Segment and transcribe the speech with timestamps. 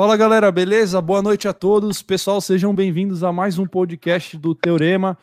[0.00, 0.98] Fala galera, beleza?
[0.98, 2.00] Boa noite a todos.
[2.00, 5.18] Pessoal, sejam bem-vindos a mais um podcast do Teorema.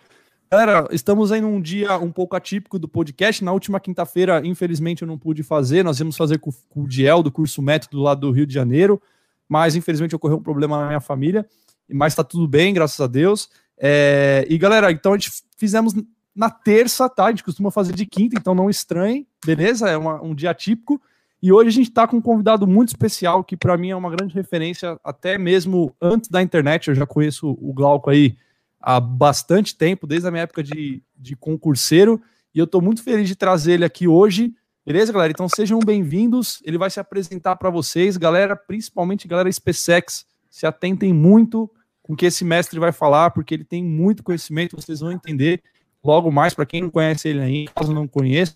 [0.51, 3.43] Galera, estamos aí num dia um pouco atípico do podcast.
[3.43, 5.83] Na última quinta-feira, infelizmente, eu não pude fazer.
[5.83, 9.01] Nós íamos fazer com, o Diel, do curso Método lá do Rio de Janeiro,
[9.49, 11.43] mas infelizmente ocorreu um problema na minha família.
[11.91, 13.49] Mas tá tudo bem, graças a Deus.
[13.79, 14.45] É...
[14.47, 15.95] E galera, então a gente fizemos
[16.35, 17.25] na terça, tá?
[17.25, 19.89] A gente costuma fazer de quinta, então não estranhe, beleza?
[19.89, 21.01] É uma, um dia atípico.
[21.41, 24.09] E hoje a gente está com um convidado muito especial, que para mim é uma
[24.09, 26.87] grande referência, até mesmo antes da internet.
[26.87, 28.35] Eu já conheço o Glauco aí
[28.81, 32.21] há bastante tempo, desde a minha época de, de concurseiro,
[32.53, 34.51] e eu estou muito feliz de trazer ele aqui hoje.
[34.83, 35.31] Beleza, galera?
[35.31, 36.59] Então sejam bem-vindos.
[36.63, 40.25] Ele vai se apresentar para vocês, galera, principalmente galera SpaceX.
[40.49, 41.69] Se atentem muito
[42.01, 45.61] com o que esse mestre vai falar, porque ele tem muito conhecimento, vocês vão entender
[46.03, 48.55] logo mais para quem não conhece ele ainda, caso não conheça.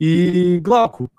[0.00, 1.10] E Glauco,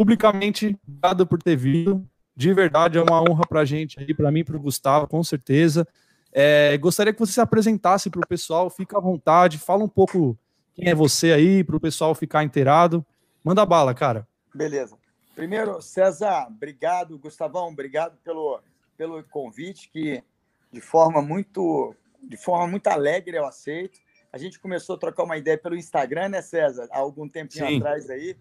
[0.00, 2.08] publicamente, obrigado por ter vindo.
[2.34, 5.22] De verdade, é uma honra para a gente aí, para mim, para o Gustavo, com
[5.22, 5.86] certeza.
[6.32, 10.38] É, gostaria que você se apresentasse para o pessoal, fica à vontade, fala um pouco
[10.74, 13.04] quem é você aí, para o pessoal ficar inteirado.
[13.44, 14.26] Manda bala, cara.
[14.54, 14.96] Beleza.
[15.36, 17.18] Primeiro, César, obrigado.
[17.18, 18.58] Gustavão, obrigado pelo,
[18.96, 20.24] pelo convite, que
[20.72, 23.98] de forma muito de forma muito alegre eu aceito.
[24.32, 26.88] A gente começou a trocar uma ideia pelo Instagram, né, César?
[26.90, 27.76] Há algum tempinho Sim.
[27.76, 28.34] atrás aí.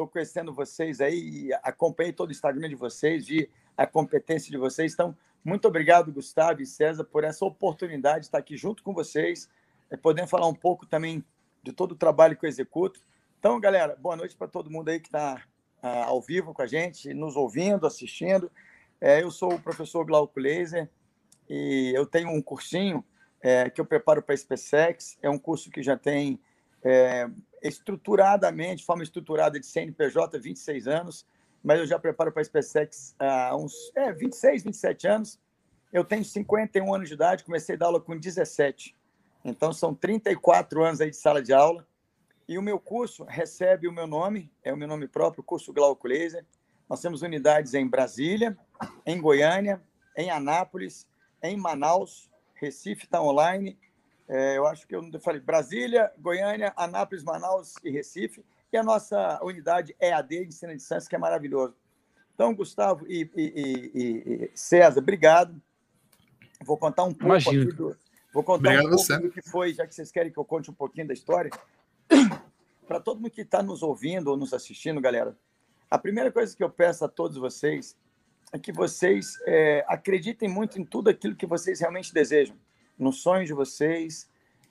[0.00, 4.56] Estou conhecendo vocês aí e acompanhei todo o Instagram de vocês, vi a competência de
[4.56, 4.94] vocês.
[4.94, 9.46] Então, muito obrigado, Gustavo e César, por essa oportunidade de estar aqui junto com vocês,
[9.90, 11.22] é, podendo falar um pouco também
[11.62, 12.98] de todo o trabalho que eu executo.
[13.38, 15.44] Então, galera, boa noite para todo mundo aí que está
[15.82, 18.50] ah, ao vivo com a gente, nos ouvindo, assistindo.
[19.02, 20.88] É, eu sou o professor Glauco Laser
[21.46, 23.04] e eu tenho um cursinho
[23.42, 25.18] é, que eu preparo para a SpaceX.
[25.20, 26.40] É um curso que já tem
[26.82, 27.28] é,
[27.62, 31.26] estruturadamente, forma estruturada de CNPJ, 26 anos,
[31.62, 35.40] mas eu já preparo para a SpaceX há uns é, 26, 27 anos.
[35.92, 38.96] Eu tenho 51 anos de idade, comecei a dar aula com 17.
[39.44, 41.86] Então, são 34 anos aí de sala de aula.
[42.48, 46.08] E o meu curso recebe o meu nome, é o meu nome próprio, curso Glauco
[46.08, 46.44] Laser.
[46.88, 48.56] Nós temos unidades em Brasília,
[49.06, 49.80] em Goiânia,
[50.16, 51.06] em Anápolis,
[51.42, 53.78] em Manaus, Recife está online
[54.32, 58.44] é, eu acho que eu falei Brasília, Goiânia, Anápolis, Manaus e Recife.
[58.72, 61.74] E a nossa unidade EAD de ensino de distância, que é maravilhoso.
[62.32, 65.60] Então, Gustavo e, e, e, e César, obrigado.
[66.64, 67.72] Vou contar um pouco Imagina.
[67.72, 67.96] do,
[68.32, 69.18] Vou contar Obrigado um pouco você.
[69.18, 71.50] do que foi, já que vocês querem que eu conte um pouquinho da história.
[72.86, 75.36] Para todo mundo que está nos ouvindo ou nos assistindo, galera,
[75.90, 77.96] a primeira coisa que eu peço a todos vocês
[78.52, 82.56] é que vocês é, acreditem muito em tudo aquilo que vocês realmente desejam
[83.00, 84.28] nos sonhos de vocês.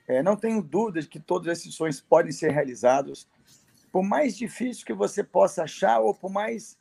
[0.07, 3.27] É, não tenho dúvida de que todos esses sonhos podem ser realizados.
[3.91, 6.77] Por mais difícil que você possa achar, ou por mais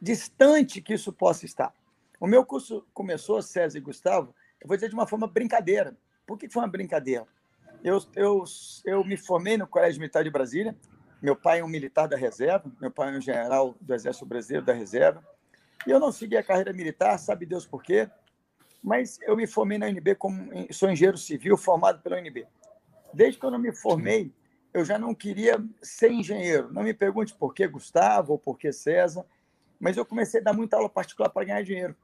[0.00, 1.72] distante que isso possa estar.
[2.18, 5.96] O meu curso começou, César e Gustavo, eu vou dizer de uma forma brincadeira.
[6.26, 7.26] Por que foi uma brincadeira?
[7.82, 8.44] Eu, eu,
[8.84, 10.76] eu me formei no Colégio Militar de Brasília.
[11.20, 14.64] Meu pai é um militar da reserva, meu pai é um general do Exército Brasileiro
[14.64, 15.24] da reserva.
[15.86, 18.08] E eu não segui a carreira militar, sabe Deus por quê?
[18.82, 22.46] Mas eu me formei na UNB como sou engenheiro civil formado pela UNB.
[23.14, 24.32] Desde que eu não me formei,
[24.74, 26.72] eu já não queria ser engenheiro.
[26.72, 29.24] Não me pergunte por que Gustavo ou por que César,
[29.78, 31.94] mas eu comecei a dar muita aula particular para ganhar dinheiro.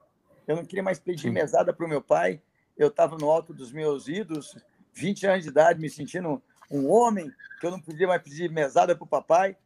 [0.47, 2.41] Eu não queria mais pedir mesada para o meu pai.
[2.77, 4.55] Eu estava no alto dos meus idos,
[4.93, 6.41] 20 anos de idade, me sentindo
[6.71, 9.57] um homem, que eu não podia mais pedir mesada para o papai.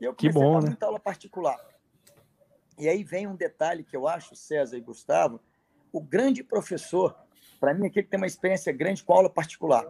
[0.00, 0.68] E eu comecei bom, a dar né?
[0.68, 1.58] muita aula particular.
[2.78, 5.40] E aí vem um detalhe que eu acho, César e Gustavo,
[5.92, 7.16] o grande professor,
[7.58, 9.86] para mim, aqui que tem uma experiência grande com aula particular.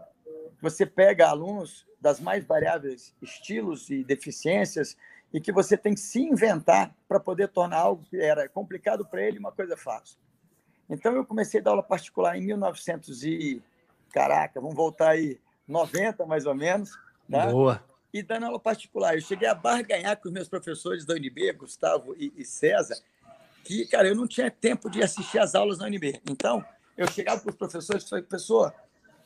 [0.60, 4.96] Você pega alunos das mais variáveis estilos e deficiências
[5.32, 9.22] e que você tem que se inventar para poder tornar algo que era complicado para
[9.22, 10.18] ele uma coisa fácil.
[10.88, 13.62] Então, eu comecei a dar aula particular em 1900 e...
[14.12, 15.38] Caraca, vamos voltar aí,
[15.68, 16.98] 90 mais ou menos.
[17.30, 17.46] Tá?
[17.46, 17.84] Boa.
[18.12, 19.14] E dando aula particular.
[19.14, 22.96] Eu cheguei a barganhar com os meus professores da UNB, Gustavo e, e César,
[23.64, 26.20] que, cara, eu não tinha tempo de assistir as aulas na UNB.
[26.28, 26.64] Então,
[26.96, 28.74] eu chegava para os professores e falei, professor,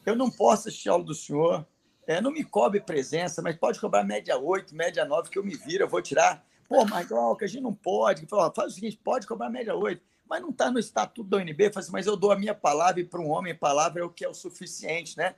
[0.05, 1.67] eu não posso assistir a aula do senhor,
[2.07, 5.57] é, não me cobre presença, mas pode cobrar média 8, média 9, que eu me
[5.57, 6.45] viro, eu vou tirar.
[6.69, 8.27] Pô, mas que a gente não pode.
[8.27, 11.67] Falei, faz o seguinte, pode cobrar média 8, mas não está no estatuto da UNB.
[11.67, 14.05] Eu falei assim, mas eu dou a minha palavra e para um homem, palavra é
[14.05, 15.35] o que é o suficiente, né?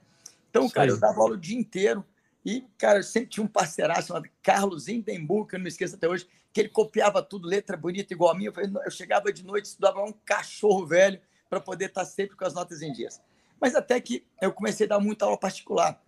[0.50, 2.04] Então, cara, eu dava aula o dia inteiro
[2.44, 5.96] e, cara, eu sempre tinha um parceiraço chamado Carlos Indembu, que eu não me esqueço
[5.96, 8.50] até hoje, que ele copiava tudo, letra bonita igual a minha.
[8.82, 11.20] Eu chegava de noite, estudava um cachorro velho
[11.50, 13.20] para poder estar sempre com as notas em dias.
[13.60, 16.02] Mas até que eu comecei a dar muita aula particular.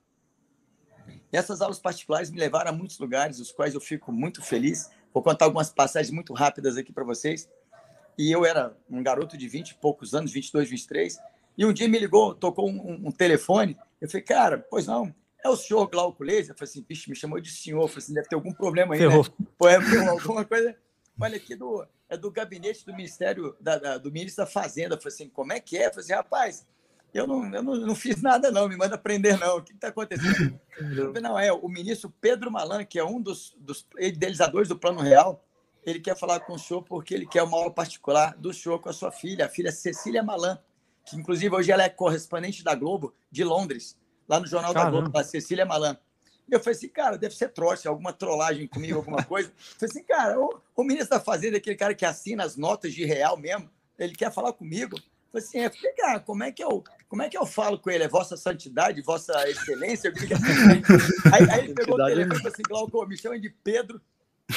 [1.31, 4.91] E essas aulas particulares me levaram a muitos lugares, os quais eu fico muito feliz.
[5.13, 7.47] Vou contar algumas passagens muito rápidas aqui para vocês.
[8.17, 11.19] e eu era um garoto de 20 e poucos anos, 22, 23,
[11.59, 15.15] e um dia me ligou, tocou um, um telefone, eu falei, cara, pois não,
[15.45, 16.51] é o senhor Glauco Leite?
[16.51, 18.95] Eu falei assim, bicho, me chamou de senhor, eu falei assim, deve ter algum problema
[18.95, 19.25] aí, Ferrou.
[19.25, 19.47] né?
[19.57, 19.77] Pô, é,
[20.09, 20.77] alguma coisa,
[21.21, 25.01] olha aqui do, é do gabinete do Ministério, da, da, do Ministro da Fazenda, eu
[25.01, 25.87] falei assim, como é que é?
[25.87, 26.67] Eu falei assim, rapaz,
[27.13, 29.89] eu não, eu não, não fiz nada não, me manda prender não, o que está
[29.89, 30.59] acontecendo?
[30.77, 35.01] Falei, não, é o ministro Pedro Malan, que é um dos, dos idealizadores do Plano
[35.01, 35.45] Real,
[35.85, 38.89] ele quer falar com o senhor porque ele quer uma aula particular do senhor com
[38.89, 40.59] a sua filha, a filha Cecília Malan,
[41.05, 43.97] que inclusive hoje ela é correspondente da Globo de Londres,
[44.29, 44.93] lá no Jornal Caramba.
[44.93, 45.97] da Globo, a Cecília Malan.
[46.51, 49.49] Eu falei assim, cara, deve ser trote, alguma trollagem comigo, alguma coisa.
[49.51, 52.95] Eu falei assim, cara, o, o ministro da Fazenda, aquele cara que assina as notas
[52.95, 54.97] de real mesmo, ele quer falar comigo.
[54.97, 57.91] Eu falei assim, é, cara, como é que eu, como é que eu falo com
[57.91, 58.05] ele?
[58.05, 60.13] É Vossa Santidade, Vossa Excelência?
[61.33, 64.01] aí, aí ele pegou o telefone e falou assim, Glauco, me chama de Pedro,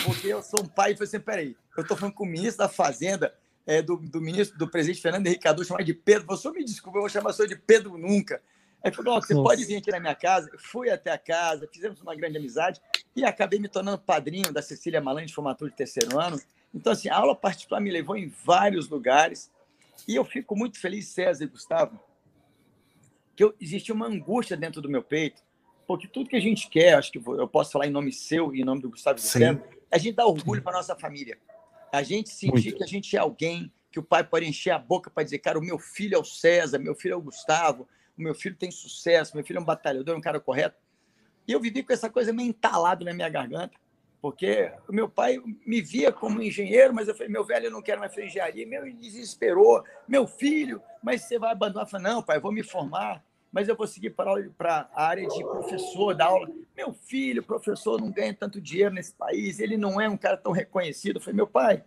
[0.06, 0.92] porque eu sou um pai.
[0.92, 3.34] E falei assim, peraí, eu estou falando com o ministro da Fazenda,
[3.66, 6.26] é, do, do ministro, do presidente Fernando Henrique Cardoso, chamar de Pedro.
[6.28, 8.42] Você me desculpa, eu vou chamar você de Pedro nunca.
[8.84, 9.48] Aí falou, você Nossa.
[9.48, 10.50] pode vir aqui na minha casa.
[10.58, 12.82] Fui até a casa, fizemos uma grande amizade
[13.16, 16.40] e acabei me tornando padrinho da Cecília Malan de formatura de terceiro ano.
[16.74, 19.52] Então, assim, a aula particular me levou em vários lugares
[20.08, 22.00] e eu fico muito feliz, César e Gustavo,
[23.36, 25.42] que eu, existe uma angústia dentro do meu peito,
[25.86, 28.62] porque tudo que a gente quer, acho que eu posso falar em nome seu e
[28.62, 31.38] em nome do Gustavo César, é a gente dá orgulho para nossa família.
[31.92, 32.78] A gente sentir muito.
[32.78, 35.60] que a gente é alguém que o pai pode encher a boca para dizer, cara,
[35.60, 37.88] o meu filho é o César, meu filho é o Gustavo,
[38.22, 40.78] o meu filho tem sucesso, meu filho é um batalhador, um cara correto.
[41.48, 43.78] E eu vivi com essa coisa meio entalado na minha garganta,
[44.22, 47.82] porque o meu pai me via como engenheiro, mas eu falei, meu velho, eu não
[47.82, 48.68] quero mais fazer engenharia.
[48.68, 51.86] Meu desesperou, meu filho, mas você vai abandonar?
[51.86, 55.28] Eu falei, não, pai, eu vou me formar, mas eu vou seguir para a área
[55.28, 56.48] de professor, da aula.
[56.78, 60.52] Meu filho, professor, não ganha tanto dinheiro nesse país, ele não é um cara tão
[60.52, 61.16] reconhecido.
[61.16, 61.84] Eu falei, meu pai,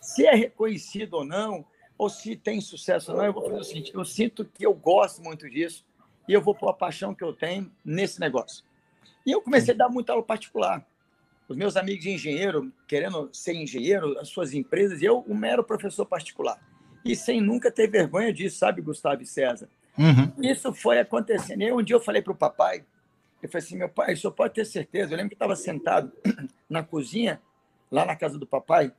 [0.00, 1.64] se é reconhecido ou não,
[2.02, 4.74] ou se tem sucesso ou não, eu vou fazer o seguinte: eu sinto que eu
[4.74, 5.84] gosto muito disso
[6.28, 8.64] e eu vou pôr a paixão que eu tenho nesse negócio.
[9.24, 10.84] E eu comecei a dar muita aula particular.
[11.48, 15.62] Os meus amigos de engenheiro, querendo ser engenheiro, as suas empresas, e eu, um mero
[15.62, 16.58] professor particular.
[17.04, 19.68] E sem nunca ter vergonha disso, sabe, Gustavo e César?
[19.96, 20.32] Uhum.
[20.42, 21.62] Isso foi acontecendo.
[21.62, 22.84] E um dia eu falei para o papai,
[23.42, 25.12] eu falei assim, meu pai, o senhor pode ter certeza.
[25.12, 26.12] Eu lembro que estava sentado
[26.68, 27.40] na cozinha,
[27.90, 28.92] lá na casa do papai,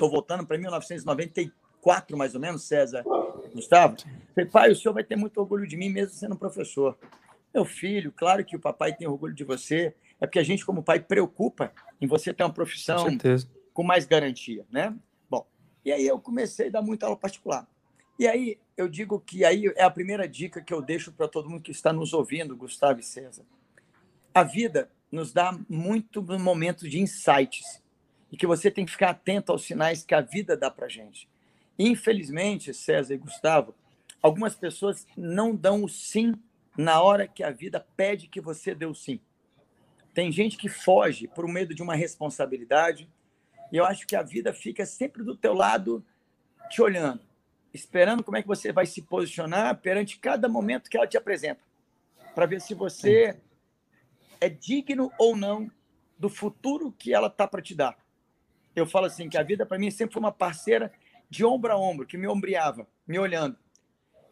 [0.00, 3.04] Estou voltando para 1994, mais ou menos, César.
[3.52, 3.98] Gustavo?
[4.34, 6.96] Falei, pai, o senhor vai ter muito orgulho de mim, mesmo sendo professor.
[7.52, 9.94] Meu filho, claro que o papai tem orgulho de você.
[10.18, 11.70] É porque a gente, como pai, preocupa
[12.00, 13.18] em você ter uma profissão com,
[13.74, 14.96] com mais garantia, né?
[15.28, 15.46] Bom,
[15.84, 17.68] e aí eu comecei a dar muita aula particular.
[18.18, 21.50] E aí eu digo que aí é a primeira dica que eu deixo para todo
[21.50, 23.44] mundo que está nos ouvindo, Gustavo e César.
[24.32, 27.82] A vida nos dá muito momentos de insights
[28.30, 31.28] e que você tem que ficar atento aos sinais que a vida dá para gente.
[31.78, 33.74] Infelizmente, César e Gustavo,
[34.22, 36.34] algumas pessoas não dão o sim
[36.76, 39.20] na hora que a vida pede que você dê o sim.
[40.14, 43.08] Tem gente que foge por medo de uma responsabilidade,
[43.72, 46.04] e eu acho que a vida fica sempre do teu lado,
[46.68, 47.22] te olhando,
[47.72, 51.62] esperando como é que você vai se posicionar perante cada momento que ela te apresenta,
[52.34, 53.40] para ver se você
[54.40, 55.70] é digno ou não
[56.18, 57.96] do futuro que ela tá para te dar
[58.74, 60.92] eu falo assim que a vida para mim sempre foi uma parceira
[61.28, 63.56] de ombro a ombro, que me ombreava, me olhando.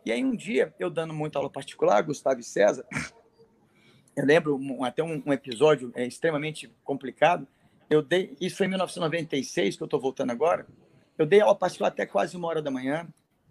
[0.05, 2.85] E aí um dia, eu dando muita aula particular, Gustavo e César,
[4.17, 7.47] eu lembro até um, um, episódio é, extremamente complicado.
[7.89, 10.67] Eu dei, isso foi em 1996, que eu estou voltando agora.
[11.17, 13.09] Eu dei aula particular até quase uma hora da manhã.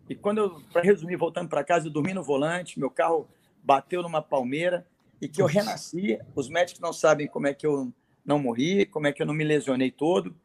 [0.10, 3.28] E quando eu, para resumir, voltando para casa, eu dormi no volante, meu carro
[3.64, 4.86] bateu numa palmeira
[5.22, 6.20] e que eu renasci.
[6.36, 7.92] Os médicos não sabem como é que eu
[8.26, 10.36] não morri, como é que eu não me lesionei todo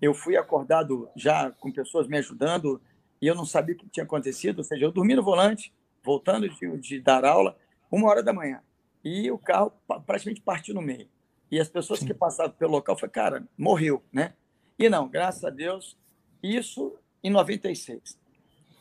[0.00, 2.80] eu fui acordado já com pessoas me ajudando
[3.20, 4.58] e eu não sabia o que tinha acontecido.
[4.58, 5.72] Ou seja, eu dormi no volante,
[6.02, 7.56] voltando de, de dar aula,
[7.90, 8.62] uma hora da manhã.
[9.04, 9.72] E o carro
[10.06, 11.08] praticamente partiu no meio.
[11.50, 12.06] E as pessoas Sim.
[12.06, 14.34] que passavam pelo local falaram, cara, morreu, né?
[14.78, 15.96] E não, graças a Deus,
[16.42, 18.18] isso em 96.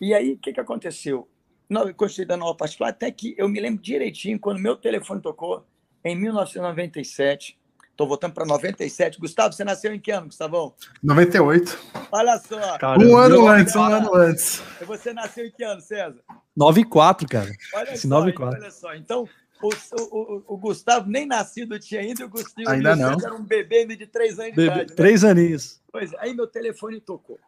[0.01, 1.29] E aí, o que, que aconteceu?
[1.69, 5.65] Eu continuei dando aula particular, até que eu me lembro direitinho, quando meu telefone tocou,
[6.03, 7.57] em 1997,
[7.93, 9.19] Estou voltando para 97.
[9.19, 10.73] Gustavo, você nasceu em que ano, Gustavão?
[11.03, 11.77] 98.
[12.11, 12.77] Olha só.
[12.79, 13.05] Caramba.
[13.05, 14.63] Um ano antes, um ano antes.
[14.81, 16.19] E você nasceu em que ano, César?
[16.57, 17.51] 94, cara.
[17.75, 18.59] Olha Esse só, 94.
[18.59, 18.95] olha só.
[18.95, 19.29] Então,
[19.61, 19.69] o,
[20.01, 23.11] o, o, Gustavo nem nascido tinha ainda, o Gustavo ainda não.
[23.11, 24.89] era um bebê ainda de três anos bebê, de idade.
[24.89, 24.95] Né?
[24.95, 25.79] Três aninhos.
[25.91, 27.39] Pois é, aí meu telefone tocou.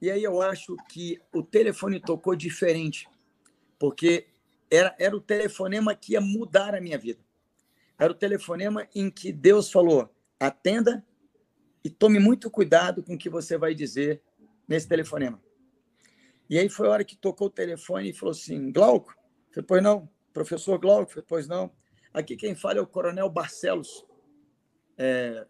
[0.00, 3.08] E aí eu acho que o telefone tocou diferente,
[3.76, 4.28] porque
[4.70, 7.18] era, era o telefonema que ia mudar a minha vida.
[8.00, 11.06] Era o telefonema em que Deus falou: atenda
[11.84, 14.22] e tome muito cuidado com o que você vai dizer
[14.66, 15.38] nesse telefonema.
[16.48, 19.10] E aí foi a hora que tocou o telefone e falou assim: Glauco?
[19.48, 20.08] Eu falei, pois não.
[20.32, 21.02] Professor Glauco?
[21.02, 21.70] Eu falei, pois não.
[22.14, 24.06] Aqui quem fala é o Coronel Barcelos.
[24.96, 25.46] É...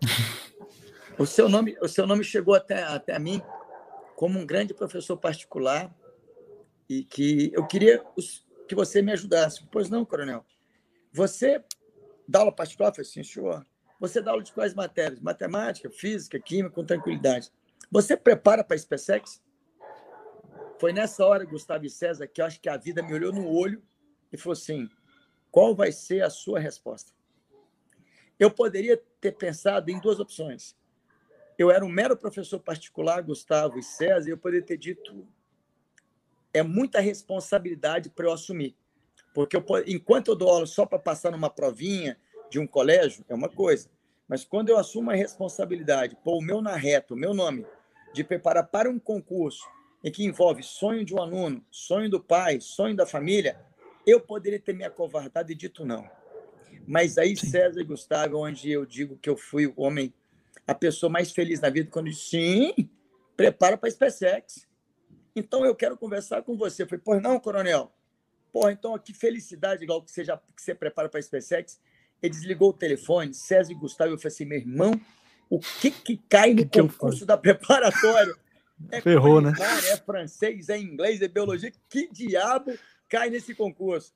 [1.18, 3.42] o, seu nome, o seu nome chegou até, até a mim
[4.16, 5.94] como um grande professor particular
[6.88, 8.02] e que eu queria
[8.68, 9.66] que você me ajudasse.
[9.70, 10.44] Pois não, coronel.
[11.12, 11.62] Você
[12.28, 12.90] dá aula particular?
[12.90, 13.64] Eu falei, sim, senhor.
[14.00, 15.20] Você dá aula de quais matérias?
[15.20, 17.50] Matemática, física, química, com tranquilidade.
[17.90, 19.42] Você prepara para a SpaceX?
[20.78, 23.48] Foi nessa hora, Gustavo e César, que eu acho que a vida me olhou no
[23.48, 23.82] olho
[24.32, 24.88] e falou assim:
[25.50, 27.12] qual vai ser a sua resposta?
[28.38, 30.76] Eu poderia ter pensado em duas opções.
[31.56, 35.26] Eu era um mero professor particular, Gustavo e César, e eu poderia ter dito:
[36.54, 38.76] é muita responsabilidade para eu assumir.
[39.34, 42.16] Porque eu, enquanto eu dou aula só para passar numa provinha
[42.48, 43.90] de um colégio, é uma coisa.
[44.28, 47.66] Mas quando eu assumo a responsabilidade, pôr o meu na reta, o meu nome,
[48.14, 49.68] de preparar para um concurso
[50.02, 53.58] em que envolve sonho de um aluno, sonho do pai, sonho da família,
[54.06, 56.08] eu poderia ter me acovardado e dito não.
[56.86, 57.36] Mas aí.
[57.36, 60.12] César e Gustavo, onde eu digo que eu fui o homem,
[60.66, 62.90] a pessoa mais feliz na vida, quando eu disse, sim,
[63.36, 64.66] prepara para a SpaceX.
[65.34, 66.82] Então eu quero conversar com você.
[66.82, 67.92] Eu falei, pois não, coronel.
[68.52, 71.80] Porra, então que felicidade, igual que você, já, que você prepara para a SpaceX.
[72.22, 74.12] Ele desligou o telefone, César e Gustavo.
[74.12, 74.98] Eu falei assim, meu irmão,
[75.50, 78.34] o que que cai no que concurso que da preparatória?
[78.90, 79.52] É Ferrou, né?
[79.88, 81.72] É francês, é inglês, é biologia.
[81.88, 82.76] Que diabo
[83.08, 84.12] cai nesse concurso?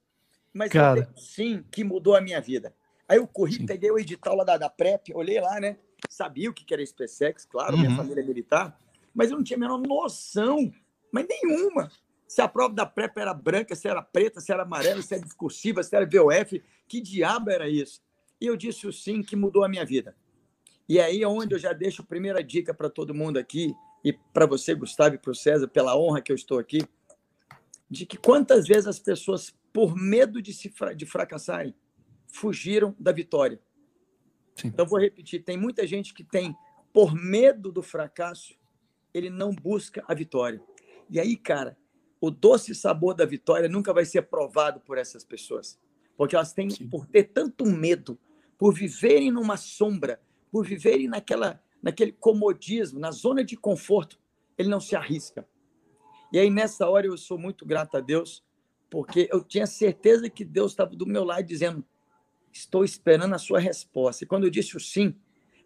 [0.52, 1.08] Mas Cara.
[1.16, 2.74] sim, que mudou a minha vida.
[3.08, 3.66] Aí eu corri, sim.
[3.66, 5.78] peguei o edital lá da, da PrEP, olhei lá, né?
[6.10, 7.82] Sabia o que era SpaceX, claro, uhum.
[7.82, 8.78] minha família é militar,
[9.14, 10.72] mas eu não tinha a menor noção
[11.12, 11.90] mas nenhuma.
[12.26, 15.22] Se a prova da PrEP era branca, se era preta, se era amarela, se era
[15.22, 18.02] discursiva, se era VOF, que diabo era isso?
[18.40, 20.14] E eu disse o sim que mudou a minha vida.
[20.88, 23.74] E aí é onde eu já deixo a primeira dica para todo mundo aqui,
[24.04, 26.80] e para você, Gustavo, e para o César, pela honra que eu estou aqui,
[27.90, 31.74] de que quantas vezes as pessoas, por medo de, se, de fracassarem,
[32.26, 33.60] fugiram da vitória.
[34.54, 34.68] Sim.
[34.68, 36.54] Então, vou repetir: tem muita gente que tem,
[36.92, 38.54] por medo do fracasso,
[39.12, 40.62] ele não busca a vitória.
[41.10, 41.76] E aí, cara,
[42.20, 45.78] o doce sabor da vitória nunca vai ser provado por essas pessoas,
[46.16, 46.88] porque elas têm, Sim.
[46.88, 48.18] por ter tanto medo,
[48.56, 54.18] por viverem numa sombra, por viverem naquela, naquele comodismo, na zona de conforto,
[54.56, 55.46] ele não se arrisca.
[56.32, 58.44] E aí, nessa hora, eu sou muito grato a Deus,
[58.90, 61.84] porque eu tinha certeza que Deus estava do meu lado dizendo:
[62.52, 64.24] Estou esperando a sua resposta.
[64.24, 65.14] E quando eu disse o sim,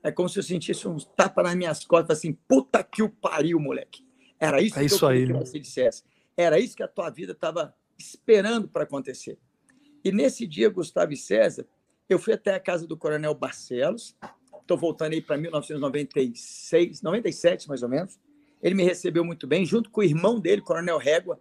[0.03, 3.59] é como se eu sentisse um tapa nas minhas costas, assim: Puta que o pariu,
[3.59, 4.05] moleque.
[4.43, 6.03] Era isso, é isso aí, que você dissesse.
[6.37, 9.39] Era isso que a tua vida estava esperando para acontecer.
[10.05, 11.65] E nesse dia, Gustavo e César,
[12.09, 14.17] eu fui até a casa do Coronel Barcelos.
[14.61, 18.19] Estou voltando aí para 1996, 97 mais ou menos.
[18.61, 21.41] Ele me recebeu muito bem, junto com o irmão dele, Coronel Régua,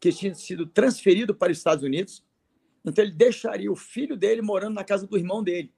[0.00, 2.24] que tinha sido transferido para os Estados Unidos.
[2.84, 5.74] Então ele deixaria o filho dele morando na casa do irmão dele.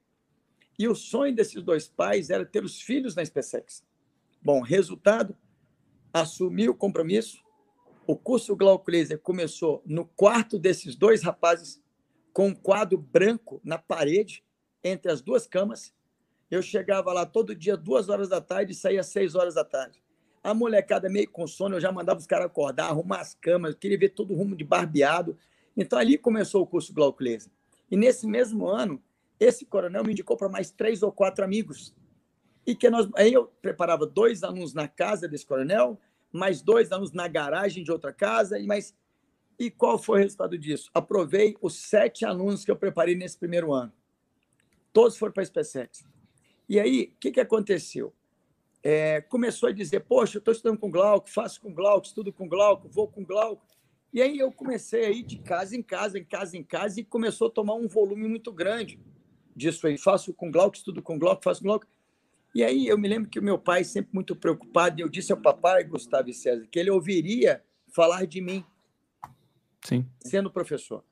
[0.78, 3.82] E o sonho desses dois pais era ter os filhos na SpaceX.
[4.42, 5.34] Bom, resultado,
[6.12, 7.42] assumi o compromisso.
[8.06, 11.80] O curso Glauco Laser começou no quarto desses dois rapazes,
[12.32, 14.42] com um quadro branco na parede,
[14.82, 15.92] entre as duas camas.
[16.50, 20.02] Eu chegava lá todo dia, duas horas da tarde, e saía seis horas da tarde.
[20.42, 23.76] A molecada meio com sono, eu já mandava os caras acordar, arrumar as camas, eu
[23.78, 25.36] queria ver todo rumo de barbeado.
[25.76, 27.52] Então, ali começou o curso Glauco Laser.
[27.90, 29.02] E nesse mesmo ano,
[29.38, 31.94] esse coronel me indicou para mais três ou quatro amigos.
[32.68, 35.98] E que nós, aí eu preparava dois alunos na casa desse coronel,
[36.30, 38.94] mais dois anos na garagem de outra casa, e mais.
[39.58, 40.90] E qual foi o resultado disso?
[40.92, 43.90] Aprovei os sete alunos que eu preparei nesse primeiro ano.
[44.92, 46.04] Todos foram para a SpaceX.
[46.68, 48.12] E aí, o que, que aconteceu?
[48.82, 52.46] É, começou a dizer, poxa, eu estou estudando com Glauco, faço com Glauco, estudo com
[52.46, 53.64] Glauco, vou com Glauco.
[54.12, 57.04] E aí eu comecei a ir de casa em casa, em casa em casa, e
[57.04, 59.00] começou a tomar um volume muito grande
[59.56, 59.96] disso aí.
[59.96, 61.86] Faço com Glauco, estudo com Glauco, faço com Glauco.
[62.58, 65.40] E aí eu me lembro que o meu pai, sempre muito preocupado, eu disse ao
[65.40, 68.64] papai, Gustavo e César, que ele ouviria falar de mim
[69.84, 70.04] Sim.
[70.18, 71.04] sendo professor.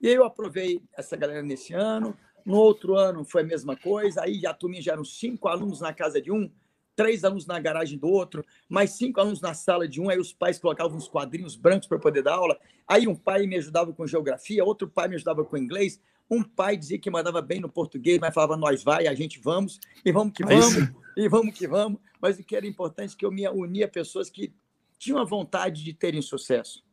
[0.00, 2.16] E aí eu aprovei essa galera nesse ano.
[2.42, 4.22] No outro ano foi a mesma coisa.
[4.22, 6.50] Aí a turminha já eram cinco alunos na casa de um,
[6.96, 10.08] três alunos na garagem do outro, mais cinco alunos na sala de um.
[10.08, 12.58] Aí os pais colocavam uns quadrinhos brancos para poder dar aula.
[12.86, 16.76] Aí um pai me ajudava com geografia, outro pai me ajudava com inglês, um pai
[16.76, 20.34] dizia que mandava bem no português, mas falava nós vai, a gente vamos, e vamos
[20.34, 22.00] que vamos, é e vamos que vamos.
[22.20, 24.52] Mas o que era importante é que eu me unia a pessoas que
[24.98, 26.84] tinham a vontade de terem sucesso.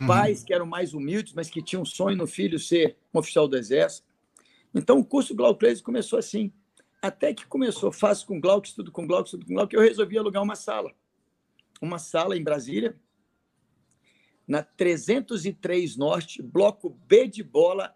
[0.00, 0.06] Uhum.
[0.06, 3.48] Pais que eram mais humildes, mas que tinham um sonho no filho ser um oficial
[3.48, 4.06] do Exército.
[4.74, 6.52] Então, o curso Glauclese começou assim.
[7.00, 10.42] Até que começou, faço com Glauco, estudo com Glauco, estudo com Glauco, eu resolvi alugar
[10.42, 10.92] uma sala.
[11.80, 12.98] Uma sala em Brasília,
[14.46, 17.94] na 303 Norte, bloco B de bola,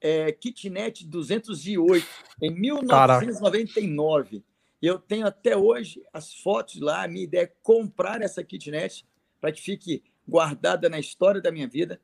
[0.00, 2.06] é, kitnet 208,
[2.42, 4.28] em 1999.
[4.30, 4.56] Caraca.
[4.80, 7.04] Eu tenho até hoje as fotos lá.
[7.04, 9.06] A minha ideia é comprar essa kitnet
[9.40, 12.00] para que fique guardada na história da minha vida.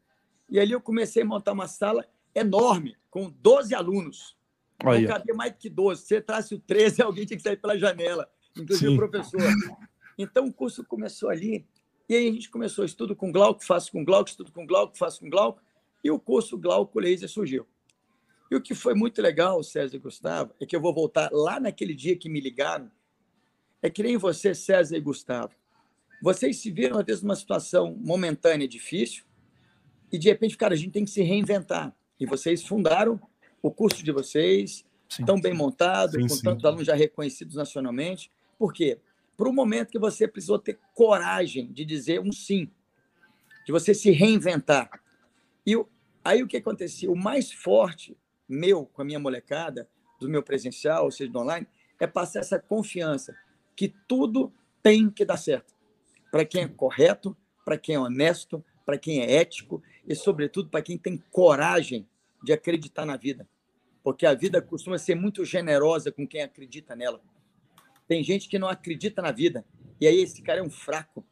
[0.48, 4.36] E ali eu comecei a montar uma sala enorme, com 12 alunos.
[4.82, 6.02] Não cabia mais que 12.
[6.02, 8.94] Se você trasse o 13, alguém tinha que sair pela janela, inclusive Sim.
[8.94, 9.40] o professor.
[10.18, 11.66] Então o curso começou ali.
[12.08, 15.20] E aí a gente começou estudo com Glauco, faço com Glauco, estudo com Glauco, faço
[15.20, 15.60] com Glauco.
[16.02, 17.66] E o curso Glauco Laser surgiu.
[18.52, 21.58] E o que foi muito legal, César e Gustavo, é que eu vou voltar lá
[21.58, 22.92] naquele dia que me ligaram.
[23.80, 25.54] É que nem você, César e Gustavo.
[26.22, 29.24] Vocês se viram, às vezes, numa situação momentânea difícil,
[30.12, 31.96] e de repente, cara, a gente tem que se reinventar.
[32.20, 33.18] E vocês fundaram
[33.62, 36.42] o curso de vocês, sim, tão bem montado, sim, com sim.
[36.42, 38.30] tantos alunos já reconhecidos nacionalmente.
[38.58, 38.98] Por quê?
[39.34, 42.70] Para o momento que você precisou ter coragem de dizer um sim,
[43.64, 44.90] de você se reinventar.
[45.66, 45.74] E
[46.22, 47.10] aí o que acontecia?
[47.10, 48.14] O mais forte
[48.52, 49.88] meu com a minha molecada,
[50.20, 51.66] do meu presencial, ou seja, do online,
[51.98, 53.36] é passar essa confiança
[53.74, 55.74] que tudo tem que dar certo.
[56.30, 60.82] Para quem é correto, para quem é honesto, para quem é ético e, sobretudo, para
[60.82, 62.08] quem tem coragem
[62.42, 63.48] de acreditar na vida.
[64.02, 67.20] Porque a vida costuma ser muito generosa com quem acredita nela.
[68.08, 69.64] Tem gente que não acredita na vida,
[70.00, 71.24] e aí esse cara é um fraco.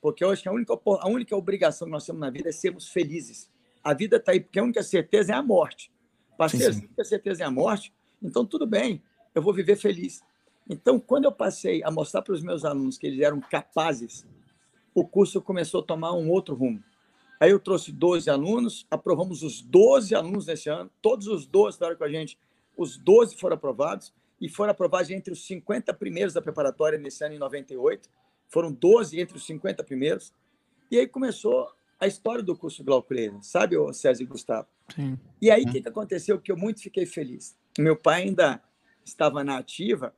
[0.00, 2.52] Porque eu acho que a única, a única obrigação que nós temos na vida é
[2.52, 3.50] sermos felizes.
[3.82, 5.92] A vida está aí, porque a única certeza é a morte.
[6.40, 6.78] Passei sim, sim.
[6.78, 7.92] a única certeza é a morte,
[8.22, 9.02] então tudo bem,
[9.34, 10.22] eu vou viver feliz.
[10.66, 14.26] Então, quando eu passei a mostrar para os meus alunos que eles eram capazes,
[14.94, 16.82] o curso começou a tomar um outro rumo.
[17.38, 21.94] Aí eu trouxe 12 alunos, aprovamos os 12 alunos nesse ano, todos os 12 estavam
[21.94, 22.38] com a gente,
[22.74, 27.34] os 12 foram aprovados, e foram aprovados entre os 50 primeiros da preparatória nesse ano,
[27.34, 28.08] em 98.
[28.48, 30.32] Foram 12 entre os 50 primeiros.
[30.90, 34.66] E aí começou a história do curso Glaucleira, sabe, o César e Gustavo?
[34.94, 35.18] Sim.
[35.40, 37.56] E aí o que, que aconteceu que eu muito fiquei feliz?
[37.78, 38.62] Meu pai ainda
[39.04, 40.14] estava na ativa,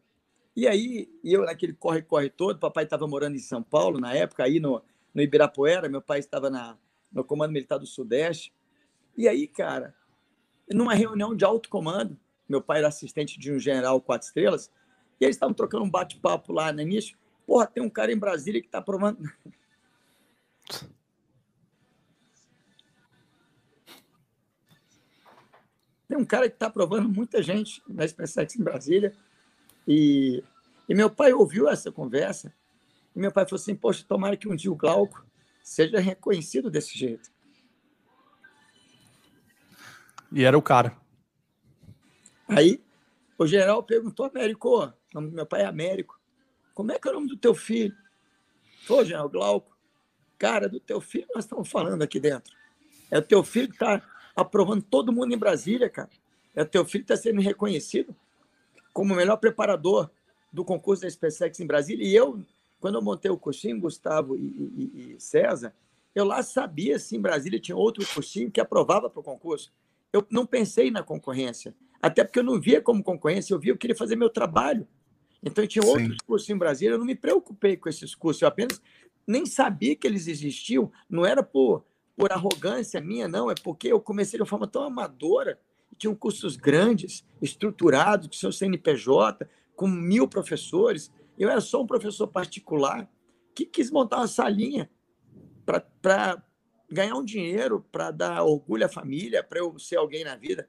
[0.55, 4.61] e aí eu naquele corre-corre todo, papai estava morando em São Paulo na época, aí
[4.61, 4.81] no,
[5.13, 6.79] no Ibirapuera, meu pai estava na,
[7.11, 8.55] no Comando Militar do Sudeste.
[9.17, 9.95] E aí, cara,
[10.71, 12.17] numa reunião de alto comando,
[12.49, 14.71] meu pai era assistente de um general quatro estrelas,
[15.21, 17.19] e eles estavam trocando um bate-papo lá no início.
[17.47, 19.19] Porra, tem um cara em Brasília que está provando.
[26.13, 29.15] tem um cara que está provando muita gente na SpaceX em Brasília.
[29.89, 30.45] E,
[30.87, 32.55] e meu pai ouviu essa conversa.
[33.17, 35.25] E meu pai falou assim: Poxa, tomara que um dia o Glauco
[35.63, 37.33] seja reconhecido desse jeito.
[40.31, 40.95] E era o cara.
[42.47, 42.85] Aí
[43.39, 46.21] o general perguntou, Américo, o nome do meu pai é Américo,
[46.75, 47.97] como é que é o nome do teu filho?
[48.87, 49.75] Falou, general Glauco,
[50.39, 52.55] cara, do teu filho nós estamos falando aqui dentro.
[53.11, 54.03] É o teu filho que está
[54.35, 56.11] aprovando todo mundo em Brasília, cara.
[56.55, 58.15] É teu filho está sendo reconhecido
[58.93, 60.11] como o melhor preparador
[60.53, 62.07] do concurso da SpaceX em Brasília.
[62.07, 62.43] E eu,
[62.79, 65.75] quando eu montei o cursinho, Gustavo e, e, e César,
[66.15, 69.73] eu lá sabia se em Brasília tinha outro cursinho que aprovava para o concurso.
[70.13, 73.79] Eu não pensei na concorrência, até porque eu não via como concorrência, eu via, eu
[73.79, 74.87] queria fazer meu trabalho.
[75.43, 75.89] Então, eu tinha Sim.
[75.89, 78.81] outros cursos em Brasília, eu não me preocupei com esses cursos, eu apenas
[79.27, 81.85] nem sabia que eles existiam, não era por,
[82.23, 85.59] por arrogância minha, não, é porque eu comecei de uma forma tão amadora,
[85.99, 92.29] tinham cursos grandes, estruturados, que são CNPJ, com mil professores, eu era só um professor
[92.29, 93.11] particular
[93.53, 94.89] que quis montar uma salinha
[95.67, 96.41] para
[96.89, 100.69] ganhar um dinheiro, para dar orgulho à família, para eu ser alguém na vida.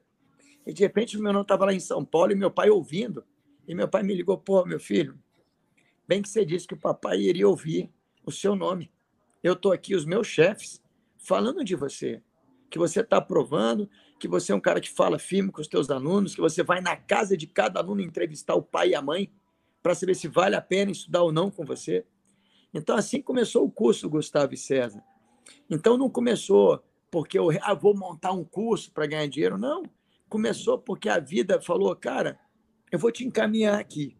[0.66, 3.24] E de repente, meu irmão estava lá em São Paulo e meu pai ouvindo.
[3.68, 5.16] E meu pai me ligou: pô, meu filho,
[6.08, 7.92] bem que você disse que o papai iria ouvir
[8.26, 8.90] o seu nome.
[9.40, 10.82] Eu estou aqui, os meus chefes,
[11.24, 12.22] falando de você,
[12.70, 13.88] que você está aprovando,
[14.20, 16.80] que você é um cara que fala firme com os teus alunos, que você vai
[16.80, 19.32] na casa de cada aluno entrevistar o pai e a mãe
[19.82, 22.06] para saber se vale a pena estudar ou não com você.
[22.72, 25.02] Então, assim começou o curso, Gustavo e César.
[25.68, 29.82] Então, não começou porque eu ah, vou montar um curso para ganhar dinheiro, não.
[30.28, 32.38] Começou porque a vida falou, cara,
[32.90, 34.16] eu vou te encaminhar aqui.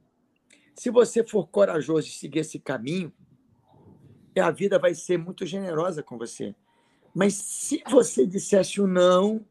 [0.74, 3.12] Se você for corajoso e seguir esse caminho,
[4.40, 6.54] a vida vai ser muito generosa com você.
[7.14, 9.46] Mas se você dissesse o não,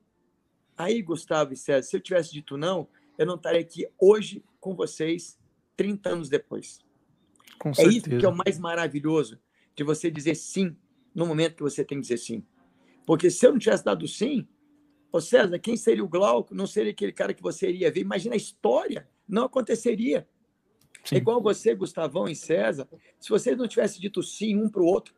[0.77, 4.75] aí, Gustavo e César, se eu tivesse dito não, eu não estaria aqui hoje com
[4.75, 5.39] vocês
[5.77, 6.79] 30 anos depois.
[7.57, 7.97] Com é certeza.
[7.97, 9.39] isso que é o mais maravilhoso
[9.75, 10.75] de você dizer sim
[11.15, 12.45] no momento que você tem que dizer sim.
[13.05, 14.47] Porque se eu não tivesse dado sim,
[15.11, 16.53] ô César, quem seria o Glauco?
[16.53, 18.01] Não seria aquele cara que você iria ver.
[18.01, 20.27] Imagina a história não aconteceria.
[21.03, 21.15] Sim.
[21.15, 22.87] É igual você, Gustavão e César,
[23.19, 25.13] se vocês não tivessem dito sim um para o outro,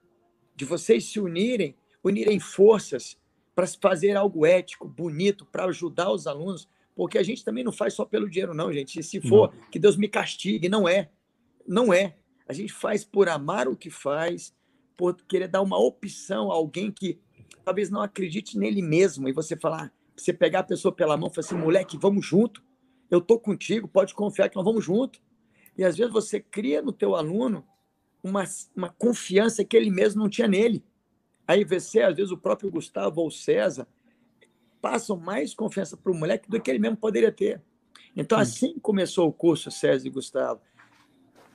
[0.55, 3.17] de vocês se unirem, unirem forças
[3.55, 7.93] para fazer algo ético, bonito, para ajudar os alunos, porque a gente também não faz
[7.93, 8.99] só pelo dinheiro, não, gente.
[8.99, 9.69] E se for, não.
[9.69, 11.09] que Deus me castigue, não é.
[11.67, 12.15] Não é.
[12.47, 14.53] A gente faz por amar o que faz,
[14.95, 17.19] por querer dar uma opção a alguém que
[17.63, 21.33] talvez não acredite nele mesmo, e você falar, você pegar a pessoa pela mão e
[21.33, 22.63] falar assim, moleque, vamos junto,
[23.09, 25.19] eu tô contigo, pode confiar que nós vamos junto.
[25.77, 27.65] E às vezes você cria no teu aluno
[28.23, 28.43] uma,
[28.75, 30.83] uma confiança que ele mesmo não tinha nele.
[31.47, 33.87] Aí você, às vezes, o próprio Gustavo ou César
[34.81, 37.61] passam mais confiança para o moleque do que ele mesmo poderia ter.
[38.15, 40.61] Então, assim começou o curso César e Gustavo,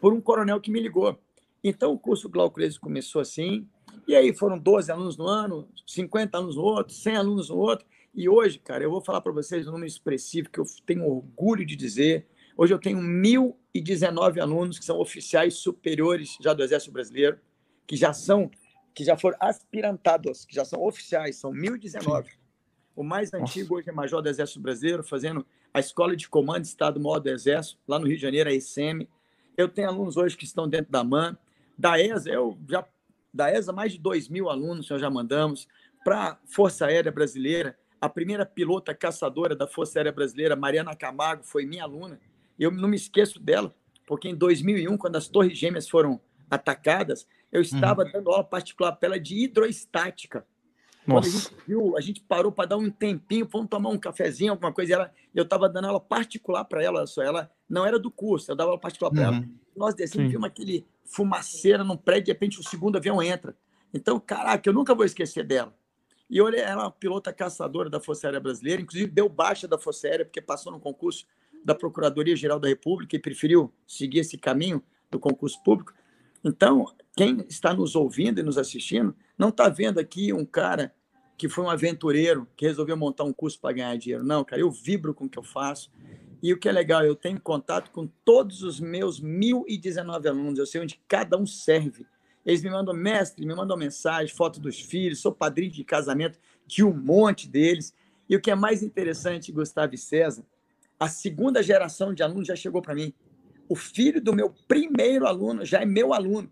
[0.01, 1.19] por um coronel que me ligou.
[1.63, 3.69] Então, o curso Glaucurese começou assim,
[4.07, 7.87] e aí foram 12 alunos no ano, 50 alunos no outro, 100 alunos no outro,
[8.15, 11.65] e hoje, cara, eu vou falar para vocês um número expressivo que eu tenho orgulho
[11.65, 12.27] de dizer.
[12.57, 17.39] Hoje eu tenho 1.019 alunos que são oficiais superiores já do Exército Brasileiro,
[17.87, 18.51] que já são,
[18.95, 22.27] que já foram aspirantados, que já são oficiais, são 1.019.
[22.95, 27.21] O mais antigo hoje é major do Exército Brasileiro, fazendo a Escola de Comando Estado-Maior
[27.21, 29.09] do Exército, lá no Rio de Janeiro, a ECM.
[29.57, 31.37] Eu tenho alunos hoje que estão dentro da MAN.
[31.79, 32.85] Da ESA, eu já,
[33.33, 35.69] da ESA, mais de 2 mil alunos nós já mandamos.
[36.05, 41.45] Para a Força Aérea Brasileira, a primeira pilota caçadora da Força Aérea Brasileira, Mariana Camargo,
[41.45, 42.21] foi minha aluna.
[42.59, 43.75] Eu não me esqueço dela,
[44.07, 48.13] porque em 2001, quando as Torres Gêmeas foram atacadas, eu estava uhum.
[48.13, 50.47] dando aula particular para ela de hidroestática.
[51.07, 51.29] Nossa.
[51.29, 54.53] Quando a gente viu, a gente parou para dar um tempinho, vamos tomar um cafezinho,
[54.53, 54.95] alguma coisa.
[54.95, 58.57] Ela, eu estava dando aula particular para ela, só ela não era do curso, eu
[58.57, 59.37] dava aula particular para uhum.
[59.37, 59.49] ela.
[59.77, 63.57] Nós descemos, vimos aquele fumaceira num prédio, de repente o segundo avião entra.
[63.93, 65.75] Então, caraca, eu nunca vou esquecer dela.
[66.29, 69.77] E olha, ela é uma pilota caçadora da Força Aérea Brasileira, inclusive deu baixa da
[69.77, 71.27] Força Aérea, porque passou no concurso
[71.65, 75.93] da Procuradoria-Geral da República e preferiu seguir esse caminho do concurso público.
[76.45, 80.95] Então, quem está nos ouvindo e nos assistindo, não está vendo aqui um cara
[81.37, 84.23] que foi um aventureiro, que resolveu montar um curso para ganhar dinheiro.
[84.23, 85.91] Não, cara, eu vibro com o que eu faço.
[86.43, 90.67] E o que é legal, eu tenho contato com todos os meus 1.019 alunos, eu
[90.67, 92.07] sei onde cada um serve.
[92.45, 96.83] Eles me mandam mestre, me mandam mensagem, foto dos filhos, sou padrinho de casamento de
[96.83, 97.95] um monte deles.
[98.29, 100.45] E o que é mais interessante, Gustavo e César,
[100.99, 103.13] a segunda geração de alunos já chegou para mim.
[103.71, 106.51] O filho do meu primeiro aluno já é meu aluno.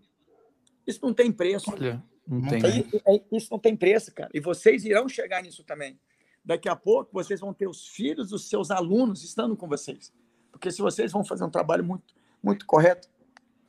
[0.87, 1.69] Isso não tem preço.
[1.69, 2.61] Olha, não tem.
[3.05, 4.29] É, isso não tem preço, cara.
[4.33, 5.99] E vocês irão chegar nisso também.
[6.45, 10.13] Daqui a pouco vocês vão ter os filhos dos seus alunos estando com vocês.
[10.49, 13.09] Porque se vocês vão fazer um trabalho muito, muito correto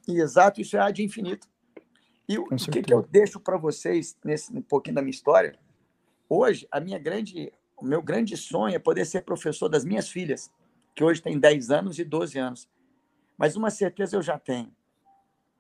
[0.07, 1.49] e exato, isso é ad infinito.
[2.29, 5.59] E o, o que, que eu deixo para vocês nesse um pouquinho da minha história?
[6.29, 10.53] Hoje, a minha grande, o meu grande sonho é poder ser professor das minhas filhas,
[10.95, 12.69] que hoje têm 10 anos e 12 anos.
[13.41, 14.71] Mas uma certeza eu já tenho,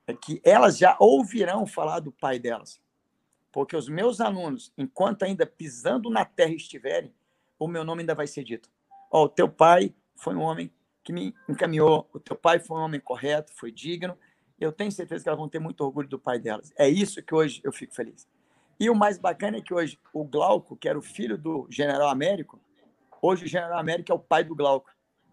[0.06, 2.78] é que elas já ouvirão falar do pai delas.
[3.50, 7.10] Porque os meus alunos, enquanto ainda pisando na terra estiverem,
[7.58, 8.68] o meu nome ainda vai ser dito.
[9.10, 10.70] Ó, oh, o teu pai foi um homem
[11.02, 14.14] que me encaminhou, o teu pai foi um homem correto, foi digno,
[14.60, 16.74] eu tenho certeza que elas vão ter muito orgulho do pai delas.
[16.76, 18.28] É isso que hoje eu fico feliz.
[18.78, 22.10] E o mais bacana é que hoje o Glauco, que era o filho do General
[22.10, 22.60] Américo,
[23.22, 24.90] hoje o General Américo é o pai do Glauco.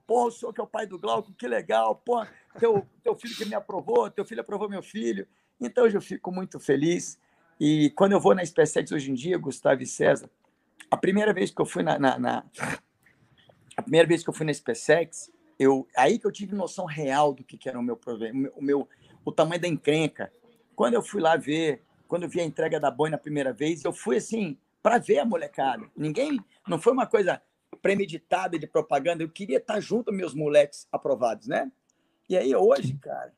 [0.08, 2.02] Pô, o senhor que é o pai do Glauco, que legal.
[2.06, 2.26] Pô,
[2.58, 5.28] teu, teu filho que me aprovou, teu filho aprovou meu filho.
[5.60, 7.20] Então hoje eu fico muito feliz.
[7.60, 10.30] E quando eu vou na SpaceX hoje em dia, Gustavo e César,
[10.89, 12.46] a primeira vez que eu fui na, na, na
[13.76, 17.34] a primeira vez que eu fui na SpaceX, eu aí que eu tive noção real
[17.34, 18.88] do que, que era o meu problema, o meu
[19.26, 20.32] o tamanho da encrenca.
[20.74, 23.84] Quando eu fui lá ver, quando eu vi a entrega da Boeing na primeira vez,
[23.84, 25.86] eu fui assim, para ver a molecada.
[25.98, 27.41] Ninguém, não foi uma coisa
[27.82, 31.72] premeditada de propaganda, eu queria estar junto meus moleques aprovados, né?
[32.30, 33.34] E aí hoje, cara,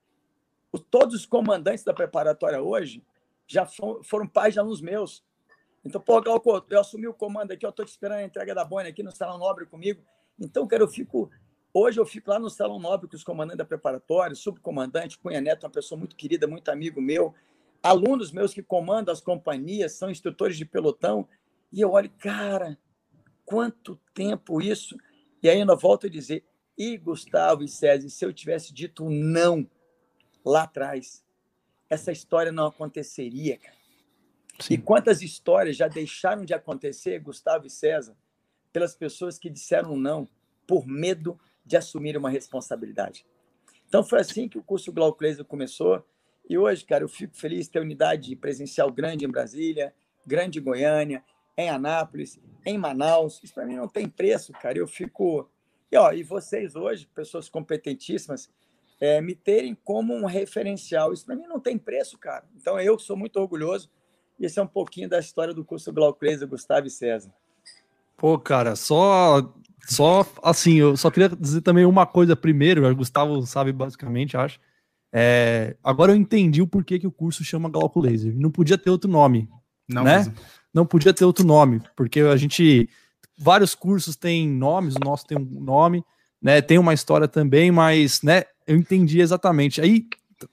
[0.89, 3.04] todos os comandantes da preparatória hoje
[3.47, 3.65] já
[4.04, 5.23] foram pais de alunos meus.
[5.84, 8.65] Então, pô, Glauco, eu assumi o comando aqui, eu estou te esperando a entrega da
[8.65, 10.02] Boeing aqui no Salão Nobre comigo.
[10.39, 11.30] Então, cara, eu fico
[11.71, 15.65] Hoje eu fico lá no Salão Nobre com os comandantes da preparatória, subcomandante Cunha Neto,
[15.65, 17.36] uma pessoa muito querida, muito amigo meu,
[17.84, 21.28] alunos meus que comandam as companhias, são instrutores de pelotão,
[21.71, 22.75] e eu olho, cara,
[23.49, 24.95] quanto tempo isso?
[25.41, 26.45] E ainda volto a dizer,
[26.77, 29.67] e Gustavo e César, se eu tivesse dito não
[30.45, 31.25] lá atrás,
[31.89, 33.75] essa história não aconteceria, cara.
[34.59, 34.75] Sim.
[34.75, 38.15] E quantas histórias já deixaram de acontecer, Gustavo e César,
[38.71, 40.29] pelas pessoas que disseram não,
[40.67, 43.25] por medo de assumir uma responsabilidade.
[43.88, 46.05] Então foi assim que o curso Glauclaser começou.
[46.47, 49.91] E hoje, cara, eu fico feliz de ter unidade presencial grande em Brasília,
[50.27, 51.23] grande em Goiânia,
[51.59, 53.39] em Anápolis, em Manaus.
[53.43, 54.77] Isso para mim não tem preço, cara.
[54.77, 55.49] Eu fico
[55.91, 58.49] E, ó, e vocês hoje, pessoas competentíssimas,
[58.99, 61.13] é, me terem como um referencial.
[61.13, 62.45] Isso para mim não tem preço, cara.
[62.55, 63.89] Então eu sou muito orgulhoso.
[64.39, 67.33] E esse é um pouquinho da história do curso Glauclaser, Gustavo e César.
[68.15, 69.53] Pô, cara, só
[69.87, 74.59] só assim, eu só queria dizer também uma coisa primeiro, o Gustavo sabe basicamente, acho.
[75.11, 78.33] É, agora eu entendi o porquê que o curso chama Glauco Laser.
[78.35, 79.49] Não podia ter outro nome,
[79.87, 80.17] não né?
[80.17, 80.33] Mesmo.
[80.73, 82.89] Não podia ter outro nome, porque a gente
[83.39, 86.03] vários cursos têm nomes, o nosso tem um nome,
[86.41, 86.62] né?
[86.62, 89.79] Tem uma história também, mas, né, eu entendi exatamente.
[89.79, 90.05] Aí,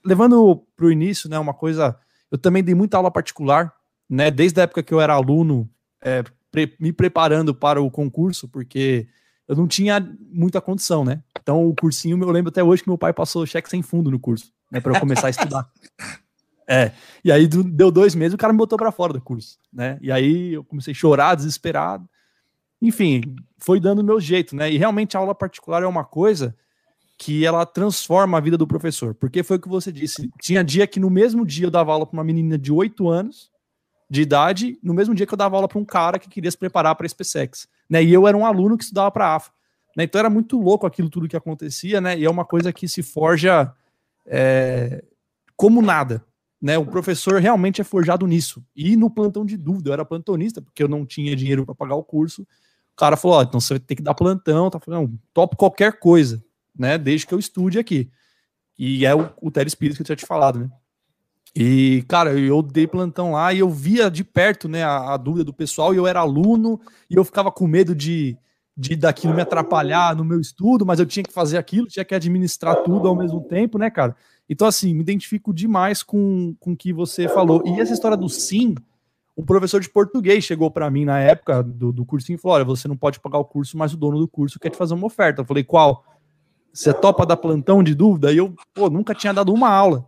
[0.03, 1.97] levando para o início, né, uma coisa,
[2.31, 3.73] eu também dei muita aula particular,
[4.09, 5.69] né, desde a época que eu era aluno,
[6.01, 9.07] é, pre me preparando para o concurso, porque
[9.47, 9.99] eu não tinha
[10.31, 11.21] muita condição, né?
[11.41, 14.19] Então, o cursinho, eu lembro até hoje que meu pai passou cheque sem fundo no
[14.19, 15.69] curso, né, para eu começar a estudar.
[16.67, 16.91] É,
[17.23, 19.97] e aí deu dois meses, o cara me botou para fora do curso, né?
[20.01, 22.07] E aí eu comecei a chorar, desesperado.
[22.81, 23.21] Enfim,
[23.57, 24.69] foi dando o meu jeito, né?
[24.69, 26.55] E realmente a aula particular é uma coisa
[27.17, 29.15] que ela transforma a vida do professor.
[29.15, 30.29] Porque foi o que você disse.
[30.39, 33.49] Tinha dia que no mesmo dia eu dava aula para uma menina de 8 anos
[34.09, 36.57] de idade, no mesmo dia que eu dava aula para um cara que queria se
[36.57, 37.67] preparar para SpaceX.
[37.89, 38.03] Né?
[38.03, 39.51] E eu era um aluno que estudava para AFA.
[39.95, 40.03] Né?
[40.03, 42.17] Então era muito louco aquilo tudo que acontecia, né?
[42.17, 43.73] E é uma coisa que se forja
[44.25, 45.03] é,
[45.55, 46.23] como nada.
[46.61, 46.77] Né?
[46.77, 48.63] O professor realmente é forjado nisso.
[48.75, 51.95] E no plantão de dúvida, eu era plantonista, porque eu não tinha dinheiro para pagar
[51.95, 52.41] o curso.
[52.41, 56.43] O cara falou: Ó, então você ter que dar plantão, tá falando, top qualquer coisa
[56.77, 56.97] né?
[56.97, 58.09] Desde que eu estude aqui.
[58.77, 60.69] E é o, o telespírito que eu tinha te falado, né?
[61.55, 65.43] E, cara, eu dei plantão lá e eu via de perto, né, a, a, dúvida
[65.43, 68.37] do pessoal, e eu era aluno, e eu ficava com medo de,
[68.75, 72.13] de daquilo me atrapalhar no meu estudo, mas eu tinha que fazer aquilo, tinha que
[72.13, 74.15] administrar tudo ao mesmo tempo, né, cara?
[74.49, 77.61] Então, assim, me identifico demais com, com o que você falou.
[77.65, 78.75] E essa história do sim,
[79.37, 82.65] um professor de português chegou para mim na época do, do cursinho e falou: Olha,
[82.65, 85.07] você não pode pagar o curso, mas o dono do curso quer te fazer uma
[85.07, 85.41] oferta.
[85.41, 86.03] Eu falei: Qual?
[86.73, 88.31] Você topa dar plantão de dúvida?
[88.31, 90.05] E eu, pô, nunca tinha dado uma aula.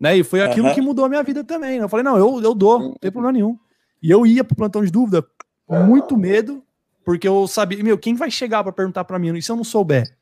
[0.00, 0.16] Né?
[0.16, 0.74] E foi aquilo uhum.
[0.74, 1.78] que mudou a minha vida também.
[1.78, 1.84] Né?
[1.84, 3.58] Eu falei, não, eu, eu dou, não tem problema nenhum.
[4.02, 5.24] E eu ia pro plantão de dúvida
[5.66, 6.62] com muito medo,
[7.04, 9.36] porque eu sabia, meu, quem vai chegar para perguntar para mim?
[9.36, 10.15] E se eu não souber?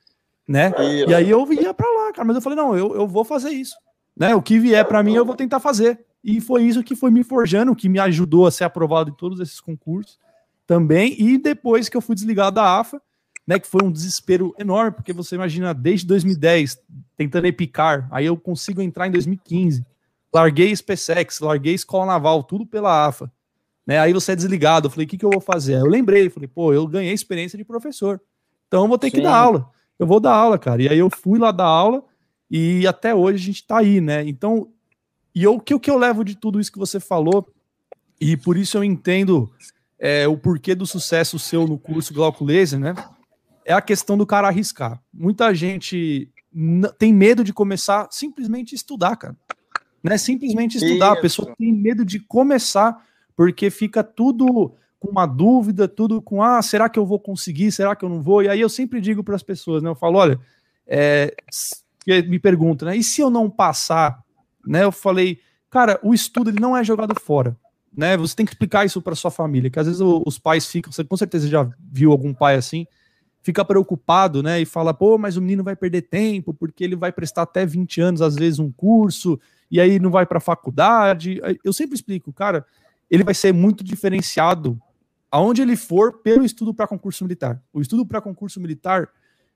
[0.46, 0.72] Né?
[1.08, 3.50] E aí eu ia para lá, cara, mas eu falei, não, eu, eu vou fazer
[3.50, 3.76] isso.
[4.16, 4.34] Né?
[4.34, 6.04] O que vier para mim, eu vou tentar fazer.
[6.22, 9.40] E foi isso que foi me forjando, que me ajudou a ser aprovado em todos
[9.40, 10.18] esses concursos
[10.66, 11.14] também.
[11.18, 13.00] E depois que eu fui desligado da AFA,
[13.46, 16.80] né, que foi um desespero enorme, porque você imagina, desde 2010,
[17.16, 19.84] tentando epicar, aí eu consigo entrar em 2015,
[20.32, 23.30] larguei SpaceX, larguei Escola Naval, tudo pela AFA,
[23.86, 25.74] né, aí você é desligado, eu falei, o que, que eu vou fazer?
[25.74, 28.20] eu lembrei, falei, pô, eu ganhei experiência de professor,
[28.66, 29.16] então eu vou ter Sim.
[29.18, 32.04] que dar aula, eu vou dar aula, cara, e aí eu fui lá dar aula,
[32.50, 34.68] e até hoje a gente tá aí, né, então,
[35.34, 37.52] e o que, que eu levo de tudo isso que você falou,
[38.20, 39.52] e por isso eu entendo
[39.98, 42.94] é, o porquê do sucesso seu no curso Glauco Laser, né,
[43.64, 45.02] é a questão do cara arriscar.
[45.12, 46.30] Muita gente
[46.98, 49.36] tem medo de começar simplesmente estudar, cara.
[50.02, 50.18] Né?
[50.18, 51.12] Simplesmente estudar.
[51.12, 51.18] Isso.
[51.18, 53.04] A pessoa tem medo de começar
[53.34, 54.74] porque fica tudo
[55.04, 57.70] com uma dúvida, tudo com ah, será que eu vou conseguir?
[57.70, 58.42] Será que eu não vou?
[58.42, 59.90] E aí eu sempre digo para as pessoas, né?
[59.90, 60.40] Eu falo, olha,
[60.86, 61.34] é,
[62.26, 62.96] me perguntam, né?
[62.96, 64.22] E se eu não passar?
[64.66, 64.82] Né?
[64.84, 65.38] Eu falei,
[65.70, 67.54] cara, o estudo ele não é jogado fora.
[67.94, 68.16] Né?
[68.16, 71.04] Você tem que explicar isso para sua família, que às vezes os pais ficam, você
[71.04, 72.86] com certeza já viu algum pai assim,
[73.42, 74.60] fica preocupado, né?
[74.60, 78.00] E fala, pô, mas o menino vai perder tempo, porque ele vai prestar até 20
[78.00, 79.38] anos, às vezes, um curso,
[79.70, 81.40] e aí não vai para faculdade.
[81.62, 82.64] Eu sempre explico, cara,
[83.10, 84.80] ele vai ser muito diferenciado
[85.34, 87.60] aonde ele for pelo estudo para concurso militar.
[87.72, 89.08] O estudo para concurso militar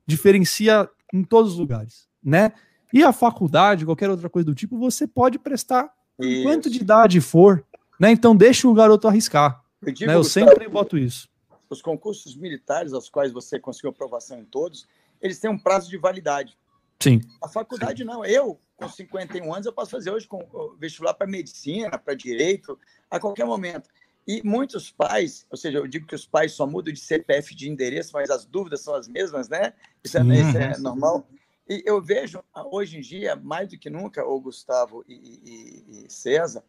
[0.04, 2.52] diferencia em todos os lugares, né?
[2.92, 5.88] E a faculdade, qualquer outra coisa do tipo, você pode prestar
[6.18, 6.42] isso.
[6.42, 7.64] quanto de idade for,
[8.00, 8.10] né?
[8.10, 9.62] Então deixa o garoto arriscar.
[9.80, 10.16] Eu, digo, né?
[10.16, 11.28] eu sempre boto isso
[11.70, 14.88] os concursos militares, aos quais você conseguiu aprovação em todos,
[15.20, 16.56] eles têm um prazo de validade.
[17.00, 17.20] Sim.
[17.42, 18.04] A faculdade Sim.
[18.04, 18.24] não.
[18.24, 22.78] Eu, com 51 anos, eu posso fazer hoje com vestibular para medicina, para direito,
[23.10, 23.90] a qualquer momento.
[24.28, 27.70] E muitos pais, ou seja, eu digo que os pais só mudam de CPF de
[27.70, 29.72] endereço, mas as dúvidas são as mesmas, né?
[30.04, 31.26] Isso é, isso é normal.
[31.66, 36.12] E eu vejo, hoje em dia, mais do que nunca, o Gustavo e, e, e
[36.12, 36.62] César,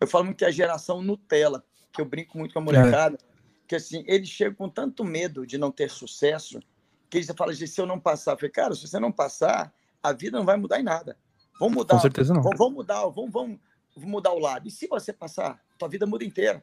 [0.00, 3.16] eu falo muito que é a geração Nutella, que eu brinco muito com a molecada.
[3.16, 3.34] É
[3.66, 6.60] que assim, eles chegam com tanto medo de não ter sucesso,
[7.08, 9.72] que eles falam assim, se eu não passar, eu falei, cara, se você não passar,
[10.02, 11.16] a vida não vai mudar em nada.
[11.58, 11.94] Vamos mudar.
[11.94, 12.42] Com certeza não.
[12.42, 13.58] Vamos, vamos mudar, vamos, vamos,
[13.96, 14.66] mudar o lado.
[14.66, 16.62] E se você passar, tua vida muda inteira.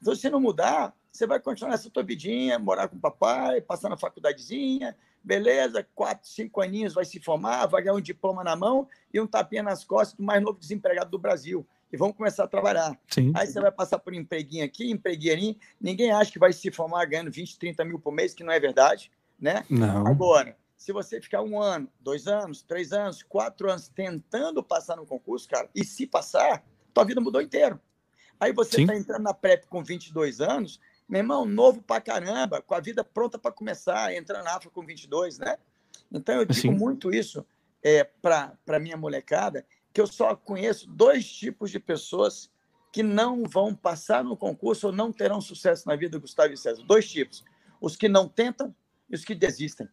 [0.00, 3.96] Se não mudar, você vai continuar nessa tua vidinha, morar com o papai, passar na
[3.96, 9.20] faculdadezinha, beleza, quatro, cinco aninhos vai se formar, vai ganhar um diploma na mão e
[9.20, 12.98] um tapinha nas costas do mais novo desempregado do Brasil e vamos começar a trabalhar.
[13.08, 13.32] Sim.
[13.34, 16.70] Aí você vai passar por um empreguinho aqui, empreguinho ali, ninguém acha que vai se
[16.70, 19.64] formar ganhando 20, 30 mil por mês, que não é verdade, né?
[19.68, 20.06] Não.
[20.06, 25.04] Agora, se você ficar um ano, dois anos, três anos, quatro anos tentando passar no
[25.04, 27.78] concurso, cara, e se passar, tua vida mudou inteiro.
[28.40, 32.74] Aí você está entrando na PrEP com 22 anos, meu irmão, novo pra caramba, com
[32.74, 35.58] a vida pronta para começar, entrando na AFA com 22, né?
[36.10, 36.70] Então eu digo Sim.
[36.70, 37.44] muito isso
[37.82, 42.50] é, para a minha molecada, que eu só conheço dois tipos de pessoas
[42.92, 46.82] que não vão passar no concurso ou não terão sucesso na vida, Gustavo e César.
[46.84, 47.44] Dois tipos:
[47.80, 48.74] os que não tentam
[49.08, 49.88] e os que desistem.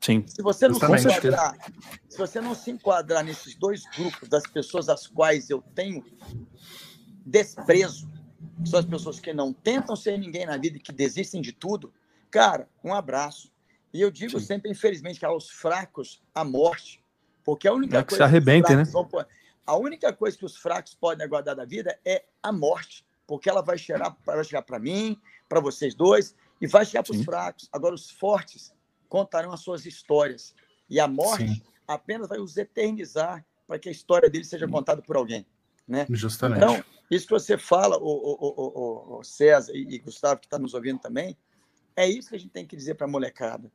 [0.00, 0.24] Sim.
[0.26, 1.56] Se você não se enquadrar,
[2.08, 6.04] se você não se enquadrar nesses dois grupos das pessoas às quais eu tenho
[7.24, 8.10] desprezo,
[8.64, 11.92] são as pessoas que não tentam ser ninguém na vida e que desistem de tudo,
[12.30, 13.50] cara, um abraço.
[13.92, 14.46] E eu digo Sim.
[14.46, 17.02] sempre, infelizmente, que aos fracos a morte,
[17.44, 18.84] porque a única é que coisa se arrebentem, né?
[18.84, 19.08] Vão,
[19.66, 23.62] a única coisa que os fracos podem aguardar da vida é a morte, porque ela
[23.62, 27.68] vai chegar, vai chegar para mim, para vocês dois, e vai chegar para os fracos.
[27.72, 28.72] Agora, os fortes
[29.08, 30.54] contarão as suas histórias.
[30.88, 31.62] E a morte Sim.
[31.86, 35.46] apenas vai os eternizar para que a história deles seja contada por alguém.
[35.86, 36.06] Né?
[36.10, 36.58] Justamente.
[36.58, 40.74] Então, isso que você fala, o, o, o, o César e, Gustavo, que está nos
[40.74, 41.36] ouvindo também,
[41.94, 43.70] é isso que a gente tem que dizer para a molecada.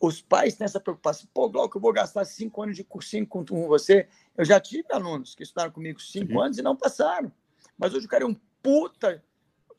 [0.00, 1.28] Os pais têm essa preocupação.
[1.32, 4.08] Pô, Glauco, eu vou gastar cinco anos de cursinho com você.
[4.36, 6.40] Eu já tive alunos que estudaram comigo cinco Sim.
[6.40, 7.30] anos e não passaram.
[7.78, 9.22] Mas hoje o cara é um puta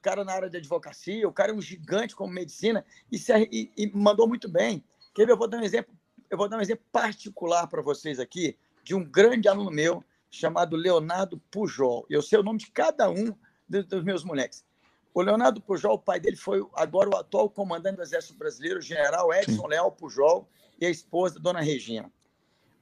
[0.04, 3.72] cara na área de advocacia, o cara é um gigante como medicina e, se, e,
[3.76, 4.84] e mandou muito bem.
[5.16, 5.32] Quer ver?
[5.32, 5.96] Eu vou dar um exemplo,
[6.30, 10.76] eu vou dar um exemplo particular para vocês aqui de um grande aluno meu chamado
[10.76, 12.08] Leonardo Pujol.
[12.10, 13.36] Eu sei o nome de cada um
[13.70, 14.66] dos meus moleques.
[15.14, 18.82] O Leonardo Pujol, o pai dele foi agora o atual comandante do Exército Brasileiro, o
[18.82, 20.50] general Edson Leal Pujol,
[20.82, 22.12] e a esposa, Dona Regina.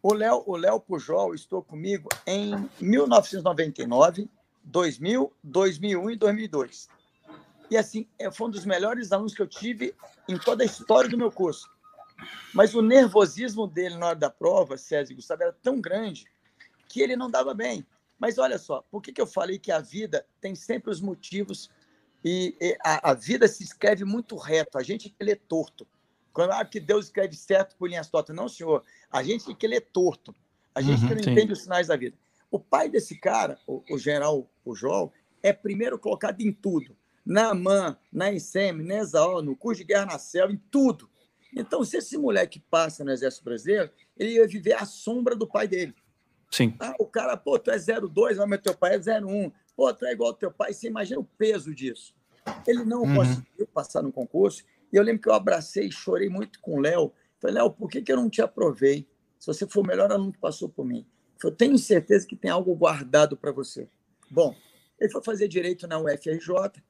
[0.01, 4.29] O Léo, o Léo Pujol estou comigo em 1999,
[4.63, 6.87] 2000, 2001 e 2002.
[7.69, 9.93] E assim, é, foi um dos melhores alunos que eu tive
[10.27, 11.69] em toda a história do meu curso.
[12.53, 16.25] Mas o nervosismo dele na hora da prova, César e Gustavo, era tão grande
[16.91, 17.86] que ele não dava bem.
[18.19, 21.69] Mas olha só, por que, que eu falei que a vida tem sempre os motivos
[22.23, 25.88] e, e a, a, vida se escreve muito reto, a gente que lê torto.
[26.32, 28.36] Quando ah, que Deus escreve certo por linhas tortas.
[28.36, 30.36] Não, senhor, a gente que lê torto,
[30.73, 31.32] a gente uhum, que não sim.
[31.32, 32.15] entende os sinais da vida.
[32.51, 36.95] O pai desse cara, o, o general Pujol, é primeiro colocado em tudo.
[37.25, 41.10] Na AMAN, na ICM, na ESAO, no curso de guerra na selva, em tudo.
[41.56, 45.67] Então, se esse moleque passa no Exército Brasileiro, ele ia viver à sombra do pai
[45.67, 45.93] dele.
[46.51, 46.75] Sim.
[46.79, 49.51] Ah, o cara, pô, tu é 02, mas teu pai é 01.
[49.75, 50.73] Pô, tu é igual ao teu pai.
[50.73, 52.13] Você imagina o peso disso.
[52.67, 53.15] Ele não uhum.
[53.15, 54.63] conseguiu passar no concurso.
[54.91, 57.13] E eu lembro que eu abracei e chorei muito com o Léo.
[57.39, 59.07] Falei, Léo, por que, que eu não te aprovei?
[59.39, 61.05] Se você for o melhor aluno que passou por mim.
[61.43, 63.87] Eu tenho certeza que tem algo guardado para você.
[64.29, 64.55] Bom,
[64.99, 66.83] ele foi fazer direito na UFRJ.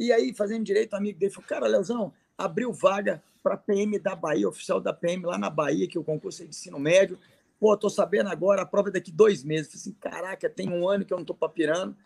[0.00, 4.16] E aí, fazendo direito, um amigo dele falou: Cara, Leozão, abriu vaga para PM da
[4.16, 7.18] Bahia, oficial da PM lá na Bahia, que o concurso é de ensino médio.
[7.62, 9.68] Pô, tô sabendo agora, a prova é daqui dois meses.
[9.68, 11.96] Falei assim, caraca, tem um ano que eu não tô papirando.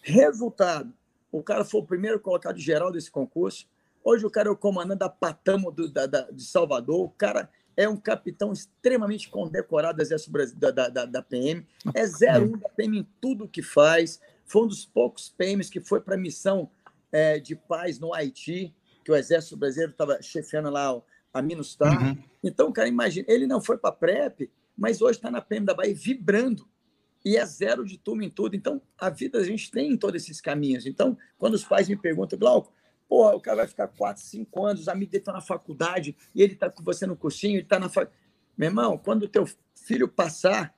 [0.00, 0.94] Resultado,
[1.30, 3.68] o cara foi o primeiro colocado geral desse concurso.
[4.02, 7.04] Hoje o cara é o comandante da Patamo do, da, da, de Salvador.
[7.04, 11.66] O cara é um capitão extremamente condecorado do Exército da, da, da, PM.
[11.92, 14.18] É 01 da PM em tudo que faz.
[14.46, 16.70] Foi um dos poucos PMs que foi para a missão
[17.12, 20.98] é, de paz no Haiti que o Exército Brasileiro estava chefiando lá
[21.30, 22.02] a Minustar.
[22.02, 22.16] Uhum.
[22.42, 25.74] Então, cara, imagina, ele não foi para a PrEP, mas hoje está na PM da
[25.74, 26.68] Bahia vibrando.
[27.24, 28.54] E é zero de turma em tudo.
[28.54, 30.84] Então, a vida a gente tem em todos esses caminhos.
[30.84, 32.72] Então, quando os pais me perguntam, Glauco,
[33.08, 36.42] porra, o cara vai ficar quatro, cinco anos, os amigos dele estão na faculdade e
[36.42, 38.22] ele está com você no cursinho, ele está na faculdade.
[38.56, 40.76] Meu irmão, quando o teu filho passar,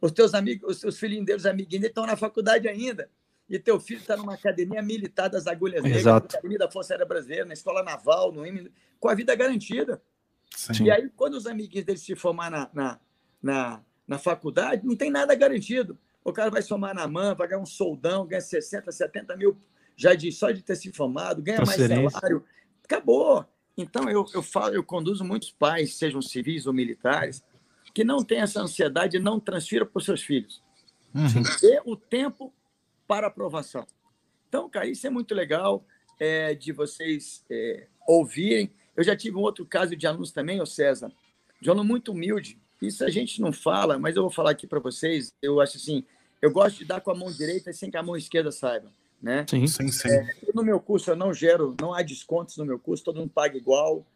[0.00, 3.10] os teus amigos, os teus filhinhos deles, os amiguinhos, estão na faculdade ainda
[3.50, 7.04] e teu filho está numa academia militar das agulhas negras, na academia da Força Aérea
[7.04, 10.00] Brasileira, na Escola Naval, no IME, com a vida garantida.
[10.54, 10.84] Sim.
[10.84, 13.00] E aí, quando os amiguinhos dele se formar na, na,
[13.42, 15.98] na, na, faculdade, não tem nada garantido.
[16.24, 19.56] O cara vai somar na mão, vai ganhar um soldão, ganha 60, 70 mil
[19.96, 22.44] já de, só de ter se formado, ganha mais salário.
[22.84, 23.44] Acabou.
[23.76, 27.42] Então, eu, eu falo, eu conduzo muitos pais, sejam civis ou militares,
[27.94, 30.62] que não têm essa ansiedade e não transfiram para os seus filhos.
[31.14, 31.42] Uhum.
[31.60, 32.52] Dê o tempo
[33.06, 33.86] para aprovação.
[34.48, 35.84] Então, cara, isso é muito legal
[36.18, 38.72] é, de vocês é, ouvirem.
[38.96, 41.12] Eu já tive um outro caso de alunos também, o César,
[41.60, 42.60] de aluno muito humilde.
[42.80, 45.32] Isso a gente não fala, mas eu vou falar aqui para vocês.
[45.42, 46.04] Eu acho assim,
[46.40, 48.90] eu gosto de dar com a mão direita sem que a mão esquerda saiba.
[49.22, 49.44] Né?
[49.48, 50.08] Sim, sim, sim.
[50.08, 53.30] É, no meu curso eu não gero, não há descontos no meu curso, todo mundo
[53.30, 54.06] paga igual,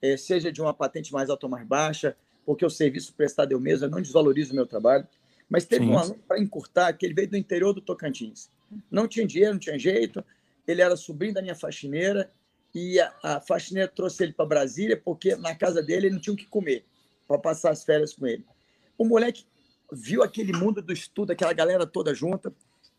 [0.00, 2.16] é, seja de uma patente mais alta ou mais baixa,
[2.46, 5.06] porque o serviço prestado é o mesmo, eu não desvalorizo o meu trabalho.
[5.48, 5.90] Mas teve Sim.
[5.90, 8.48] um aluno para encurtar, que ele veio do interior do Tocantins.
[8.90, 10.24] Não tinha dinheiro, não tinha jeito.
[10.66, 12.30] Ele era sobrinho da minha faxineira
[12.74, 16.32] e a, a faxineira trouxe ele para Brasília porque na casa dele ele não tinha
[16.32, 16.84] o que comer.
[17.26, 18.44] Para passar as férias com ele.
[18.96, 19.44] O moleque
[19.92, 22.52] viu aquele mundo do estudo, aquela galera toda junta,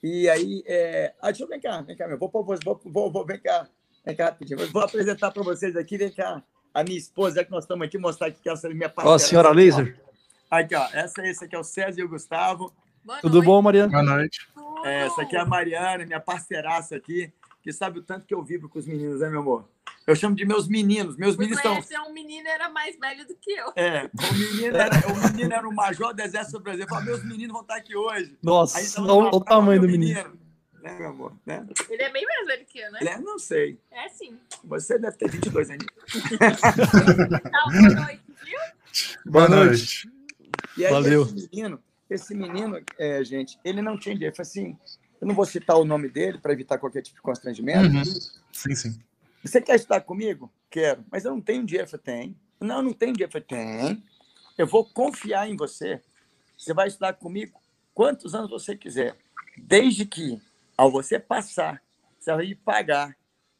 [0.03, 1.13] e aí, é...
[1.21, 3.67] ah, deixa eu vem cá, vem cá, meu, vou, vou, vou, vou, vou vem cá,
[4.05, 7.51] vem cá rapidinho, vou apresentar para vocês aqui, vem cá, a minha esposa, é que
[7.51, 9.15] nós estamos aqui, mostrar aqui que essa é minha parceira.
[9.15, 9.97] Ó, senhora Laser.
[10.51, 12.73] Aqui, ó, essa, esse aqui é o César e o Gustavo.
[13.03, 13.45] Boa Tudo noite.
[13.45, 13.91] bom, Mariana?
[13.91, 14.47] Boa noite.
[14.83, 17.31] É, essa aqui é a Mariana, minha parceiraça aqui,
[17.63, 19.69] que sabe o tanto que eu vivo com os meninos, né, meu amor?
[20.07, 21.17] Eu chamo de meus meninos.
[21.17, 21.75] Meus meninos são.
[21.75, 23.71] É um menino era mais velho do que eu.
[23.75, 26.89] É, o menino era, o menino era o major do Exército Brasileiro.
[26.89, 28.37] Falei, meus meninos vão estar aqui hoje.
[28.43, 30.15] Nossa, Aí, olha o tamanho do menino.
[30.15, 30.45] menino.
[30.83, 31.33] Né, meu amor?
[31.43, 31.65] Né?
[31.89, 32.99] Ele é bem mais velho que eu, né?
[33.01, 33.79] Ele é, não sei.
[33.91, 34.37] É sim.
[34.65, 35.85] Você deve ter 22 anos.
[36.37, 38.59] tá, boa noite, viu?
[39.25, 40.09] Boa noite.
[40.77, 41.23] E aí, Valeu.
[41.23, 44.35] esse menino, esse menino é, gente, ele não tinha dinheiro.
[44.35, 44.77] Ele falou assim:
[45.19, 47.95] eu não vou citar o nome dele para evitar qualquer tipo de constrangimento.
[47.95, 48.03] Uhum.
[48.51, 48.99] Sim, sim.
[49.45, 50.51] Você quer estudar comigo?
[50.71, 51.05] Quero.
[51.11, 51.85] Mas eu não tenho dinheiro.
[51.85, 52.39] Eu falei, tem.
[52.59, 53.29] Não, não tenho dinheiro.
[53.29, 54.03] Eu falei, tem.
[54.57, 56.01] Eu vou confiar em você.
[56.57, 57.61] Você vai estudar comigo
[57.93, 59.15] quantos anos você quiser.
[59.55, 60.41] Desde que,
[60.75, 61.81] ao você passar,
[62.19, 63.15] você vai pagar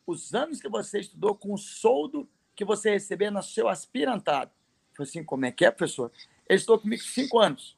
[0.08, 4.52] os anos que você estudou com o soldo que você receber no seu aspirantado.
[4.92, 6.12] Eu falei assim, como é que é, professor?
[6.50, 7.78] Ele estudou comigo cinco anos.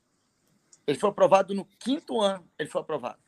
[0.85, 2.49] Ele foi aprovado no quinto ano.
[2.57, 3.19] Ele foi aprovado.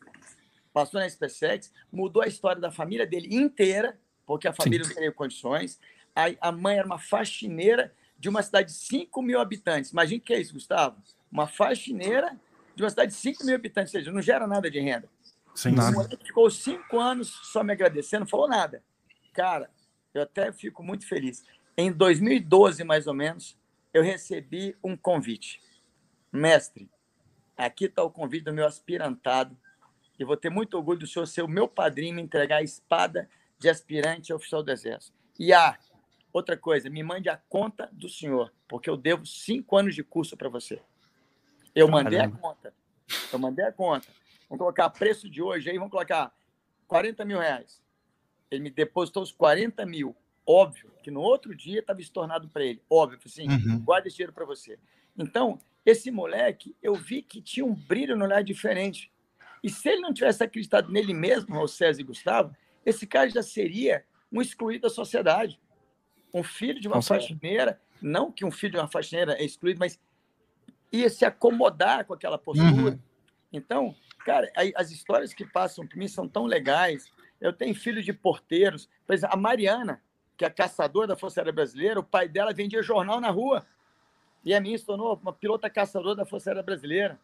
[0.71, 3.99] Passou na SpaceX, mudou a história da família dele inteira
[4.29, 4.89] porque a família Sim.
[4.89, 5.79] não teria condições.
[6.15, 9.89] A, a mãe era uma faxineira de uma cidade de 5 mil habitantes.
[9.89, 11.01] Imagina o que é isso, Gustavo?
[11.31, 12.39] Uma faxineira
[12.75, 15.09] de uma cidade de 5 mil habitantes, ou seja, não gera nada de renda.
[15.55, 16.07] Sem nada.
[16.23, 18.83] Ficou cinco anos só me agradecendo, não falou nada.
[19.33, 19.67] Cara,
[20.13, 21.43] eu até fico muito feliz.
[21.75, 23.57] Em 2012, mais ou menos,
[23.91, 25.59] eu recebi um convite.
[26.31, 26.87] Mestre,
[27.57, 29.57] aqui está o convite do meu aspirantado.
[30.19, 33.27] E vou ter muito orgulho do senhor ser o meu padrinho me entregar a espada
[33.59, 35.17] de aspirante oficial do Exército.
[35.37, 35.77] E a
[36.31, 40.37] outra coisa, me mande a conta do senhor, porque eu devo cinco anos de curso
[40.37, 40.81] para você.
[41.75, 42.73] Eu mandei a conta.
[43.31, 44.07] Eu mandei a conta.
[44.47, 46.33] Vamos colocar preço de hoje aí, vamos colocar
[46.87, 47.81] 40 mil reais.
[48.49, 50.15] Ele me depositou os 40 mil.
[50.45, 52.81] Óbvio que no outro dia estava estornado para ele.
[52.89, 53.79] Óbvio, assim, uhum.
[53.79, 54.79] guarda esse dinheiro para você.
[55.17, 59.11] Então, esse moleque, eu vi que tinha um brilho no olhar diferente.
[59.63, 62.55] E se ele não tivesse acreditado nele mesmo, o César e Gustavo,
[62.85, 65.59] esse cara já seria um excluído da sociedade.
[66.33, 69.99] Um filho de uma faxineira, não que um filho de uma faxineira é excluído, mas
[70.91, 72.91] ia se acomodar com aquela postura.
[72.91, 72.99] Uhum.
[73.51, 77.11] Então, cara, as histórias que passam por mim são tão legais.
[77.41, 78.89] Eu tenho filho de porteiros.
[79.07, 80.01] Por exemplo, a Mariana,
[80.37, 83.65] que é caçadora da Força Aérea Brasileira, o pai dela vendia jornal na rua.
[84.45, 87.19] E a minha se tornou uma pilota caçadora da Força Aérea Brasileira.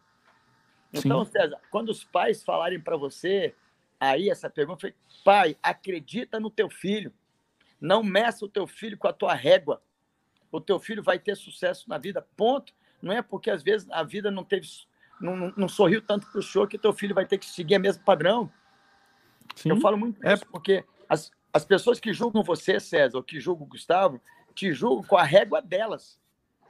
[0.92, 1.32] Então, Sim.
[1.32, 3.54] César, quando os pais falarem para você
[4.00, 4.94] aí essa pergunta foi:
[5.24, 7.12] pai, acredita no teu filho.
[7.80, 9.82] Não meça o teu filho com a tua régua.
[10.50, 12.72] O teu filho vai ter sucesso na vida, ponto.
[13.02, 14.66] Não é porque às vezes a vida não teve,
[15.20, 17.76] não, não, não sorriu tanto para o senhor que teu filho vai ter que seguir
[17.76, 18.50] o mesmo padrão.
[19.54, 20.32] Sim, Eu falo muito é...
[20.32, 24.20] isso, porque as, as pessoas que julgam você, César, ou que julgam o Gustavo,
[24.54, 26.18] te julgam com a régua delas.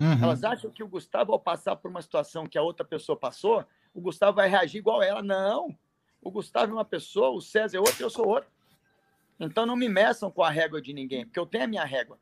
[0.00, 0.24] Uhum.
[0.24, 3.64] Elas acham que o Gustavo, ao passar por uma situação que a outra pessoa passou,
[3.94, 5.22] o Gustavo vai reagir igual ela.
[5.22, 5.76] Não.
[6.26, 8.50] O Gustavo é uma pessoa, o César é outro eu sou outro.
[9.38, 12.18] Então não me meçam com a régua de ninguém, porque eu tenho a minha régua.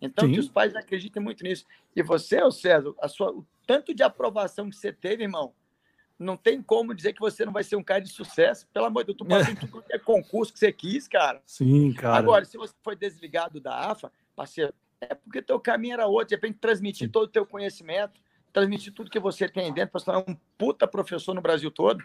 [0.00, 0.32] Então Sim.
[0.32, 1.66] que os pais acreditem muito nisso.
[1.94, 5.52] E você, o César, a sua, o tanto de aprovação que você teve, irmão,
[6.18, 8.66] não tem como dizer que você não vai ser um cara de sucesso.
[8.72, 11.42] Pelo amor de Deus, tu passou em tudo que é concurso que você quis, cara.
[11.44, 12.16] Sim, cara.
[12.16, 14.72] Agora, se você foi desligado da AFA, parceiro,
[15.02, 16.28] é porque teu caminho era outro.
[16.28, 17.12] De repente, transmitir Sim.
[17.12, 18.18] todo o teu conhecimento,
[18.54, 22.02] transmitir tudo que você tem dentro para se tornar um puta professor no Brasil todo.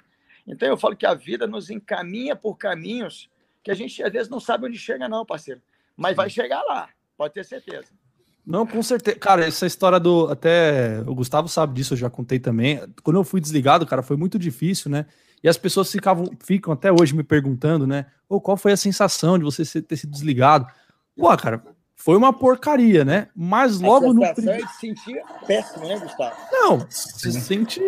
[0.48, 3.30] Então eu falo que a vida nos encaminha por caminhos
[3.64, 5.62] que a gente às vezes não sabe onde chega, não, parceiro.
[5.96, 6.16] Mas Sim.
[6.16, 7.88] vai chegar lá, pode ter certeza.
[8.46, 9.18] Não, com certeza.
[9.18, 10.28] Cara, essa história do.
[10.28, 12.82] Até o Gustavo sabe disso, eu já contei também.
[13.04, 15.06] Quando eu fui desligado, cara, foi muito difícil, né?
[15.44, 18.08] E as pessoas ficavam, ficam até hoje me perguntando, né?
[18.28, 20.66] Oh, qual foi a sensação de você ter sido desligado?
[21.16, 21.64] Pô, cara,
[21.96, 23.28] foi uma porcaria, né?
[23.36, 24.34] Mas logo no.
[24.34, 24.68] Primeiro...
[24.70, 26.36] se sentia péssimo, né, Gustavo?
[26.52, 27.82] Não, se sente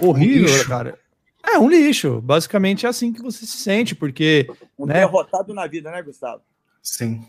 [0.00, 0.98] horrível, cara.
[1.46, 2.20] É um lixo.
[2.20, 4.48] Basicamente é assim que você se sente, porque.
[4.78, 4.94] Um né?
[4.94, 6.42] derrotado na vida, né, Gustavo?
[6.82, 7.24] Sim.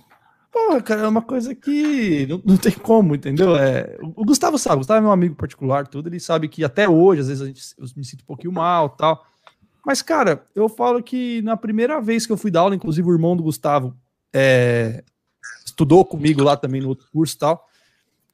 [0.52, 3.56] Porra, cara, é uma coisa que não, não tem como, entendeu?
[3.56, 6.90] É, o Gustavo sabe, o Gustavo é meu amigo particular, tudo, ele sabe que até
[6.90, 9.24] hoje, às vezes, a gente, eu me sinto um pouquinho mal tal.
[9.86, 13.14] Mas, cara, eu falo que na primeira vez que eu fui dar aula, inclusive o
[13.14, 13.96] irmão do Gustavo
[14.34, 15.04] é,
[15.66, 17.68] estudou comigo lá também no outro curso e tal.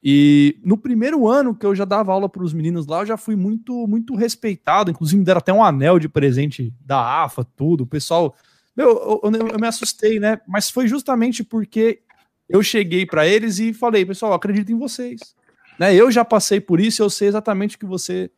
[0.03, 3.17] E no primeiro ano que eu já dava aula para os meninos lá, eu já
[3.17, 4.91] fui muito muito respeitado.
[4.91, 7.81] Inclusive, me deram até um anel de presente da AFA, tudo.
[7.81, 8.35] O pessoal.
[8.75, 10.41] Meu, eu, eu, eu me assustei, né?
[10.47, 12.01] Mas foi justamente porque
[12.49, 15.35] eu cheguei para eles e falei, pessoal, acredito em vocês.
[15.79, 15.95] Né?
[15.95, 18.29] Eu já passei por isso, eu sei exatamente o que você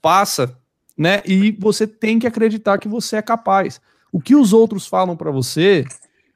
[0.00, 0.58] passa,
[0.98, 1.22] né?
[1.24, 3.80] E você tem que acreditar que você é capaz.
[4.10, 5.84] O que os outros falam para você,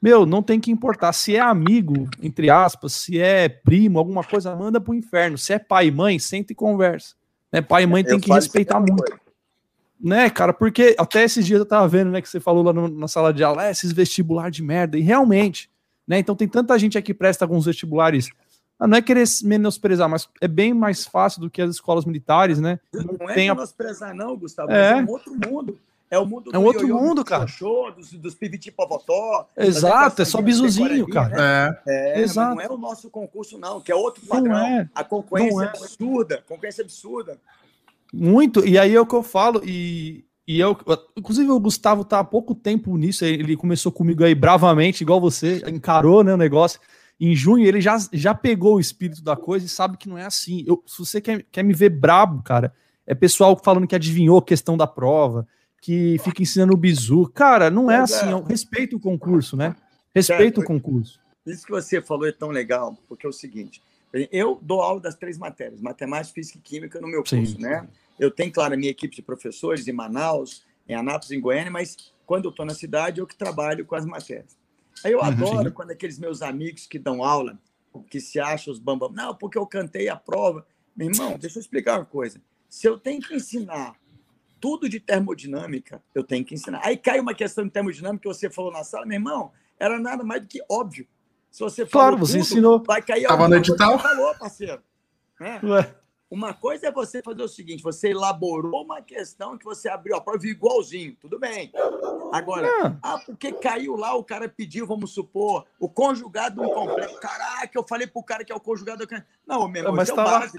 [0.07, 1.13] meu, não tem que importar.
[1.13, 5.37] Se é amigo, entre aspas, se é primo, alguma coisa, manda pro inferno.
[5.37, 7.17] Se é pai e mãe, senta e conversa.
[7.53, 7.61] Né?
[7.61, 9.03] Pai e mãe tem Eu que respeitar é muito.
[9.03, 9.21] coisa.
[10.01, 12.87] Né, cara, porque até esses dias eu tava vendo, né, que você falou lá no-
[12.87, 15.69] na sala de aula, "É, esses vestibular de merda, e realmente,
[16.07, 18.29] né, então tem tanta gente aqui que presta alguns vestibulares,
[18.79, 22.61] ah, não é querer menosprezar, mas é bem mais fácil do que as escolas militares,
[22.61, 24.91] né, Não é tem a- menosprezar, não, Gustavo, É.
[24.93, 25.79] é um outro mundo.
[26.11, 27.47] É o mundo É um do outro mundo, do cara.
[27.47, 29.49] xoxô, dos, dos piviti povotó.
[29.57, 31.37] Exato, é só bizuzinho, decoradinhas, cara.
[31.71, 31.79] né?
[31.87, 32.55] É, É, Exato.
[32.55, 34.57] não é o nosso concurso, não, que é outro Não padrão.
[34.57, 34.89] é.
[34.95, 35.69] A concorrência Não é é.
[35.71, 36.45] absurda.
[36.49, 37.39] Concorrência absurda.
[38.13, 40.77] Muito, e aí é o que eu falo, e, e eu,
[41.17, 45.61] inclusive o Gustavo tá há pouco tempo nisso, ele começou comigo aí bravamente, igual você,
[45.67, 46.79] encarou, né, o negócio,
[47.19, 50.25] em junho ele já, já pegou o espírito da coisa e sabe que não é
[50.25, 52.73] assim, eu, se você quer, quer me ver brabo, cara,
[53.07, 55.47] é pessoal falando que adivinhou a questão da prova,
[55.87, 58.33] que fica ensinando o bizu, cara, não é assim, é.
[58.33, 59.77] eu respeito o concurso, né,
[60.13, 61.21] respeito o concurso.
[61.47, 63.81] Isso que você falou é tão legal, porque é o seguinte:
[64.33, 67.37] eu dou aula das três matérias, matemática, física e química, no meu Sim.
[67.37, 67.87] curso, né?
[68.19, 71.97] Eu tenho, claro, a minha equipe de professores em Manaus, em Anápolis, em Goiânia, mas
[72.27, 74.59] quando eu estou na cidade, eu que trabalho com as matérias.
[75.05, 75.75] Aí eu Uhum, adoro sim.
[75.75, 77.57] quando aqueles meus amigos que dão aula,
[78.11, 80.67] que se acham os bambam, não, porque eu cantei a prova.
[80.97, 82.41] Meu irmão, deixa eu explicar uma coisa.
[82.69, 83.95] Se eu tenho que ensinar
[84.61, 86.81] tudo de termodinâmica, eu tenho que ensinar.
[86.85, 90.25] Aí cai uma questão de termodinâmica que você falou na sala, meu irmão, era nada
[90.25, 91.07] mais do que óbvio.
[91.51, 92.83] Se você falou Claro, você ensinou.
[92.85, 93.99] vai cair Tava no edital.
[93.99, 94.83] você falou, parceiro.
[95.41, 95.95] Ué,
[96.31, 100.21] Uma coisa é você fazer o seguinte: você elaborou uma questão que você abriu a
[100.21, 101.71] prova e viu igualzinho, tudo bem.
[102.33, 102.97] Agora, Ah.
[103.15, 107.19] ah, porque caiu lá, o cara pediu, vamos supor, o conjugado incompleto.
[107.21, 109.07] Caraca, eu falei pro cara que é o conjugado.
[109.47, 110.51] Não, meu irmão, Mas isso é o tá lá.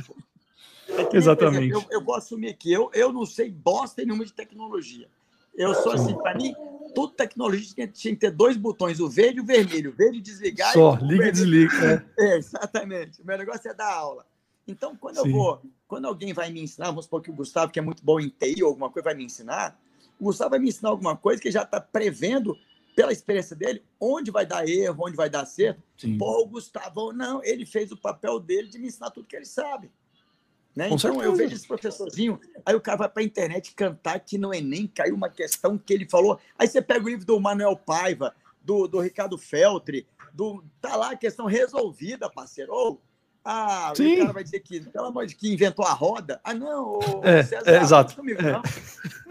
[0.90, 1.72] É que Exatamente.
[1.72, 5.08] exemplo, eu, eu vou assumir aqui, eu, eu não sei bosta nenhuma de tecnologia.
[5.56, 6.54] Eu sou assim, para mim,
[6.94, 9.90] toda tecnologia tinha, tinha que ter dois botões, o verde e o vermelho.
[9.92, 12.24] O verde desligar só, e liga e vermelho desliga, é.
[12.34, 13.22] é, exatamente.
[13.22, 14.26] O meu negócio é dar aula.
[14.68, 15.30] Então, quando Sim.
[15.30, 18.04] eu vou, quando alguém vai me ensinar, vamos supor que o Gustavo, que é muito
[18.04, 19.80] bom em TI ou alguma coisa, vai me ensinar,
[20.20, 22.56] o Gustavo vai me ensinar alguma coisa que já está prevendo,
[22.98, 25.80] pela experiência dele, onde vai dar erro, onde vai dar certo.
[25.96, 26.18] Sim.
[26.18, 29.46] Pô, o Gustavo, não, ele fez o papel dele de me ensinar tudo que ele
[29.46, 29.92] sabe.
[30.78, 30.90] Né?
[30.92, 31.36] Então, eu certeza.
[31.38, 35.16] vejo esse professorzinho, aí o cara vai para a internet cantar que no Enem caiu
[35.16, 36.40] uma questão que ele falou.
[36.56, 41.14] Aí você pega o livro do Manuel Paiva, do, do Ricardo Feltri, do, tá lá
[41.14, 42.72] a questão resolvida, parceiro.
[42.72, 43.02] Ou,
[43.50, 44.16] ah, Sim.
[44.16, 46.39] o cara vai dizer que, pelo amor de que inventou a roda.
[46.43, 48.10] Ah, não, É, é, exato.
[48.12, 48.52] não comigo, É.
[48.52, 48.62] não.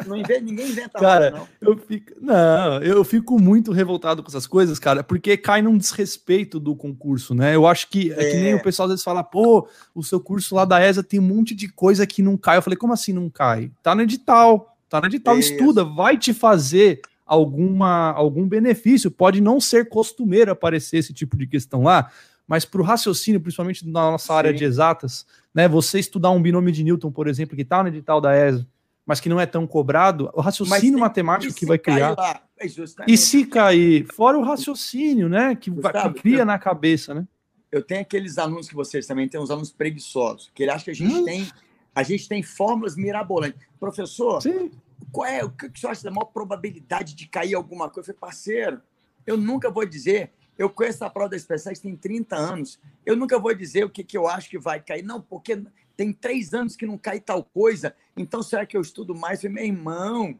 [0.06, 1.68] Não inventa, ninguém inventa a Cara, roda, não.
[1.72, 6.58] Eu fico, não, eu fico muito revoltado com essas coisas, cara, porque cai num desrespeito
[6.58, 7.54] do concurso, né?
[7.54, 8.54] Eu acho que é, que nem É.
[8.54, 11.54] o pessoal às vezes fala, pô, o seu curso lá da ESA tem um monte
[11.54, 12.56] de coisa que não cai.
[12.58, 13.70] Eu falei, como assim não cai?
[13.82, 15.52] Tá no edital, tá no edital, Isso.
[15.52, 19.10] estuda, vai te fazer alguma algum benefício.
[19.10, 22.10] Pode não ser costumeiro aparecer esse tipo de questão lá,
[22.46, 24.56] mas para o raciocínio, principalmente na nossa área Sim.
[24.56, 25.68] de exatas, né?
[25.68, 28.66] Você estudar um binômio de Newton, por exemplo, que tá no edital da ESA,
[29.04, 32.14] mas que não é tão cobrado, o raciocínio tem- matemático que vai criar.
[32.16, 32.40] lá?
[32.58, 32.66] É.
[33.06, 35.54] E se cair, fora o raciocínio, né?
[35.54, 37.26] Que, vai- que cria eu- na cabeça, né?
[37.70, 40.90] eu tenho aqueles alunos que vocês também têm, uns alunos preguiçosos, que ele acha que
[40.90, 41.24] a gente Hum.
[41.24, 41.46] tem
[41.94, 43.58] a gente tem fórmulas mirabolantes.
[43.80, 44.70] Professor, Sim.
[45.10, 48.10] qual é o que que você acha da maior probabilidade de cair alguma coisa?
[48.10, 48.80] Eu falei, parceiro,
[49.26, 50.30] eu nunca vou dizer.
[50.58, 52.78] Eu conheço a prova da SpaceX tem 30 anos.
[53.04, 55.02] Eu nunca vou dizer o que, que eu acho que vai cair.
[55.02, 55.62] Não, porque
[55.96, 57.94] tem três anos que não cai tal coisa.
[58.16, 59.42] Então, será que eu estudo mais?
[59.42, 60.38] Meu irmão,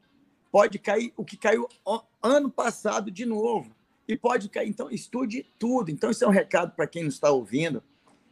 [0.51, 1.69] pode cair o que caiu
[2.23, 3.75] ano passado de novo.
[4.09, 4.69] E pode cair.
[4.69, 5.91] Então, estude tudo.
[5.91, 7.83] Então, isso é um recado para quem não está ouvindo,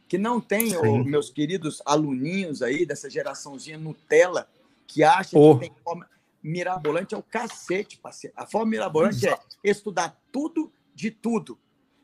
[0.07, 4.47] que não tem, ô, meus queridos aluninhos aí dessa geraçãozinha Nutella,
[4.87, 5.55] que acha Oh.
[5.55, 6.07] que tem forma
[6.41, 8.35] mirabolante, é o cacete, parceiro.
[8.37, 11.57] A forma mirabolante é estudar tudo de tudo.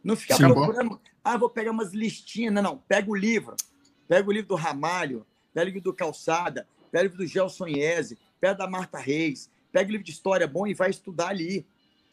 [0.04, 0.43] Não ficar Sim.
[0.43, 2.54] procurando, ah, vou pegar umas listinhas.
[2.54, 2.78] Não, não.
[2.78, 3.56] Pega o livro.
[4.08, 7.68] Pega o livro do Ramalho, pega o livro do Calçada, pega o livro do Gelson
[7.68, 11.66] Iese, pega da Marta Reis, pega o livro de história bom e vai estudar ali.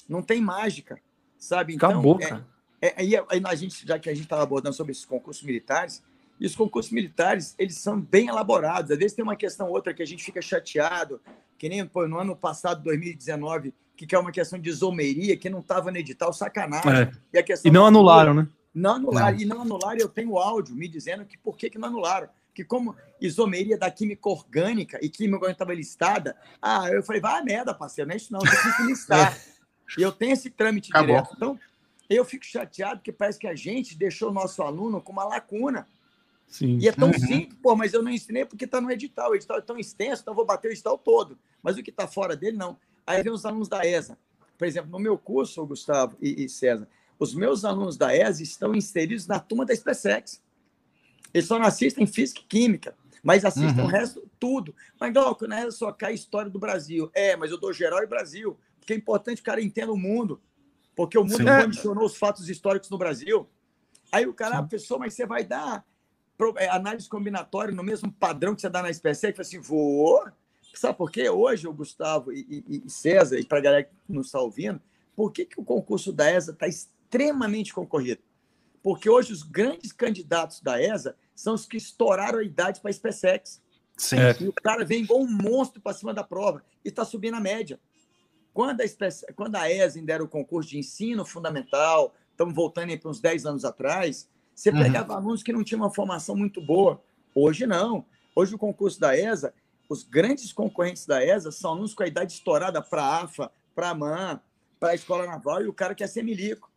[0.09, 1.01] Não tem mágica,
[1.39, 1.75] sabe?
[1.75, 2.45] Então, Acabou, é-
[2.81, 6.03] é, aí, aí a gente, já que a gente estava abordando sobre esses concursos militares,
[6.41, 8.93] e os concursos militares, eles são bem elaborados.
[8.93, 11.21] Às vezes tem uma questão ou outra que a gente fica chateado,
[11.59, 13.75] que nem pô, no ano passado, 2019,
[14.07, 16.91] que é uma questão de isomeria, que não estava no edital, sacanagem.
[16.93, 17.11] É.
[17.33, 18.49] E, a questão E não anularam, né?
[18.75, 19.39] Não anularam.
[19.39, 22.29] E não anularam, eu tenho áudio me dizendo que por que, que não anularam.
[22.55, 27.41] Que como isomeria da química orgânica e química orgânica estava listada, ah, eu falei, vai
[27.41, 29.39] a merda, parceiro, não é isso não, tem que listar.
[29.97, 31.07] E eu tenho esse trâmite Acabou.
[31.17, 31.31] direto.
[31.35, 31.59] Então,
[32.11, 35.89] eu fico chateado porque parece que a gente deixou o nosso aluno com uma lacuna.
[36.47, 36.77] Sim.
[36.79, 37.19] E é tão Uhum.
[37.19, 39.31] simples, pô, mas eu não ensinei porque está no edital.
[39.31, 41.39] O edital é tão extenso, então eu vou bater o edital todo.
[41.63, 42.77] Mas o que está fora dele, não.
[43.09, 44.19] Aí vem os alunos da ESA.
[44.59, 46.87] Por exemplo, no meu curso, Gustavo e, e César,
[47.19, 50.43] os meus alunos da ESA estão inseridos na turma da SpaceX.
[51.33, 53.87] Eles só não assistem física e química, mas assistem Uhum.
[53.87, 54.75] o resto, tudo.
[55.01, 57.11] Mas, Glauco, na ESA só cai história do Brasil.
[57.15, 59.97] É, mas eu dou geral e Brasil, porque é importante que o cara entenda o
[59.97, 60.41] mundo,
[60.95, 61.63] porque o mundo Sim.
[61.63, 63.49] condicionou os fatos históricos no Brasil.
[64.13, 65.85] Aí o cara, a pessoa, mas você vai dar
[66.57, 69.37] é, análise combinatória no mesmo padrão que você dá na SpaceX?
[69.37, 70.27] Fala assim, vou.
[70.75, 71.29] Sabe por quê?
[71.29, 74.81] Hoje, o Gustavo e, e- e César, e para a galera que nos está ouvindo,
[75.17, 78.21] por que, que o concurso da ESA está extremamente concorrido?
[78.83, 82.93] Porque hoje os grandes candidatos da ESA são os que estouraram a idade para a
[82.95, 83.61] SpaceX.
[83.97, 84.17] Sim.
[84.41, 87.41] E o cara vem igual um monstro para cima da prova e está subindo a
[87.41, 87.81] média.
[88.55, 92.97] Quando a, SpaceX, quando a ESA ainda era o concurso de ensino fundamental, estamos voltando
[92.99, 94.79] para uns 10 anos atrás, você Uhum.
[94.83, 97.03] pegava alunos que não tinham uma formação muito boa.
[97.35, 98.05] Hoje não.
[98.35, 99.53] Hoje o concurso da ESA,
[99.89, 103.91] os grandes concorrentes da ESA são alunos com a idade estourada para a AFA, para
[103.91, 104.41] a MAN,
[104.79, 106.71] para a Escola Naval e o cara quer ser milico.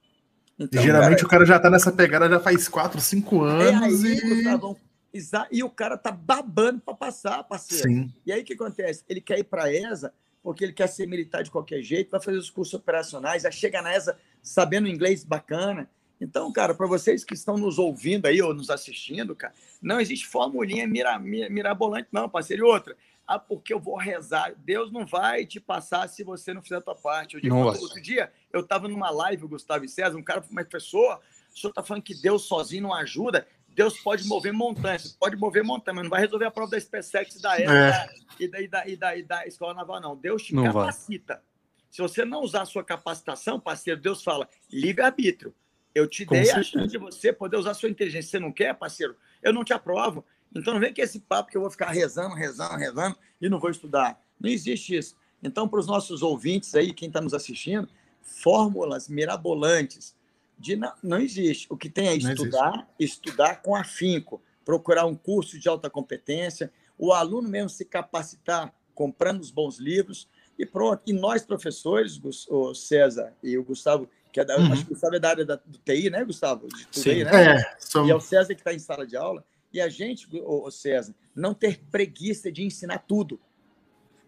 [0.57, 3.49] Então, E geralmente cara, o cara já tá nessa pegada já faz 4, 5 é
[3.74, 4.22] anos aí, e.
[4.22, 4.78] Gustavão,
[5.14, 7.89] exa- e o cara tá babando para passar, parceiro.
[7.89, 8.14] Sim.
[8.26, 9.03] E aí o que acontece?
[9.09, 12.22] Ele quer ir para a ESA porque ele quer ser militar de qualquer jeito, vai
[12.22, 15.89] fazer os cursos operacionais, já chega na ESA sabendo inglês bacana.
[16.22, 20.28] Então, cara, para vocês que estão nos ouvindo aí ou nos assistindo, cara, não existe
[20.28, 22.63] formulinha mira, mira- mirabolante, não, parceiro.
[22.67, 22.95] E outra,
[23.28, 24.53] ah, porque eu vou rezar.
[24.57, 27.34] Deus não vai te passar se você não fizer a tua parte.
[27.36, 28.01] Eu digo, outro, vai.
[28.01, 31.19] dia, eu estava numa live, o Gustavo e César, um cara mas professor,
[31.53, 33.47] o senhor está falando que Deus sozinho não ajuda?
[33.74, 37.39] Deus pode mover montanhas, pode mover montanhas, mas não vai resolver a prova da SpaceX
[37.41, 38.09] da ESA É.
[38.38, 40.15] e, da, e, da, e, da, e da Escola Naval, não.
[40.15, 40.74] Deus te Não vai.
[40.88, 41.41] capacita.
[41.89, 45.53] Se você não usar a sua capacitação, parceiro, Deus fala, livre-arbítrio.
[45.94, 46.70] Eu te Com dei a certeza.
[46.70, 48.32] chance de você poder usar a sua inteligência.
[48.32, 49.16] Você não quer, parceiro?
[49.42, 50.26] Eu não te aprovo.
[50.56, 53.60] Então não vem com esse papo que eu vou ficar rezando, rezando, rezando e não
[53.60, 54.22] vou estudar.
[54.39, 55.16] Não existe isso.
[55.44, 57.89] Então, para os nossos ouvintes aí, quem está nos assistindo,
[58.22, 60.16] fórmulas mirabolantes
[60.58, 61.68] de não, não existe.
[61.70, 67.12] O que tem é estudar, estudar com afinco, procurar um curso de alta competência, o
[67.12, 70.28] aluno mesmo se capacitar comprando os bons livros
[70.60, 71.02] e pronto.
[71.08, 74.72] E nós, professores, o César e o Gustavo, que é da, Uhum.
[74.72, 76.68] acho que o Gustavo é da área da, do TI, né, Gustavo?
[76.68, 77.10] De tudo Sim.
[77.10, 77.56] aí, né?
[77.56, 78.08] É, são...
[78.08, 79.44] E é o César que está em sala de aula.
[79.74, 83.40] E a gente, o César, não ter preguiça de ensinar tudo.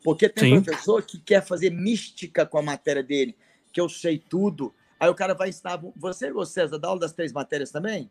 [0.04, 0.64] Porque tem Sim.
[0.64, 3.36] professor que quer fazer mística com a matéria dele,
[3.72, 4.74] que eu sei tudo.
[4.99, 5.82] Aí o cara vai ensinar.
[5.97, 8.10] Você, ô César, dá aula das três matérias também?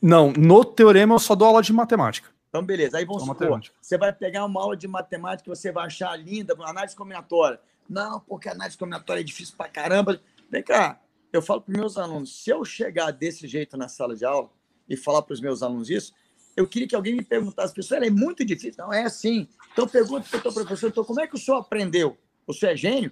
[0.00, 2.28] Não, no teorema eu só dou aula de matemática.
[2.48, 2.98] Então, beleza.
[2.98, 6.54] Aí vamos supor, você vai pegar uma aula de matemática que você vai achar linda,
[6.60, 7.58] análise combinatória.
[7.88, 10.20] Não, porque a análise combinatória é difícil pra caramba.
[10.52, 11.00] Vem cá,
[11.32, 14.50] eu falo para os meus alunos, se eu chegar desse jeito na sala de aula
[14.86, 16.12] e falar para os meus alunos isso,
[16.54, 18.74] eu queria que alguém me perguntasse, professor, ela é muito difícil?
[18.84, 19.48] Não, é assim.
[19.72, 22.18] Então, pergunta para o teu professor, então, como é que o senhor aprendeu?
[22.46, 23.10] O senhor é gênio?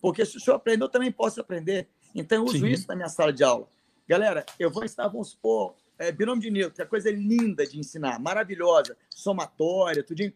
[0.00, 1.86] Porque se o senhor aprendeu, eu também posso aprender.
[2.12, 2.66] Então, eu uso Sim.
[2.66, 3.68] isso na minha sala de aula.
[4.08, 7.78] Galera, eu vou ensinar, vamos supor, é, binômio de Newton, que é coisa linda de
[7.78, 10.32] ensinar, maravilhosa, somatória, tudinho.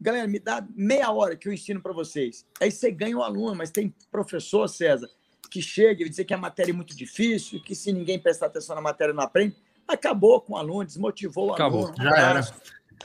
[0.00, 2.46] Galera, me dá meia hora que eu ensino para vocês.
[2.58, 5.10] Aí você ganha o aluno, mas tem professor, César,
[5.54, 8.74] que chega e dizer que a matéria é muito difícil, que se ninguém prestar atenção
[8.74, 9.54] na matéria não aprende.
[9.86, 11.96] Acabou com o aluno, desmotivou o Acabou, aluno.
[12.02, 12.40] já era.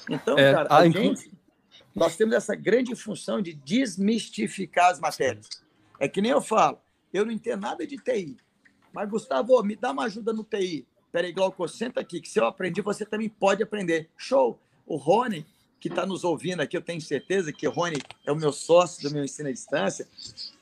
[0.10, 1.32] Então, É, cara, a inclu- gente,
[1.94, 5.48] nós temos essa grande função de desmistificar as matérias.
[6.00, 6.80] É que nem eu falo,
[7.14, 8.36] eu não entendo nada de TI.
[8.92, 10.88] Mas, Gustavo, me dá uma ajuda no TI.
[11.12, 14.10] Peraí, Glauco, senta aqui, que se eu aprendi, você também pode aprender.
[14.18, 14.60] Show!
[14.88, 15.46] O Rony,
[15.80, 19.08] que está nos ouvindo aqui, eu tenho certeza que o Rony é o meu sócio
[19.08, 20.08] do meu ensino à distância,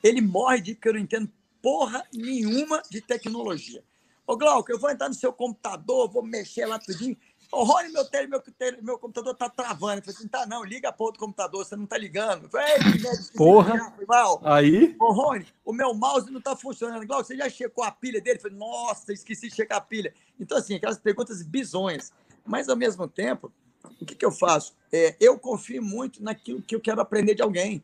[0.02, 1.30] ele morre de que eu não entendo
[1.62, 3.82] porra nenhuma de tecnologia.
[4.26, 7.16] Ô, Glauco, eu vou entrar no seu computador, vou mexer lá tudinho.
[7.50, 10.00] Ô, Rony, meu, tele, meu, tele, meu computador tá travando.
[10.00, 12.44] Eu falei assim, tá não, liga a porra do computador, você não tá ligando.
[12.44, 13.72] Eu falei, "Ei, que merda, esqueci de Porra.
[13.72, 17.06] ligar." Eu falei, "Mal, Aí, Ô, Rony, o meu mouse não está funcionando.
[17.06, 18.36] Glauco, você já checou a pilha dele?
[18.36, 20.12] Eu falei, nossa, esqueci de checar a pilha.
[20.38, 22.12] Então, assim, aquelas perguntas bizonhas.
[22.44, 23.50] Mas, ao mesmo tempo,
[23.98, 24.76] o que, que eu faço?
[24.92, 27.82] É, eu confio muito naquilo que eu quero aprender de alguém.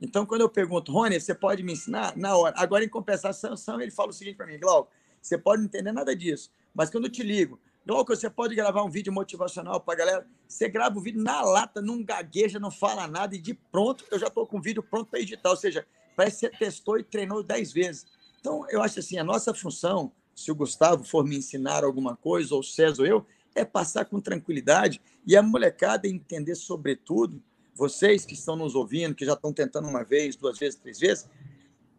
[0.00, 2.16] Então, quando eu pergunto, Rony, você pode me ensinar?
[2.16, 2.54] Na hora.
[2.56, 4.90] Agora, em compensação, ele fala o seguinte para mim, Glauco,
[5.20, 8.82] você pode não entender nada disso, mas quando eu te ligo, Glauco, você pode gravar
[8.84, 10.26] um vídeo motivacional para a galera?
[10.46, 14.18] Você grava o vídeo na lata, não gagueja, não fala nada, e de pronto eu
[14.18, 15.50] já estou com o vídeo pronto para editar.
[15.50, 18.06] Ou seja, parece que você testou e treinou dez vezes.
[18.40, 22.54] Então, eu acho assim, a nossa função, se o Gustavo for me ensinar alguma coisa,
[22.54, 27.42] ou o César ou eu, é passar com tranquilidade e a molecada entender, sobretudo,
[27.78, 31.30] vocês que estão nos ouvindo, que já estão tentando uma vez, duas vezes, três vezes,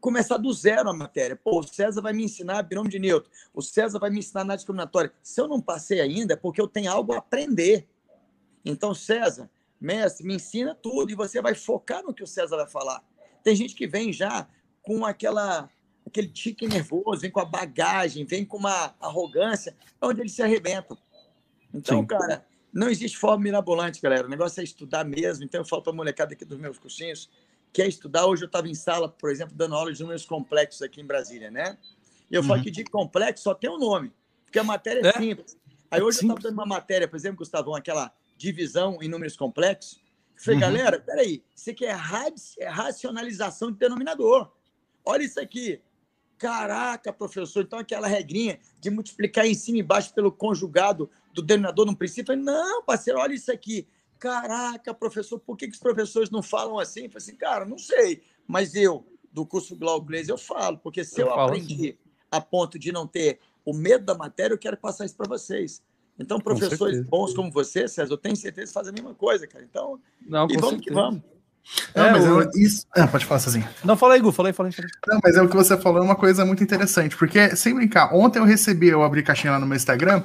[0.01, 1.37] começar do zero a matéria.
[1.37, 4.57] Pô, o César vai me ensinar binômio de Newton, o César vai me ensinar na
[4.57, 5.13] discriminatória.
[5.23, 7.87] Se eu não passei ainda, é porque eu tenho algo a aprender.
[8.65, 9.49] Então, César,
[9.79, 13.01] mestre, me ensina tudo e você vai focar no que o César vai falar.
[13.41, 14.47] Tem gente que vem já
[14.81, 15.69] com aquela
[16.05, 20.97] aquele tique nervoso, vem com a bagagem, vem com uma arrogância, onde eles se arrebentam.
[21.71, 22.05] Então, Sim.
[22.07, 24.27] cara, não existe forma mirabolante, galera.
[24.27, 25.43] O negócio é estudar mesmo.
[25.43, 27.29] Então, eu falo para a molecada aqui dos meus cursinhos,
[27.73, 28.25] quer estudar.
[28.25, 31.49] Hoje eu estava em sala, por exemplo, dando aula de números complexos aqui em Brasília,
[31.49, 31.77] né?
[32.29, 32.47] E eu uhum.
[32.47, 34.13] falo que de complexo só tem um nome,
[34.45, 35.57] porque a matéria é, é simples.
[35.89, 39.35] Aí hoje é eu estava dando uma matéria, por exemplo, Gustavão, aquela divisão em números
[39.35, 39.99] complexos.
[40.37, 40.61] Eu falei, uhum.
[40.61, 41.95] galera, peraí, isso aqui é,
[42.59, 44.51] é racionalização de denominador.
[45.03, 45.81] Olha isso aqui.
[46.37, 51.09] Caraca, professor, então aquela regrinha de multiplicar em cima e embaixo pelo conjugado
[51.41, 52.35] do denominador no princípio.
[52.35, 53.87] Não, parceiro, olha isso aqui.
[54.17, 57.05] Caraca, professor, por que, que os professores não falam assim?
[57.05, 61.21] Eu falei assim, cara, não sei, mas eu, do curso Glauclês, eu falo, porque se
[61.21, 61.97] eu, eu aprendi assim.
[62.29, 65.81] a ponto de não ter o medo da matéria, eu quero passar isso para vocês.
[66.17, 69.47] Então, professores Com bons como você, César, eu tenho certeza que fazem a mesma coisa,
[69.47, 69.63] cara.
[69.63, 70.81] Então, não, e vamos certeza.
[70.81, 71.21] que vamos.
[71.95, 72.85] Não, é, mas eu, isso...
[72.91, 73.67] Ah, pode falar sozinho.
[73.85, 74.91] Não, fala aí, Gu, falei, falei, falei.
[75.07, 78.13] Não, mas é o que você falou, é uma coisa muito interessante, porque, sem brincar,
[78.13, 80.23] ontem eu recebi, eu abri caixinha lá no meu Instagram,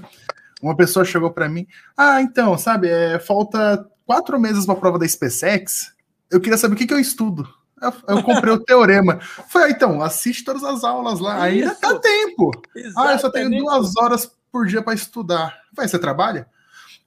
[0.67, 4.99] uma pessoa chegou para mim, ah, então, sabe, é, falta quatro meses para a prova
[4.99, 5.95] da SpaceX,
[6.31, 7.49] eu queria saber o que, que eu estudo.
[7.81, 9.21] Eu, eu comprei o teorema.
[9.21, 12.51] Foi, ah, então, assiste todas as aulas lá, ainda dá tempo.
[12.75, 12.95] Exatamente.
[12.97, 15.59] Ah, eu só tenho duas horas por dia para estudar.
[15.73, 16.49] Vai, você trabalha?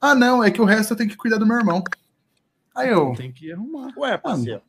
[0.00, 1.82] Ah, não, é que o resto eu tenho que cuidar do meu irmão.
[2.76, 3.12] Aí eu.
[3.16, 3.92] Tem que arrumar.
[3.96, 4.62] Ué, parceiro.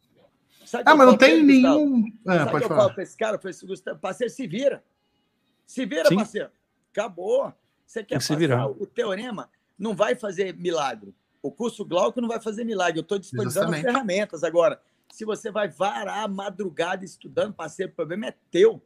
[0.86, 2.06] ah, mas não tem nenhum.
[2.28, 2.82] É, pode falar.
[2.82, 4.84] Eu falo pra esse cara, pra esse Gustavo, parceiro, se vira.
[5.66, 6.16] Se vira, Sim.
[6.16, 6.50] parceiro.
[6.92, 7.54] Acabou.
[7.90, 8.70] Você quer passar virar.
[8.70, 11.16] o teorema, não vai fazer milagre.
[11.42, 13.00] O curso Glauco não vai fazer milagre.
[13.00, 14.44] Eu estou disponibilizando as ferramentas.
[14.44, 14.80] Agora,
[15.12, 18.80] se você vai varar a madrugada estudando, parceiro, o problema é teu.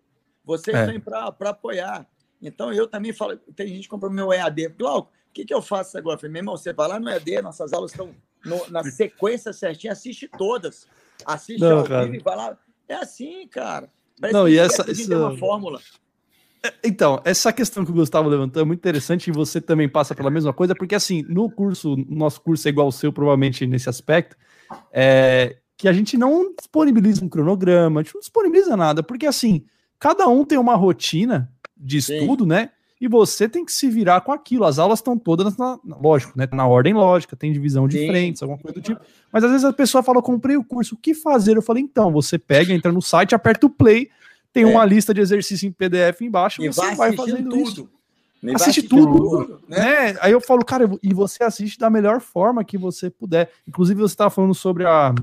[0.46, 0.86] Vocês é.
[0.86, 2.08] vêm para apoiar.
[2.42, 4.70] Então, eu também falo, tem gente que comprou meu EAD.
[4.70, 6.16] Glauco, o que, que eu faço agora?
[6.16, 9.52] Eu falei, meu irmão, você vai lá no EAD, nossas aulas estão no, na sequência
[9.52, 10.88] certinha, assiste todas.
[11.26, 12.58] Assiste não, ao vivo e vai lá.
[12.88, 13.92] É assim, cara.
[14.18, 15.18] Parece não, e essa, essa...
[15.18, 15.82] uma fórmula.
[16.84, 20.30] Então, essa questão que o Gustavo levantou é muito interessante e você também passa pela
[20.30, 24.38] mesma coisa, porque assim, no curso, nosso curso é igual ao seu, provavelmente nesse aspecto,
[24.92, 29.66] é que a gente não disponibiliza um cronograma, a gente não disponibiliza nada, porque assim,
[30.00, 32.50] cada um tem uma rotina de estudo, Sim.
[32.50, 32.70] né?
[33.02, 34.64] E você tem que se virar com aquilo.
[34.64, 36.48] As aulas estão todas, na, lógico, né?
[36.54, 38.08] Na ordem lógica, tem divisão de Sim.
[38.08, 39.02] frentes, alguma coisa do tipo.
[39.30, 41.58] Mas às vezes a pessoa fala, comprei o curso, o que fazer?
[41.58, 44.10] Eu falei, então, você pega, entra no site, aperta o play,
[44.54, 44.68] tem é.
[44.68, 47.90] uma lista de exercícios em PDF embaixo e você vai, fazendo tudo.
[48.44, 48.56] Isso.
[48.56, 50.12] assiste tudo, tudo né?
[50.12, 50.18] né?
[50.22, 53.50] Aí eu falo, cara, e você assiste da melhor forma que você puder.
[53.68, 55.14] Inclusive, você estava falando sobre a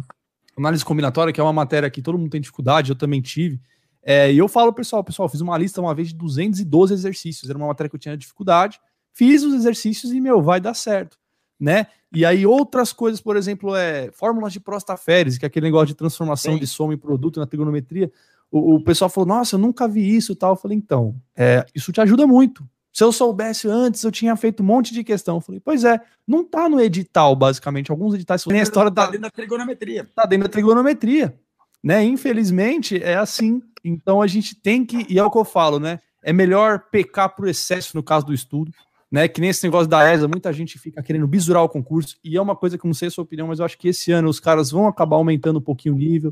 [0.57, 3.61] análise combinatória, que é uma matéria que todo mundo tem dificuldade, eu também tive.
[4.03, 7.59] É, e eu falo, pessoal, pessoal, fiz uma lista uma vez de 212 exercícios, era
[7.59, 8.81] uma matéria que eu tinha dificuldade,
[9.13, 11.19] fiz os exercícios e, meu, vai dar certo,
[11.59, 11.87] né?
[12.13, 15.95] E aí outras coisas, por exemplo, é fórmulas de prostaférese, que é aquele negócio de
[15.95, 16.59] transformação Sim.
[16.59, 18.11] de soma em produto na trigonometria,
[18.51, 20.53] o, o pessoal falou, nossa, eu nunca vi isso tal.
[20.53, 22.65] Eu falei, então, é, isso te ajuda muito.
[22.93, 25.37] Se eu soubesse antes, eu tinha feito um monte de questão.
[25.37, 27.91] Eu falei, pois é, não tá no edital, basicamente.
[27.91, 29.07] Alguns editais tem a história tá da.
[29.07, 30.09] Tá dentro da trigonometria.
[30.15, 31.35] Tá dentro da trigonometria.
[31.83, 32.05] Né?
[32.05, 33.63] Infelizmente, é assim.
[33.85, 36.01] Então a gente tem que, e é o que eu falo, né?
[36.23, 38.73] É melhor pecar por excesso no caso do estudo,
[39.11, 39.27] né?
[39.27, 42.43] Que nem esse negócio da ESA, muita gente fica querendo bisurar o concurso, e é
[42.43, 44.29] uma coisa que eu não sei a sua opinião, mas eu acho que esse ano
[44.29, 46.31] os caras vão acabar aumentando um pouquinho o nível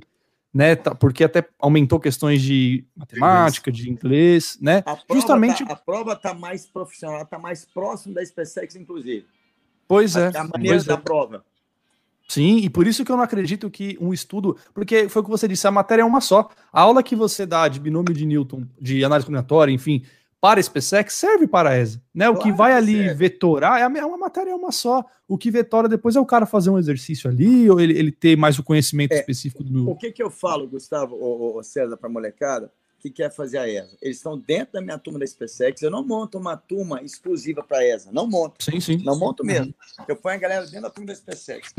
[0.53, 0.77] né?
[0.77, 4.83] Tá, porque até aumentou questões de matemática, de inglês, né?
[4.87, 9.27] A Justamente tá, a prova está mais profissional, está mais próximo da SpaceX, inclusive.
[9.87, 10.31] Pois é.
[10.37, 10.97] A maneira da é.
[10.97, 11.45] prova.
[12.29, 15.31] Sim, e por isso que eu não acredito que um estudo, porque foi o que
[15.31, 16.51] você disse, a matéria é uma só.
[16.71, 20.05] A aula que você dá de binômio de Newton, de análise combinatória, enfim,
[20.41, 22.01] para SpaceX serve para a ESA.
[22.15, 22.27] Né?
[22.27, 23.15] Claro o que vai ali serve.
[23.15, 25.05] vetorar é, é uma matéria é uma só.
[25.27, 28.37] O que vetora depois é o cara fazer um exercício ali, ou ele, ele ter
[28.37, 29.91] mais o conhecimento é, específico do.
[29.91, 33.69] O que, que eu falo, Gustavo, ou, César, para a molecada, que quer fazer a
[33.69, 33.97] ESA?
[34.01, 35.83] Eles estão dentro da minha turma da SpaceX.
[35.83, 38.11] Eu não monto uma turma exclusiva para a ESA.
[38.13, 38.63] Não monto.
[38.63, 38.97] Sim, sim.
[39.05, 39.75] Não monto mesmo.
[40.07, 41.75] Eu ponho a galera dentro da turma da SpaceX.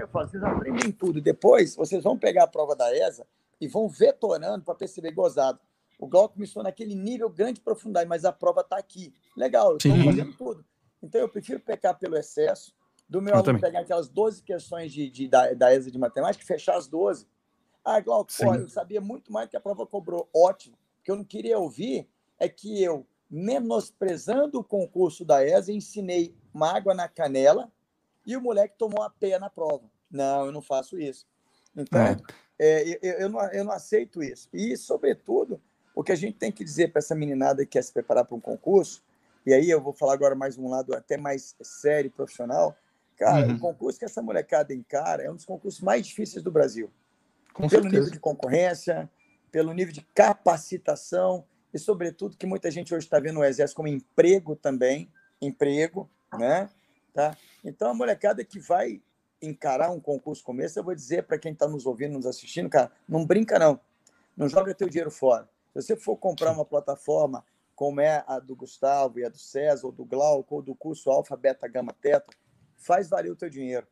[0.00, 1.20] Eu falo, vocês aprendem tudo.
[1.20, 3.26] Depois, vocês vão pegar a prova da ESA
[3.60, 5.58] e vão vetorando para perceber gozado.
[6.02, 9.14] O Glauco me estou naquele nível grande de profundidade, mas a prova está aqui.
[9.36, 10.64] Legal, estou fazendo tudo.
[11.00, 12.74] Então, eu prefiro pecar pelo excesso,
[13.08, 13.60] do meu eu aluno também.
[13.60, 17.28] pegar aquelas 12 questões de, de da, da, ESA de matemática e fechar as 12.
[17.84, 20.28] Ah, Glauco, pô, eu sabia muito mais do que a prova cobrou.
[20.34, 20.74] Ótimo.
[20.74, 26.34] O que eu não queria ouvir é que eu, menosprezando o concurso da ESA, ensinei
[26.52, 27.70] uma água na canela
[28.26, 29.88] e o moleque tomou a pé na prova.
[30.10, 31.28] Não, eu não faço isso.
[31.76, 32.16] Então, é.
[32.58, 34.48] É, eu, eu, não, eu não aceito isso.
[34.52, 35.62] E, sobretudo,
[35.94, 38.36] o que a gente tem que dizer para essa meninada que quer se preparar para
[38.36, 39.02] um concurso,
[39.44, 42.76] e aí eu vou falar agora mais um lado até mais sério, profissional,
[43.16, 43.56] cara, uhum.
[43.56, 46.90] o concurso que essa molecada encara é um dos concursos mais difíceis do Brasil.
[47.52, 47.96] Com pelo certeza.
[47.96, 49.10] nível de concorrência,
[49.50, 53.88] pelo nível de capacitação e, sobretudo, que muita gente hoje está vendo o Exército como
[53.88, 56.70] emprego também, emprego, né?
[57.12, 57.36] Tá?
[57.62, 59.02] Então, a molecada que vai
[59.40, 62.70] encarar um concurso como esse, eu vou dizer para quem está nos ouvindo, nos assistindo,
[62.70, 63.78] cara, não brinca não,
[64.36, 65.48] não joga teu dinheiro fora.
[65.72, 67.44] Se você for comprar uma plataforma
[67.74, 71.10] como é a do Gustavo e a do César, ou do Glauco, ou do curso
[71.10, 72.32] Alfa, Beta, Gama, Teta,
[72.76, 73.86] faz valer o teu dinheiro.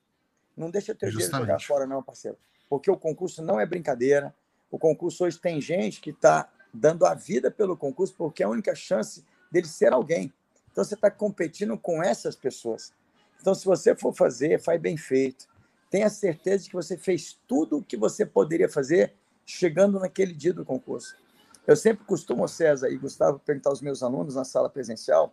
[0.57, 1.31] Não deixa teu Justamente.
[1.31, 2.37] dinheiro jogar fora não, parceiro.
[2.69, 4.35] Porque o concurso não é brincadeira.
[4.71, 8.51] O concurso hoje tem gente que está dando a vida pelo concurso porque é a
[8.51, 10.33] única chance dele ser alguém.
[10.71, 12.93] Então você está competindo com essas pessoas.
[13.41, 15.49] Então, se você for fazer, faz bem feito.
[15.91, 19.15] Tenha certeza de que você fez tudo o que você poderia fazer
[19.45, 21.17] chegando naquele dia do concurso.
[21.71, 25.33] Eu sempre costumo, César e Gustavo, perguntar aos meus alunos na sala presencial,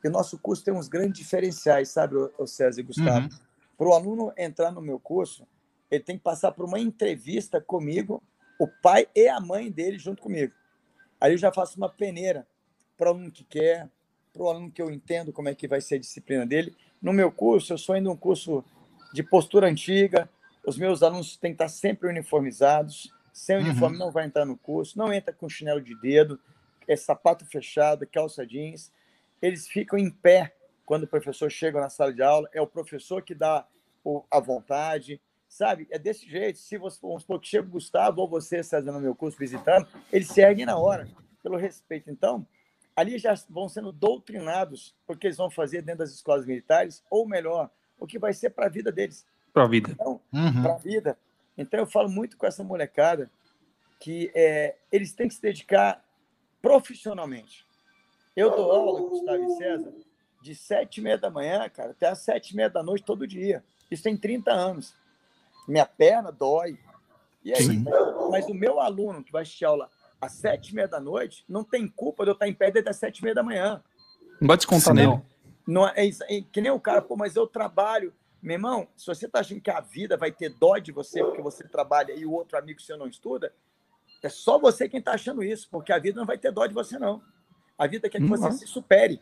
[0.00, 3.26] que o nosso curso tem uns grandes diferenciais, sabe, o César e Gustavo?
[3.26, 3.38] Uhum.
[3.76, 5.46] Para o aluno entrar no meu curso,
[5.90, 8.22] ele tem que passar por uma entrevista comigo,
[8.58, 10.54] o pai e a mãe dele junto comigo.
[11.20, 12.46] Aí eu já faço uma peneira
[12.96, 13.86] para o aluno que quer,
[14.32, 16.74] para o aluno que eu entendo como é que vai ser a disciplina dele.
[17.02, 18.64] No meu curso, eu sou ainda um curso
[19.12, 20.30] de postura antiga,
[20.66, 23.64] os meus alunos têm que estar sempre uniformizados, sem uhum.
[23.64, 26.38] uniforme não vai entrar no curso, não entra com chinelo de dedo,
[26.86, 28.92] é sapato fechado, calça jeans.
[29.42, 30.54] Eles ficam em pé
[30.86, 33.66] quando o professor chega na sala de aula, é o professor que dá
[34.30, 35.88] a vontade, sabe?
[35.90, 36.60] É desse jeito.
[36.60, 39.88] Se você, vamos supor que chega o Gustavo ou você, César, no meu curso visitando,
[40.12, 41.08] eles seguem na hora,
[41.42, 42.08] pelo respeito.
[42.08, 42.46] Então,
[42.94, 47.26] ali já vão sendo doutrinados o que eles vão fazer dentro das escolas militares, ou
[47.26, 47.68] melhor,
[47.98, 49.26] o que vai ser para a vida deles.
[49.52, 49.90] Para a vida.
[49.90, 50.62] Então, uhum.
[50.62, 51.18] para a vida.
[51.56, 53.30] Então, eu falo muito com essa molecada
[54.00, 56.04] que é, eles têm que se dedicar
[56.60, 57.64] profissionalmente.
[58.36, 59.92] Eu dou aula, Gustavo e César,
[60.42, 63.26] de sete e meia da manhã, cara, até às sete e meia da noite todo
[63.26, 63.64] dia.
[63.90, 64.94] Isso tem 30 anos.
[65.68, 66.78] Minha perna dói.
[67.44, 67.78] E aí?
[67.78, 69.88] Mas, mas, o meu aluno que vai assistir aula
[70.20, 72.90] às sete e meia da noite, não tem culpa de eu estar em pé desde
[72.90, 73.82] as sete e meia da manhã.
[74.40, 75.20] Não vai descontar nele.
[75.66, 78.12] Não, é, é, que nem o cara, pô, mas eu trabalho.
[78.44, 81.40] Meu irmão, se você está achando que a vida vai ter dó de você porque
[81.40, 83.54] você trabalha e o outro amigo seu não estuda,
[84.22, 86.74] é só você quem está achando isso, porque a vida não vai ter dó de
[86.74, 87.22] você, não.
[87.78, 89.18] A vida quer que você se supere.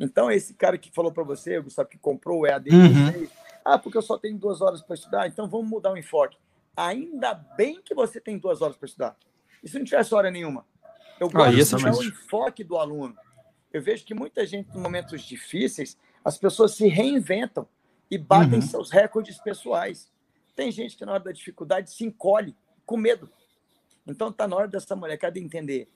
[0.00, 3.28] Então, esse cara que falou para você, Gustavo, que comprou o EAD, uhum.
[3.62, 6.38] ah, porque eu só tenho duas horas para estudar, então vamos mudar o enfoque.
[6.74, 9.18] Ainda bem que você tem duas horas para estudar.
[9.62, 10.64] E se não tivesse hora nenhuma?
[11.20, 13.14] Eu gosto ah, de mudar o enfoque do aluno.
[13.70, 17.68] Eu vejo que muita gente, em momentos difíceis, as pessoas se reinventam
[18.10, 18.62] e batem uhum.
[18.62, 20.10] seus recordes pessoais.
[20.54, 23.30] Tem gente que, na hora da dificuldade, se encolhe com medo.
[24.06, 25.88] Então, está na hora dessa molecada entender.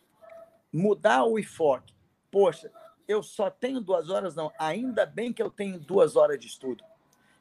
[0.72, 1.94] Mudar o enfoque.
[2.30, 2.70] Poxa,
[3.08, 4.52] eu só tenho duas horas, não.
[4.58, 6.84] Ainda bem que eu tenho duas horas de estudo.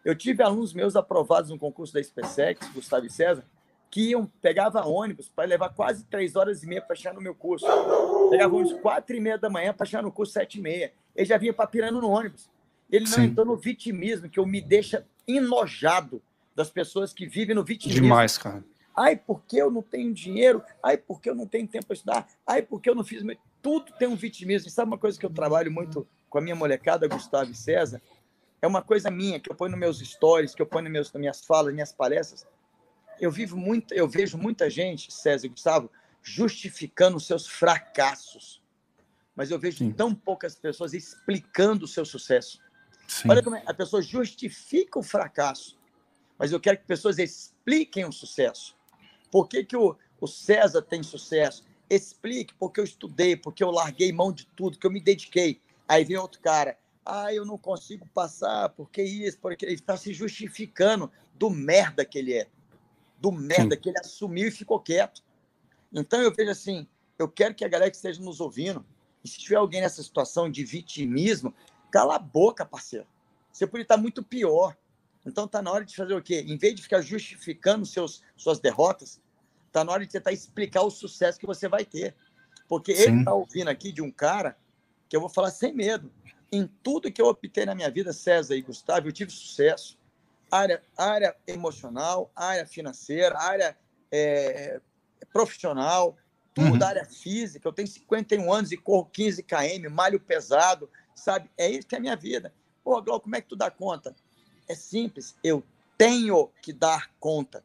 [0.03, 3.45] Eu tive alunos meus aprovados no concurso da SpaceX, Gustavo e César,
[3.91, 7.35] que iam, pegava ônibus para levar quase três horas e meia para chegar no meu
[7.35, 7.65] curso.
[8.29, 10.93] Pegava ônibus quatro e meia da manhã para chegar no curso sete e meia.
[11.15, 12.49] Ele já vinha papirando no ônibus.
[12.91, 13.23] Ele não Sim.
[13.23, 16.21] entrou no vitimismo, que eu me deixa enojado
[16.55, 18.03] das pessoas que vivem no vitimismo.
[18.03, 18.63] Demais, cara.
[18.95, 20.61] Ai, porque eu não tenho dinheiro?
[20.83, 22.27] Ai, porque eu não tenho tempo para estudar?
[22.45, 23.23] Ai, porque eu não fiz...
[23.61, 24.67] Tudo tem um vitimismo.
[24.67, 28.01] E sabe uma coisa que eu trabalho muito com a minha molecada, Gustavo e César?
[28.61, 31.13] É uma coisa minha, que eu ponho nos meus stories, que eu ponho nos meus,
[31.13, 32.45] nas minhas falas, nas minhas palestras
[33.19, 38.61] eu vivo muito, eu vejo muita gente, César e Gustavo, justificando seus fracassos.
[39.35, 39.91] Mas eu vejo Sim.
[39.91, 42.59] tão poucas pessoas explicando o seu sucesso.
[43.09, 43.29] Sim.
[43.29, 45.77] Olha como é, a pessoa justifica o fracasso,
[46.37, 48.75] mas eu quero que pessoas expliquem o sucesso.
[49.31, 51.63] Por que, que o, o César tem sucesso?
[51.89, 55.59] Explique porque eu estudei, porque eu larguei mão de tudo, que eu me dediquei.
[55.87, 60.13] Aí vem outro cara, ah, eu não consigo passar, porque isso, porque ele está se
[60.13, 62.47] justificando do merda que ele é
[63.19, 63.81] do merda Sim.
[63.81, 65.21] que ele assumiu e ficou quieto.
[65.93, 66.87] Então eu vejo assim,
[67.17, 68.85] eu quero que a galera que esteja nos ouvindo,
[69.23, 71.53] e se tiver alguém nessa situação de vitimismo,
[71.91, 73.07] cala a boca, parceiro.
[73.51, 74.75] Você pode estar muito pior.
[75.25, 76.45] Então está na hora de fazer o quê?
[76.47, 79.21] Em vez de ficar justificando seus, suas derrotas,
[79.67, 82.15] está na hora de tentar explicar o sucesso que você vai ter.
[82.67, 83.03] Porque Sim.
[83.03, 84.57] ele está ouvindo aqui de um cara
[85.07, 86.11] que eu vou falar sem medo.
[86.51, 89.99] Em tudo que eu optei na minha vida, César e Gustavo, eu tive sucesso
[90.51, 93.77] área, área emocional, área financeira, área
[94.11, 94.79] é,
[95.31, 96.17] profissional,
[96.53, 96.77] tudo uhum.
[96.77, 97.67] da área física.
[97.67, 100.89] Eu tenho 51 anos e corro 15 km, malho pesado,
[101.19, 101.49] sabe?
[101.57, 102.53] É isso que é a minha vida.
[102.83, 104.15] Pô, Glau, como é que tu dá conta?
[104.67, 105.63] É simples, eu
[105.97, 107.63] tenho que dar conta.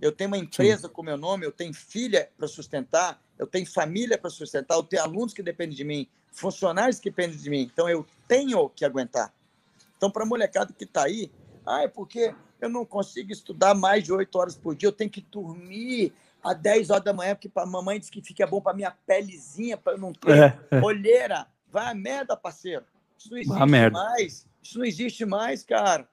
[0.00, 0.92] Eu tenho uma empresa Sim.
[0.92, 5.02] com meu nome, eu tenho filha para sustentar, eu tenho família para sustentar, eu tenho
[5.02, 7.62] alunos que dependem de mim, funcionários que dependem de mim.
[7.62, 9.34] Então eu tenho que aguentar.
[9.96, 11.32] Então, para a molecada que está aí,
[11.66, 15.10] ah, é porque eu não consigo estudar mais de oito horas por dia, eu tenho
[15.10, 16.12] que dormir
[16.42, 19.76] às 10 horas da manhã, porque a mamãe diz que fica bom para minha pelezinha,
[19.76, 20.80] para eu não ter é, é.
[20.80, 21.46] olheira.
[21.70, 22.84] Vai a merda, parceiro.
[23.18, 24.46] Isso não existe mais.
[24.62, 26.08] Isso não existe mais, cara.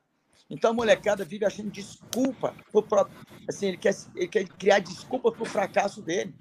[0.49, 3.17] Então a molecada vive achando desculpa pro próprio.
[3.47, 6.33] Assim, ele quer, ele quer criar desculpa pro fracasso dele.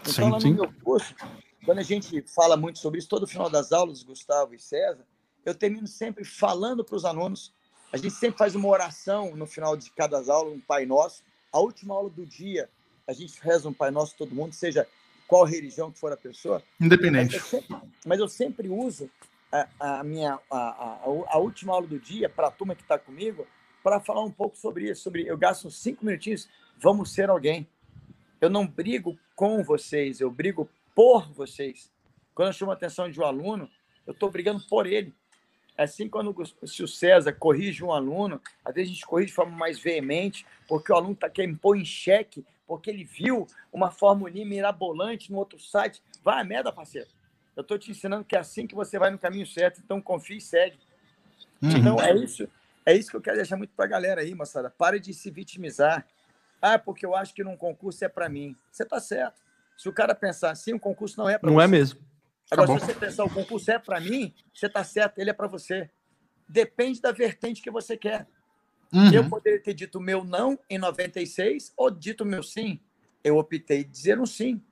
[0.00, 0.54] Então, sim, lá no sim.
[0.54, 1.14] meu curso,
[1.64, 5.04] quando a gente fala muito sobre isso, todo final das aulas, Gustavo e César,
[5.44, 7.52] eu termino sempre falando para os alunos.
[7.92, 11.22] A gente sempre faz uma oração no final de cada aula, um Pai Nosso.
[11.50, 12.68] A última aula do dia,
[13.06, 14.86] a gente reza um Pai Nosso todo mundo, seja
[15.28, 16.62] qual religião que for a pessoa.
[16.80, 17.34] Independente.
[17.36, 17.76] Mas eu sempre,
[18.06, 19.10] mas eu sempre uso
[19.52, 22.98] a, a minha a, a, a, última aula do dia para a turma que está
[22.98, 23.46] comigo
[23.84, 25.02] para falar um pouco sobre isso.
[25.02, 26.48] Sobre, eu gasto cinco minutinhos,
[26.78, 27.68] vamos ser alguém.
[28.40, 31.92] Eu não brigo com vocês, eu brigo por vocês.
[32.34, 33.68] Quando eu chamo a atenção de um aluno,
[34.06, 35.14] eu estou brigando por ele.
[35.76, 39.34] É assim, quando se o César corrige um aluno, às vezes a gente corrige de
[39.34, 43.90] forma mais veemente, porque o aluno tá, quer impor em xeque, porque ele viu uma
[43.90, 46.02] fórmula mirabolante no outro site.
[46.22, 47.08] Vai a merda, parceiro.
[47.56, 50.36] Eu estou te ensinando que é assim que você vai no caminho certo, então confie
[50.36, 50.78] e segue.
[51.62, 51.70] Uhum.
[51.70, 52.46] Então, é isso,
[52.84, 54.70] é isso que eu quero deixar muito para a galera aí, moçada.
[54.70, 56.06] Pare de se vitimizar.
[56.60, 58.54] Ah, porque eu acho que num concurso é para mim.
[58.70, 59.40] Você está certo.
[59.76, 61.54] Se o cara pensar assim, o concurso não é para você.
[61.54, 62.00] Não é mesmo.
[62.50, 65.32] Agora, tá se você pensar o concurso é para mim, você está certo, ele é
[65.32, 65.90] para você.
[66.48, 68.26] Depende da vertente que você quer.
[68.92, 69.12] Uhum.
[69.12, 72.80] Eu poderia ter dito meu não em 96 ou dito meu sim.
[73.22, 74.62] Eu optei de dizer um sim.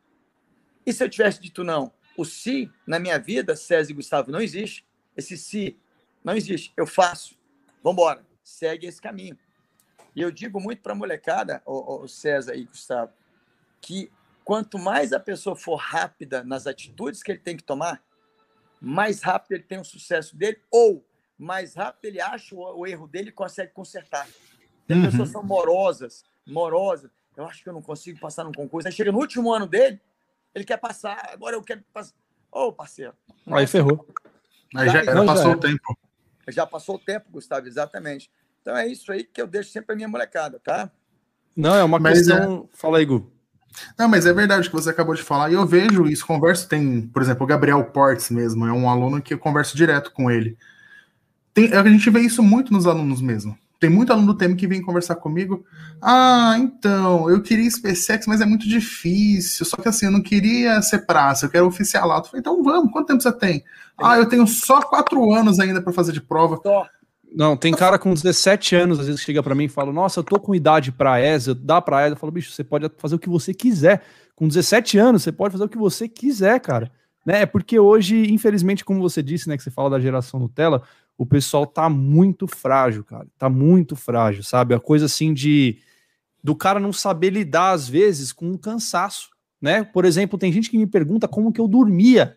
[0.85, 1.93] E se eu tivesse dito não?
[2.17, 4.87] O sim na minha vida, César e Gustavo, não existe.
[5.17, 5.77] Esse sim
[6.25, 6.73] não existe.
[6.77, 7.39] Eu faço.
[7.83, 8.27] Vamos embora.
[8.43, 9.39] Segue esse caminho.
[10.14, 13.12] E eu digo muito para a molecada, o César e Gustavo,
[13.83, 14.11] que
[14.43, 18.03] quanto mais a pessoa for rápida nas atitudes que ele tem que tomar,
[18.81, 21.06] mais rápido ele tem o sucesso dele, ou
[21.39, 24.26] mais rápido ele acha o, o erro dele e consegue consertar.
[24.87, 25.05] Tem uhum.
[25.05, 27.11] pessoas que são morosas, morosas.
[27.37, 28.89] Eu acho que eu não consigo passar num concurso.
[28.89, 30.01] Aí chega no último ano dele,
[30.55, 32.14] ele quer passar, agora eu quero passar.
[32.51, 33.12] Ô, oh, parceiro.
[33.47, 34.07] Aí ferrou.
[34.74, 35.99] Aí já, já passou já o tempo.
[36.49, 38.30] Já passou o tempo, Gustavo, exatamente.
[38.62, 40.91] Então é isso aí que eu deixo sempre a minha molecada, tá?
[41.57, 42.68] Não, é uma Mas questão.
[42.72, 42.76] É...
[42.76, 43.30] Fala aí, Gu.
[43.99, 46.66] Não, mas é verdade o que você acabou de falar, e eu vejo isso, converso,
[46.66, 50.30] tem, por exemplo, o Gabriel Portes mesmo, é um aluno que eu converso direto com
[50.30, 50.57] ele.
[51.57, 53.57] Tem, a gente vê isso muito nos alunos mesmo.
[53.81, 55.65] Tem muito aluno do TEM que vem conversar comigo.
[56.03, 59.65] Ah, então, eu queria SpaceX, mas é muito difícil.
[59.65, 62.27] Só que assim, eu não queria ser praça, eu quero oficialato.
[62.27, 63.65] Eu falei, então vamos, quanto tempo você tem?
[63.99, 66.61] Ah, eu tenho só quatro anos ainda para fazer de prova.
[67.35, 70.25] Não, tem cara com 17 anos, às vezes, chega para mim e fala: Nossa, eu
[70.25, 72.13] tô com idade pra ESA, dá pra ESA.
[72.13, 74.03] Eu falo, bicho, você pode fazer o que você quiser.
[74.35, 76.91] Com 17 anos, você pode fazer o que você quiser, cara.
[77.27, 77.43] Né?
[77.43, 80.83] É porque hoje, infelizmente, como você disse, né, que você fala da geração Nutella,
[81.17, 83.27] o pessoal tá muito frágil, cara.
[83.39, 84.75] Tá muito frágil, sabe?
[84.75, 85.79] A coisa assim de
[86.43, 89.83] do cara não saber lidar, às vezes, com um cansaço, né?
[89.83, 92.37] Por exemplo, tem gente que me pergunta como que eu dormia.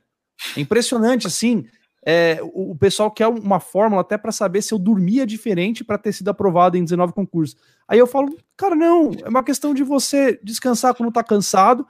[0.58, 1.66] É impressionante, assim
[2.06, 5.98] é, o, o, pessoal quer uma fórmula até para saber se eu dormia diferente para
[5.98, 7.58] ter sido aprovado em 19 concursos.
[7.88, 11.86] Aí eu falo, cara, não, é uma questão de você descansar quando tá cansado,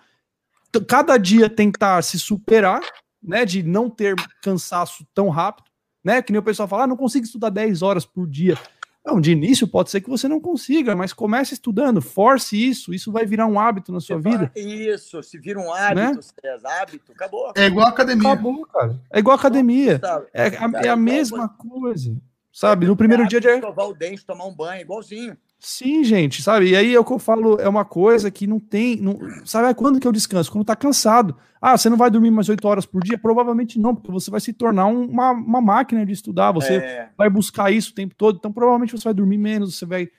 [0.88, 2.82] cada dia tentar se superar,
[3.22, 5.69] né, de não ter cansaço tão rápido,
[6.04, 8.58] né, que nem o pessoal fala, ah, não consigo estudar 10 horas por dia.
[9.06, 13.12] Não, de início pode ser que você não consiga, mas comece estudando, force isso, isso
[13.12, 14.52] vai virar um hábito na sua vida.
[14.56, 16.20] Isso, se vira um hábito, né?
[16.44, 17.52] César, hábito, acabou.
[17.56, 18.34] É igual academia.
[18.34, 19.00] Acabou, cara.
[19.12, 20.02] É igual academia.
[20.34, 22.16] É, a, é a mesma coisa.
[22.52, 23.48] Sabe, no primeiro dia de.
[23.48, 25.38] Escovar o dente, tomar um banho, igualzinho.
[25.60, 26.70] Sim, gente, sabe?
[26.70, 28.96] E aí é o que eu falo, é uma coisa que não tem.
[28.96, 30.50] Não, sabe quando que eu descanso?
[30.50, 31.36] Quando tá cansado.
[31.62, 33.18] Ah, você não vai dormir mais oito horas por dia?
[33.18, 37.10] Provavelmente não, porque você vai se tornar um, uma, uma máquina de estudar, você é.
[37.18, 40.10] vai buscar isso o tempo todo, então provavelmente você vai dormir menos, você vai.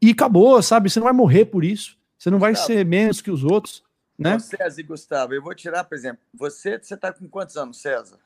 [0.00, 0.88] E acabou, sabe?
[0.88, 1.98] Você não vai morrer por isso.
[2.16, 2.72] Você não vai Gustavo.
[2.72, 3.82] ser menos que os outros.
[4.16, 4.38] Né?
[4.38, 8.18] César e Gustavo, eu vou tirar, por exemplo, você, você tá com quantos anos, César?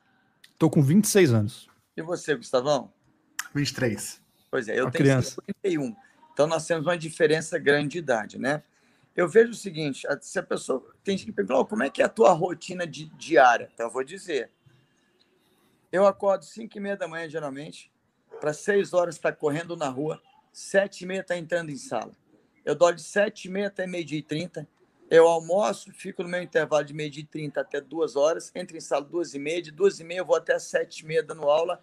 [0.59, 1.71] Tô com 26 anos.
[1.97, 2.93] E você, Gustavão?
[3.55, 4.21] 23.
[4.51, 5.41] Pois é, eu tenho criança.
[5.63, 5.95] 51.
[6.35, 8.63] Então, nós temos uma diferença grande de idade, né?
[9.15, 12.05] Eu vejo o seguinte, se a pessoa tem que perguntar, oh, como é que é
[12.05, 13.71] a tua rotina de, diária?
[13.73, 14.51] Então, eu vou dizer.
[15.93, 17.89] Eu acordo 5 e meia da manhã, geralmente,
[18.41, 20.21] para 6 horas estar tá correndo na rua,
[20.53, 22.11] 7 e meia estar tá entrando em sala.
[22.65, 24.67] Eu dou de 7 e meia até meio-dia e 30.
[25.09, 28.81] Eu almoço, fico no meu intervalo de meio-dia e 30 até 2 horas, entro em
[28.81, 31.49] sala 2 e meia, de 2 e meia eu vou até 7 e meia dando
[31.49, 31.81] aula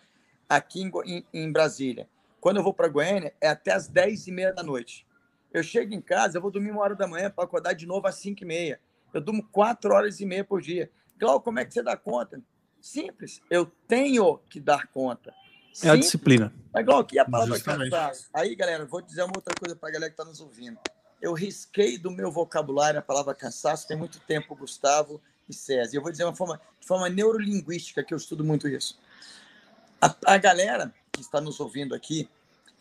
[0.49, 2.09] aqui em, em, em Brasília.
[2.41, 5.05] Quando eu vou para Goiânia, é até as 10 e meia da noite.
[5.53, 8.07] Eu chego em casa, eu vou dormir uma hora da manhã para acordar de novo
[8.07, 8.79] às 5 e meia.
[9.13, 10.89] Eu durmo quatro horas e meia por dia.
[11.19, 12.41] Cláudio, como é que você dá conta?
[12.81, 13.41] Simples.
[13.47, 15.31] Eu tenho que dar conta.
[15.83, 16.51] É a disciplina.
[16.73, 17.91] Mas, Glauco, e a palavra Justamente.
[17.91, 18.29] cansaço?
[18.33, 20.79] Aí, galera, vou dizer uma outra coisa para a galera que está nos ouvindo.
[21.21, 25.93] Eu risquei do meu vocabulário a palavra cansaço tem muito tempo, Gustavo e César.
[25.93, 28.99] E eu vou dizer uma forma, de forma neurolinguística, que eu estudo muito isso.
[30.01, 32.29] A, a galera que está nos ouvindo aqui,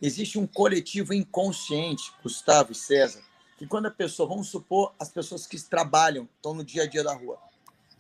[0.00, 3.22] existe um coletivo inconsciente, Gustavo e César,
[3.58, 7.04] que quando a pessoa, vamos supor, as pessoas que trabalham, estão no dia a dia
[7.04, 7.38] da rua.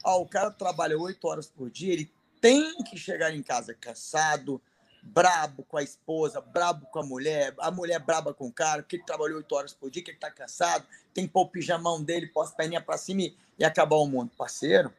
[0.02, 2.10] Ah, o cara trabalha oito horas por dia, ele
[2.40, 4.60] tem que chegar em casa cansado,
[5.02, 8.96] brabo com a esposa, brabo com a mulher, a mulher braba com o cara, porque
[8.96, 12.02] ele trabalhou oito horas por dia, que ele tá cansado, tem que pôr o pijamão
[12.02, 14.30] dele, pôr as perninhas para cima e, e acabar o mundo.
[14.38, 14.92] Parceiro,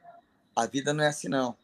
[0.56, 1.56] a vida não é assim, não.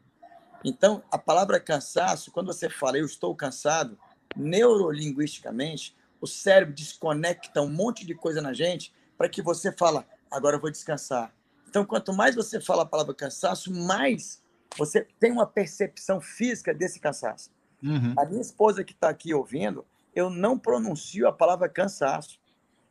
[0.63, 3.97] Então, a palavra cansaço, quando você fala eu estou cansado,
[4.35, 10.57] neurolinguisticamente, o cérebro desconecta um monte de coisa na gente para que você fala, agora
[10.57, 11.33] eu vou descansar.
[11.69, 14.41] Então, quanto mais você fala a palavra cansaço, mais
[14.77, 17.51] você tem uma percepção física desse cansaço.
[17.83, 18.13] Uhum.
[18.17, 19.85] A minha esposa que está aqui ouvindo,
[20.15, 22.39] eu não pronuncio a palavra cansaço.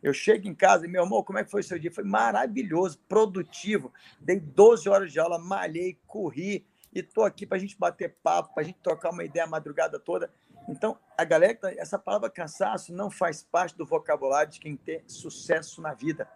[0.02, 1.90] Eu chego em casa e, meu amor, como é que foi o seu dia?
[1.90, 3.92] Foi maravilhoso, produtivo.
[4.20, 6.64] Dei 12 horas de aula, malhei, corri
[6.94, 9.48] e estou aqui para a gente bater papo, para a gente trocar uma ideia a
[9.48, 10.30] madrugada toda.
[10.68, 15.02] Então, a galera, tá- essa palavra cansaço não faz parte do vocabulário de quem tem
[15.06, 16.28] sucesso na vida.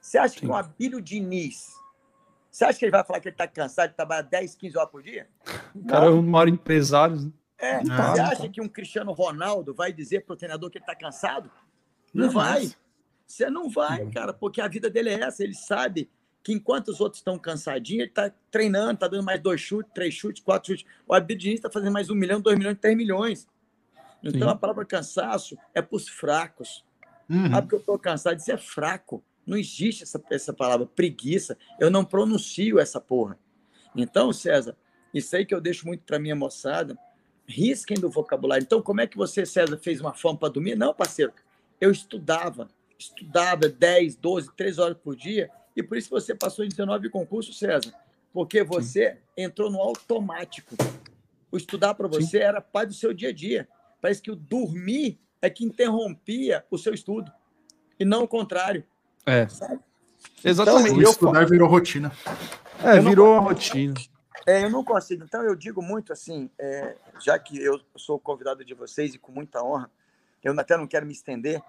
[0.00, 1.72] Você acha que um Abílio Diniz,
[2.50, 4.90] você acha que ele vai falar que ele está cansado de trabalhar 10, 15 horas
[4.90, 5.28] por dia?
[5.74, 7.16] O cara é um maior empresário.
[7.16, 7.32] né?
[7.56, 7.80] É, Ah,
[8.10, 8.28] você tá.
[8.28, 11.50] acha que um Cristiano Ronaldo vai dizer para o treinador que ele está cansado?
[12.12, 12.70] Não Jamais.
[12.72, 12.76] vai.
[13.26, 15.42] Você não vai, cara, porque a vida dele é essa.
[15.42, 16.10] Ele sabe
[16.44, 20.12] que enquanto os outros estão cansadinhos, ele está treinando, está dando mais dois chutes, três
[20.12, 20.86] chutes, quatro chutes.
[21.08, 23.48] O Abel Diniz está fazendo mais um milhão, dois milhões, três milhões.
[24.22, 24.54] Então Sim.
[24.54, 26.84] a palavra cansaço é para os fracos.
[27.30, 27.46] Uhum.
[27.50, 28.38] Ah, porque eu estou cansado.
[28.38, 29.24] Isso é fraco.
[29.46, 31.56] Não existe essa, essa palavra preguiça.
[31.80, 33.38] Eu não pronuncio essa porra.
[33.96, 34.76] Então, César,
[35.14, 36.98] isso aí que eu deixo muito para minha moçada,
[37.48, 38.64] risquem do vocabulário.
[38.64, 40.76] Então, como é que você, César, fez uma fama para dormir?
[40.76, 41.32] Não, parceiro.
[41.80, 42.68] Eu estudava.
[42.98, 45.50] Estudava 10, 12, 13 horas por dia.
[45.76, 47.92] E por isso que você passou em 19 concursos, César.
[48.32, 50.74] Porque você entrou no automático.
[51.50, 53.68] O estudar para você era parte do seu dia a dia.
[54.00, 57.30] Parece que o dormir é que interrompia o seu estudo.
[57.98, 58.84] E não o contrário.
[59.24, 59.78] É, Sabe?
[60.44, 60.86] exatamente.
[60.86, 62.12] Então, O eu estudar virou rotina.
[62.82, 63.94] É, eu não- virou a rotina.
[64.46, 65.24] É, eu não consigo.
[65.24, 69.32] Então, eu digo muito assim, é, já que eu sou convidado de vocês e com
[69.32, 69.90] muita honra,
[70.42, 71.62] eu até não quero me estender,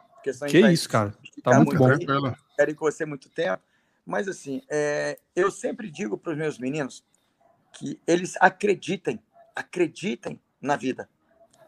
[0.49, 1.13] Que isso, cara.
[1.43, 1.85] Tá muito bom.
[1.87, 2.35] aqui, Tranquilo.
[2.57, 3.61] quero ir com você muito tempo.
[4.05, 7.03] Mas, assim, é, eu sempre digo para os meus meninos
[7.71, 9.21] que eles acreditem,
[9.55, 11.09] acreditem na vida.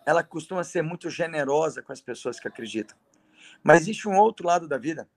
[0.06, 2.98] Ela costuma ser muito generosa com as pessoas que acreditam.
[3.64, 5.10] Mas existe um outro lado da vida,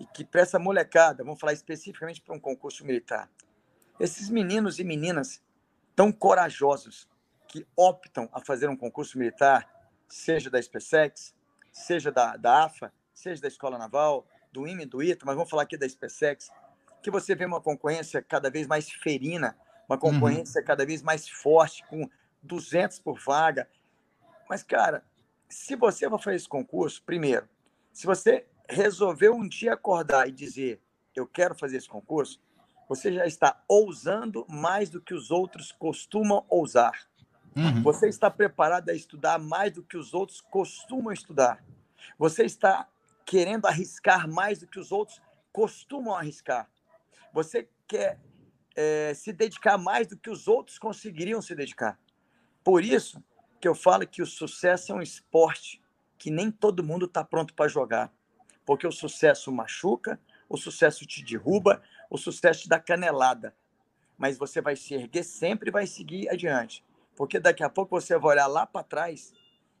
[0.00, 3.30] e que para essa molecada, vamos falar especificamente para um concurso militar,
[4.00, 5.40] esses meninos e meninas
[5.94, 7.08] tão corajosos
[7.46, 9.68] que optam a fazer um concurso militar,
[10.08, 11.34] seja da SpaceX,
[11.72, 15.64] seja da, da AFA, seja da Escola Naval, do IME, do ITA, mas vamos falar
[15.64, 16.48] aqui da SpaceX,
[17.02, 21.84] que você vê uma concorrência cada vez mais ferina, uma concorrência cada vez mais forte,
[21.88, 22.08] com
[22.40, 23.68] 200 por vaga.
[24.48, 25.04] Mas, cara,
[25.48, 27.48] se você for fazer esse concurso, primeiro,
[27.92, 30.80] se você resolveu um dia acordar e dizer,
[31.16, 32.40] eu quero fazer esse concurso,
[32.88, 37.08] você já está ousando mais do que os outros costumam ousar.
[37.56, 37.82] Uhum.
[37.82, 41.62] Você está preparado a estudar mais do que os outros costumam estudar.
[42.18, 42.88] Você está
[43.24, 45.20] querendo arriscar mais do que os outros
[45.52, 46.70] costumam arriscar.
[47.32, 48.20] Você quer
[48.76, 51.98] eh, se dedicar mais do que os outros conseguiriam se dedicar.
[52.62, 53.22] Por isso
[53.60, 55.82] que eu falo que o sucesso é um esporte
[56.18, 58.12] que nem todo mundo está pronto para jogar.
[58.64, 60.18] Porque o sucesso machuca,
[60.48, 63.54] o sucesso te derruba, o sucesso te dá canelada.
[64.16, 66.84] Mas você vai se erguer sempre e vai seguir adiante.
[67.16, 69.32] Porque daqui a pouco você vai olhar lá para trás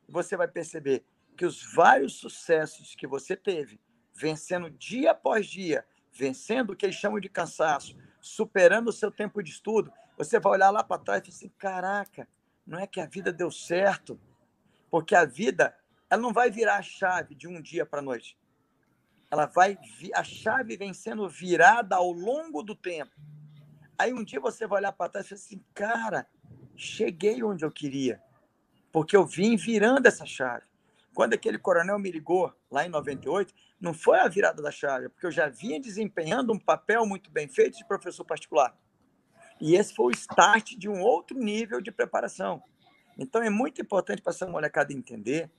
[0.08, 1.04] e você vai perceber
[1.36, 3.80] que os vários sucessos que você teve,
[4.14, 9.42] vencendo dia após dia, vencendo o que eles chamam de cansaço, superando o seu tempo
[9.42, 12.28] de estudo, você vai olhar lá para trás e assim: caraca,
[12.66, 14.18] não é que a vida deu certo?
[14.90, 15.76] Porque a vida,
[16.08, 18.38] ela não vai virar a chave de um dia para a noite.
[19.30, 19.76] Ela vai,
[20.14, 23.12] a chave vem sendo virada ao longo do tempo.
[23.98, 26.26] Aí um dia você vai olhar para trás e assim: cara,
[26.76, 28.22] cheguei onde eu queria,
[28.92, 30.73] porque eu vim virando essa chave.
[31.14, 35.26] Quando aquele coronel me ligou, lá em 98, não foi a virada da chave, porque
[35.26, 38.76] eu já vinha desempenhando um papel muito bem feito de professor particular.
[39.60, 42.62] E esse foi o start de um outro nível de preparação.
[43.16, 45.50] Então é muito importante para essa molecada entender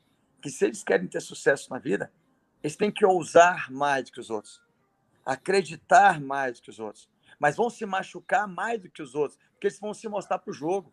[0.42, 2.12] que se eles querem ter sucesso na vida,
[2.66, 4.60] Eles têm que ousar mais do que os outros,
[5.24, 7.08] acreditar mais do que os outros,
[7.40, 10.50] mas vão se machucar mais do que os outros, porque eles vão se mostrar para
[10.50, 10.92] o jogo.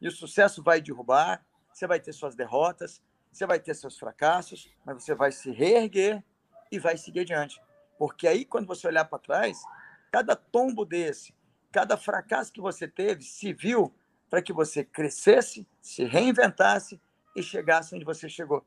[0.00, 3.02] E o sucesso vai derrubar, você vai ter suas derrotas,
[3.36, 6.24] você vai ter seus fracassos, mas você vai se reerguer
[6.72, 7.60] e vai seguir adiante.
[7.98, 9.62] Porque aí, quando você olhar para trás,
[10.10, 11.34] cada tombo desse,
[11.70, 13.92] cada fracasso que você teve, se viu
[14.30, 17.00] para que você crescesse, se reinventasse
[17.34, 18.64] e chegasse onde você chegou.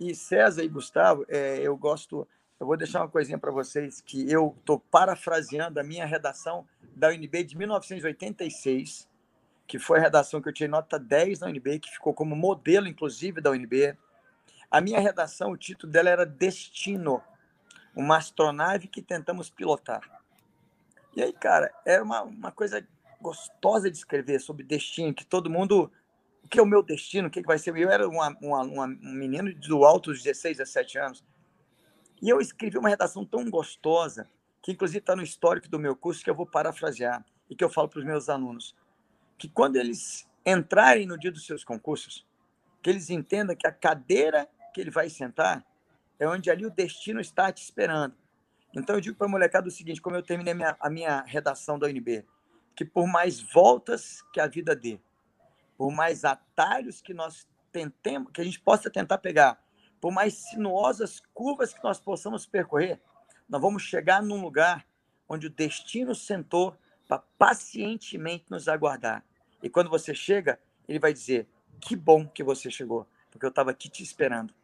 [0.00, 2.26] E César e Gustavo, é, eu gosto,
[2.58, 7.08] eu vou deixar uma coisinha para vocês que eu estou parafraseando a minha redação da
[7.08, 9.06] UNB de 1986,
[9.66, 12.86] que foi a redação que eu tirei nota 10 na UNB, que ficou como modelo,
[12.86, 13.96] inclusive, da UNB.
[14.70, 17.22] A minha redação, o título dela era Destino,
[17.94, 20.02] uma astronave que tentamos pilotar.
[21.14, 22.86] E aí, cara, era uma, uma coisa
[23.20, 25.90] gostosa de escrever sobre destino, que todo mundo.
[26.44, 27.26] O que é o meu destino?
[27.26, 27.76] O que, é que vai ser?
[27.76, 31.24] Eu era uma, uma, uma, um menino do alto dos 16, 17 anos.
[32.22, 34.28] E eu escrevi uma redação tão gostosa,
[34.62, 37.70] que inclusive está no histórico do meu curso, que eu vou parafrasear e que eu
[37.70, 38.76] falo para os meus alunos.
[39.38, 42.26] Que quando eles entrarem no dia dos seus concursos,
[42.82, 45.64] que eles entendam que a cadeira que ele vai sentar
[46.18, 48.14] é onde ali o destino está te esperando.
[48.74, 51.22] Então eu digo para a molecada o seguinte, como eu terminei a minha, a minha
[51.22, 52.24] redação da UNB,
[52.74, 55.00] que por mais voltas que a vida dê,
[55.76, 59.58] por mais atalhos que nós tentemos, que a gente possa tentar pegar,
[60.00, 63.00] por mais sinuosas curvas que nós possamos percorrer,
[63.48, 64.86] nós vamos chegar num lugar
[65.28, 66.76] onde o destino sentou
[67.08, 69.24] para pacientemente nos aguardar.
[69.62, 70.58] E quando você chega,
[70.88, 71.46] ele vai dizer:
[71.80, 74.54] Que bom que você chegou, porque eu estava aqui te esperando.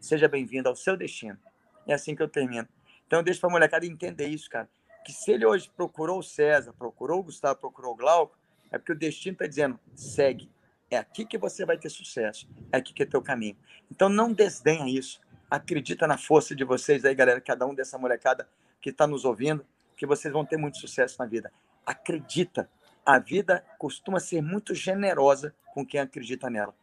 [0.00, 1.38] Seja bem-vindo ao seu destino.
[1.86, 2.68] É assim que eu termino.
[3.06, 4.68] Então, eu deixo para a molecada entender isso, cara.
[5.04, 8.36] Que se ele hoje procurou o César, procurou o Gustavo, procurou o Glauco,
[8.70, 10.50] é porque o destino está dizendo: segue.
[10.90, 12.48] É aqui que você vai ter sucesso.
[12.70, 13.56] É aqui que é teu caminho.
[13.90, 15.20] Então, não desdenha isso.
[15.50, 18.48] Acredita na força de vocês aí, galera, cada um dessa molecada
[18.80, 19.64] que está nos ouvindo,
[19.96, 21.52] que vocês vão ter muito sucesso na vida.
[21.84, 22.68] Acredita.
[23.04, 26.74] A vida costuma ser muito generosa com quem acredita nela.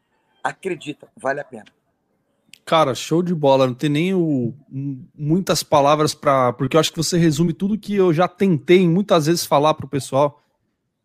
[0.44, 1.66] Acredita, vale a pena.
[2.66, 3.66] Cara, show de bola.
[3.66, 4.54] Não tem nem o,
[5.18, 9.26] muitas palavras para, porque eu acho que você resume tudo que eu já tentei muitas
[9.26, 10.40] vezes falar para o pessoal,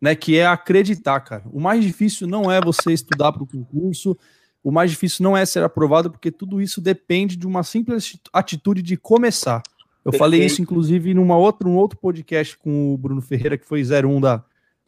[0.00, 0.14] né?
[0.14, 1.44] Que é acreditar, cara.
[1.50, 4.16] O mais difícil não é você estudar para o concurso.
[4.62, 8.82] O mais difícil não é ser aprovado, porque tudo isso depende de uma simples atitude
[8.82, 9.62] de começar.
[10.04, 10.18] Eu Perfeito.
[10.18, 14.20] falei isso, inclusive, numa outra, um outro podcast com o Bruno Ferreira, que foi 01
[14.20, 14.44] da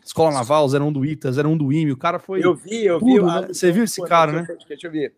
[0.07, 1.91] Escola Naval, 01 do ITA, 01 do IME.
[1.91, 2.45] O cara foi.
[2.45, 3.23] Eu vi, eu tudo, vi.
[3.23, 3.49] Né?
[3.49, 4.47] Você viu esse cara, né?
[4.69, 5.13] Deixa eu ver.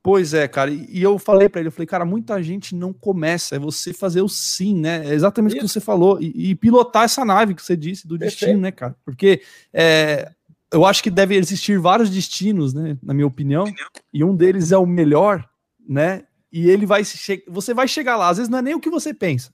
[0.00, 0.70] Pois é, cara.
[0.70, 4.22] E eu falei para ele, eu falei, cara, muita gente não começa, é você fazer
[4.22, 5.04] o sim, né?
[5.04, 6.22] É exatamente o que você falou.
[6.22, 8.40] E, e, pilotar essa nave que você disse do Perfeito.
[8.40, 8.96] destino, né, cara?
[9.04, 9.42] Porque
[9.72, 10.30] é,
[10.72, 12.96] eu acho que deve existir vários destinos, né?
[13.02, 13.64] Na minha opinião.
[14.14, 15.44] E um deles é o melhor,
[15.86, 16.24] né?
[16.50, 17.02] E ele vai
[17.48, 18.28] você vai chegar lá.
[18.28, 19.52] Às vezes não é nem o que você pensa,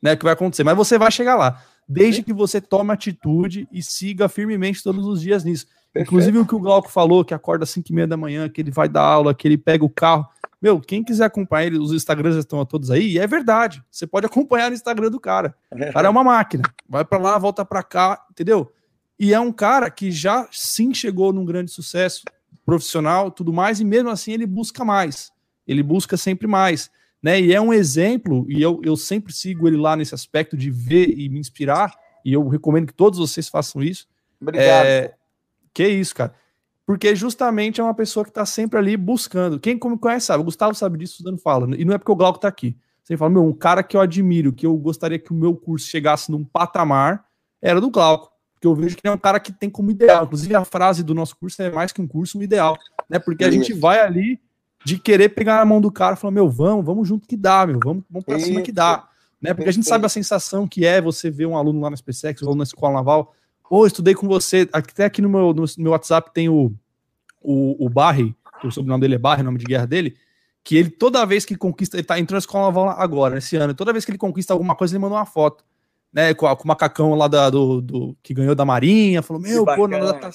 [0.00, 0.14] né?
[0.14, 1.60] Que vai acontecer, mas você vai chegar lá.
[1.92, 5.66] Desde que você tome atitude e siga firmemente todos os dias nisso.
[5.92, 6.06] Perfeito.
[6.06, 8.60] Inclusive o que o Glauco falou, que acorda às 5 e meia da manhã, que
[8.60, 10.24] ele vai dar aula, que ele pega o carro.
[10.62, 13.82] Meu, quem quiser acompanhar ele, os Instagrams já estão todos aí, e é verdade.
[13.90, 15.52] Você pode acompanhar no Instagram do cara.
[15.72, 16.62] O cara é uma máquina.
[16.88, 18.72] Vai para lá, volta para cá, entendeu?
[19.18, 22.22] E é um cara que já sim chegou num grande sucesso
[22.64, 25.32] profissional, tudo mais, e mesmo assim ele busca mais.
[25.66, 26.88] Ele busca sempre mais.
[27.22, 27.40] Né?
[27.40, 31.10] E é um exemplo, e eu, eu sempre sigo ele lá nesse aspecto de ver
[31.18, 31.94] e me inspirar,
[32.24, 34.06] e eu recomendo que todos vocês façam isso.
[34.40, 34.86] Obrigado.
[34.86, 35.14] É,
[35.72, 36.34] que isso, cara.
[36.86, 39.60] Porque justamente é uma pessoa que está sempre ali buscando.
[39.60, 41.76] Quem como conhece sabe, o Gustavo sabe disso, estudando fala.
[41.76, 42.76] E não é porque o Glauco está aqui.
[43.04, 45.86] Você fala, meu, um cara que eu admiro, que eu gostaria que o meu curso
[45.86, 47.24] chegasse num patamar,
[47.60, 48.30] era do Glauco.
[48.54, 50.24] Porque eu vejo que ele é um cara que tem como ideal.
[50.24, 52.76] Inclusive, a frase do nosso curso é mais que um curso, um ideal.
[53.08, 53.18] Né?
[53.18, 54.40] Porque a gente vai ali
[54.84, 57.66] de querer pegar na mão do cara e falar, meu, vamos, vamos junto que dá,
[57.66, 59.08] meu, vamos, vamos pra cima que dá.
[59.40, 59.54] Né?
[59.54, 62.42] Porque a gente sabe a sensação que é você ver um aluno lá na SpaceX,
[62.42, 63.34] ou na escola naval,
[63.68, 66.72] ou estudei com você, até aqui no meu, no meu WhatsApp tem o,
[67.40, 70.16] o, o Barry, que o sobrenome dele é Barry, o nome de guerra dele,
[70.62, 73.74] que ele toda vez que conquista, ele tá entrando na escola naval agora, esse ano,
[73.74, 75.64] toda vez que ele conquista alguma coisa, ele manda uma foto,
[76.12, 79.64] né, com, com o macacão lá da, do, do, que ganhou da Marinha, falou, meu,
[79.64, 80.30] que pô, bacana, tá,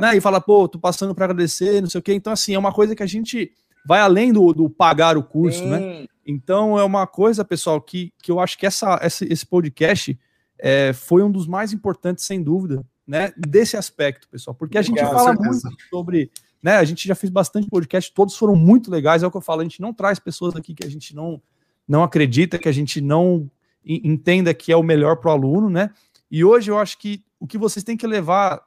[0.00, 2.58] né, e fala, pô, tô passando para agradecer, não sei o quê, então assim, é
[2.58, 3.52] uma coisa que a gente
[3.86, 5.78] vai além do, do pagar o curso, né?
[5.78, 6.00] Sim.
[6.00, 6.06] né?
[6.26, 10.18] Então é uma coisa, pessoal, que, que eu acho que essa, essa esse podcast
[10.58, 13.32] é, foi um dos mais importantes, sem dúvida, né?
[13.36, 16.30] Desse aspecto, pessoal, porque a gente fala muito sobre,
[16.62, 16.76] né?
[16.76, 19.62] A gente já fez bastante podcast, todos foram muito legais, é o que eu falo,
[19.62, 21.40] a gente não traz pessoas aqui que a gente não
[21.86, 23.50] não acredita, que a gente não
[23.82, 25.90] entenda que é o melhor para o aluno, né?
[26.30, 28.60] E hoje eu acho que o que vocês têm que levar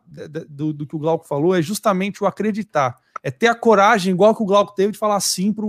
[0.50, 2.96] do, do que o Glauco falou é justamente o acreditar.
[3.24, 5.66] É ter a coragem, igual que o Glauco teve, de falar sim para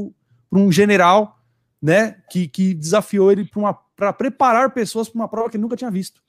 [0.58, 1.42] um general
[1.82, 2.22] né?
[2.30, 3.50] Que, que desafiou ele
[3.96, 6.22] para preparar pessoas para uma prova que ele nunca tinha visto.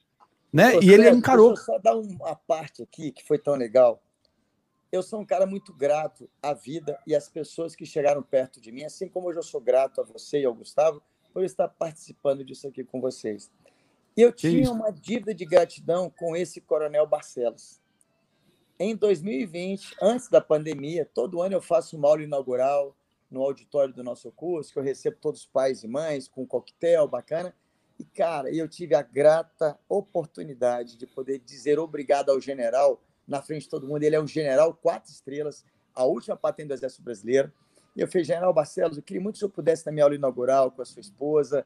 [0.52, 0.76] Né?
[0.82, 1.50] e ele encarou.
[1.50, 4.04] Deixa eu só dar uma parte aqui que foi tão legal.
[4.92, 8.72] Eu sou um cara muito grato à vida e às pessoas que chegaram perto de
[8.72, 11.02] mim, assim como eu já sou grato a você e ao Gustavo
[11.34, 13.52] por estar participando disso aqui com vocês.
[14.16, 14.72] E eu que tinha isso?
[14.72, 17.82] uma dívida de gratidão com esse Coronel Barcelos.
[18.86, 22.94] Em 2020, antes da pandemia, todo ano eu faço uma aula inaugural
[23.32, 26.46] no auditório do nosso curso, que eu recebo todos os pais e mães com um
[26.46, 27.56] coquetel bacana.
[27.98, 33.62] E, cara, eu tive a grata oportunidade de poder dizer obrigado ao general na frente
[33.62, 34.04] de todo mundo.
[34.04, 35.64] Ele é um general quatro estrelas,
[35.96, 37.54] a última patente do Exército Brasileiro.
[37.96, 40.70] E eu falei, General Barcelos, eu queria muito que senhor pudesse na minha aula inaugural
[40.70, 41.66] com a sua esposa.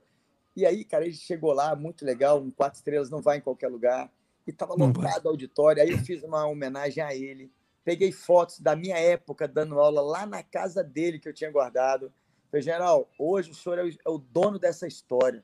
[0.56, 3.70] E aí, cara, ele chegou lá, muito legal, um quatro estrelas não vai em qualquer
[3.70, 4.08] lugar.
[4.48, 5.84] E estava lotado o auditório.
[5.84, 7.52] Aí eu fiz uma homenagem a ele.
[7.84, 12.12] Peguei fotos da minha época dando aula lá na casa dele que eu tinha guardado.
[12.50, 15.44] Falei, General, hoje o senhor é o dono dessa história.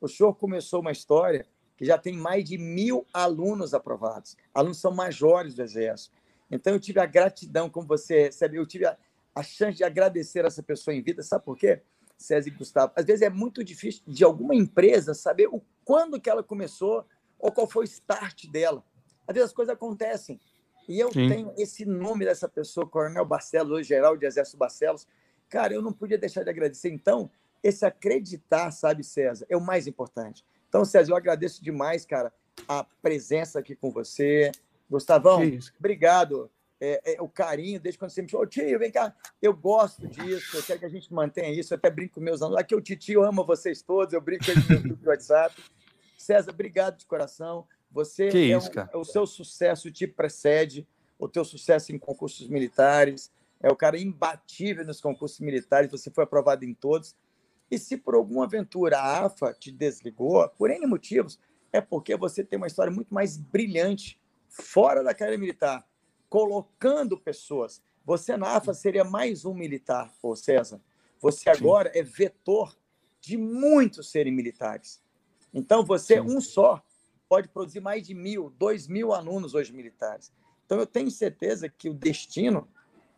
[0.00, 1.46] O senhor começou uma história
[1.76, 4.36] que já tem mais de mil alunos aprovados.
[4.52, 6.14] Alunos são majores do Exército.
[6.50, 8.98] Então, eu tive a gratidão, como você recebe, eu tive a,
[9.34, 11.22] a chance de agradecer essa pessoa em vida.
[11.22, 11.80] Sabe por quê?
[12.18, 12.92] César e Gustavo.
[12.96, 17.06] Às vezes é muito difícil de alguma empresa saber o quando que ela começou
[17.40, 18.84] ou qual foi o start dela.
[19.26, 20.40] Às vezes as coisas acontecem.
[20.88, 21.28] E eu Sim.
[21.28, 25.06] tenho esse nome dessa pessoa, Coronel Barcelos, hoje geral de Exército Barcelos.
[25.48, 26.90] Cara, eu não podia deixar de agradecer.
[26.90, 27.30] Então,
[27.62, 30.44] esse acreditar, sabe, César, é o mais importante.
[30.68, 32.32] Então, César, eu agradeço demais, cara,
[32.66, 34.50] a presença aqui com você.
[34.88, 35.40] Gustavão,
[35.78, 36.50] obrigado.
[36.80, 40.56] É, é, o carinho, desde quando você me falou, tio, vem cá, eu gosto disso,
[40.56, 42.80] eu quero que a gente mantenha isso, eu até brinco com meus alunos, aqui o
[42.80, 45.54] tio ama vocês todos, eu brinco com eles no WhatsApp.
[46.20, 47.66] César, obrigado de coração.
[47.90, 50.86] Você que é, isso, um, é o seu sucesso te precede,
[51.18, 56.24] o teu sucesso em concursos militares, é o cara imbatível nos concursos militares, você foi
[56.24, 57.16] aprovado em todos.
[57.70, 61.38] E se por alguma aventura a AFA te desligou, por N motivos,
[61.72, 65.86] é porque você tem uma história muito mais brilhante fora da carreira militar,
[66.28, 67.82] colocando pessoas.
[68.04, 70.82] Você na AFA seria mais um militar, ô César.
[71.18, 71.98] Você agora Sim.
[71.98, 72.76] é vetor
[73.20, 75.00] de muitos serem militares.
[75.52, 76.20] Então, você, Sim.
[76.20, 76.82] um só,
[77.28, 80.32] pode produzir mais de mil, dois mil alunos hoje militares.
[80.66, 82.68] Então, eu tenho certeza que o destino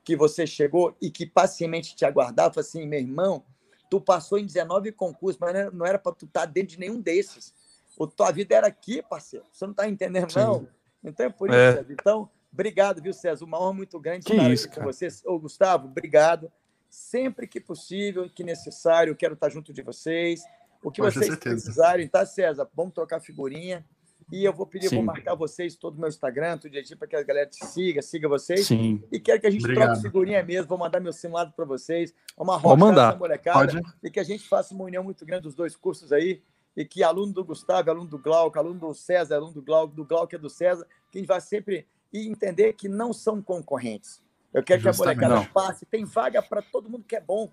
[0.05, 3.45] que você chegou e que pacientemente te aguardava, assim, meu irmão,
[3.89, 7.01] tu passou em 19 concursos, mas não era para tu estar tá dentro de nenhum
[7.01, 7.55] desses.
[7.97, 9.45] O tua vida era aqui, parceiro.
[9.53, 10.39] Você não está entendendo, Sim.
[10.39, 10.69] não?
[11.05, 11.85] Então é por isso, é.
[11.91, 13.45] Então, obrigado, viu, César?
[13.45, 15.23] Uma honra muito grande que estar isso, aqui com vocês.
[15.25, 16.51] Ô, Gustavo, obrigado.
[16.89, 20.43] Sempre que possível, que necessário, eu quero estar junto de vocês.
[20.83, 22.69] O que Pode vocês precisarem, tá, César?
[22.75, 23.85] Vamos trocar figurinha.
[24.31, 24.97] E eu vou pedir, Sim.
[24.97, 28.01] vou marcar vocês todo o meu Instagram, tudo direitinho, para que a galera te siga,
[28.01, 28.67] siga vocês.
[28.67, 29.03] Sim.
[29.13, 29.89] E quero que a gente Obrigado.
[29.89, 30.69] troque figurinha mesmo.
[30.69, 32.15] Vou mandar meu simulado para vocês.
[32.37, 33.19] Uma roda mandar.
[33.19, 33.59] molecada.
[33.59, 33.81] Pode.
[34.03, 36.43] E que a gente faça uma união muito grande dos dois cursos aí.
[36.75, 40.07] E que aluno do Gustavo, aluno do Glauco, aluno do César, aluno do Glauco, do
[40.07, 44.23] Glauco é do César, que a gente vai sempre entender que não são concorrentes.
[44.55, 45.19] Eu quero Justamente.
[45.19, 45.53] que a molecada não.
[45.53, 45.85] passe.
[45.85, 47.51] Tem vaga para todo mundo que é bom.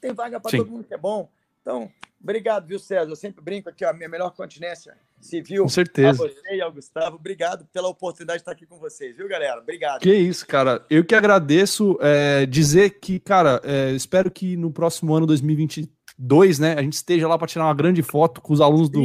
[0.00, 1.30] Tem vaga para todo mundo que é bom.
[1.62, 1.90] Então,
[2.22, 3.10] obrigado, viu, César?
[3.10, 5.64] Eu sempre brinco aqui, a minha melhor continência civil.
[5.64, 6.24] Com certeza.
[6.24, 7.16] A você e ao Gustavo.
[7.16, 9.60] Obrigado pela oportunidade de estar aqui com vocês, viu, galera?
[9.60, 10.00] Obrigado.
[10.00, 10.84] Que isso, cara.
[10.88, 11.98] Eu que agradeço.
[12.00, 17.28] É, dizer que, cara, é, espero que no próximo ano, 2022, né, a gente esteja
[17.28, 19.02] lá para tirar uma grande foto com os alunos do,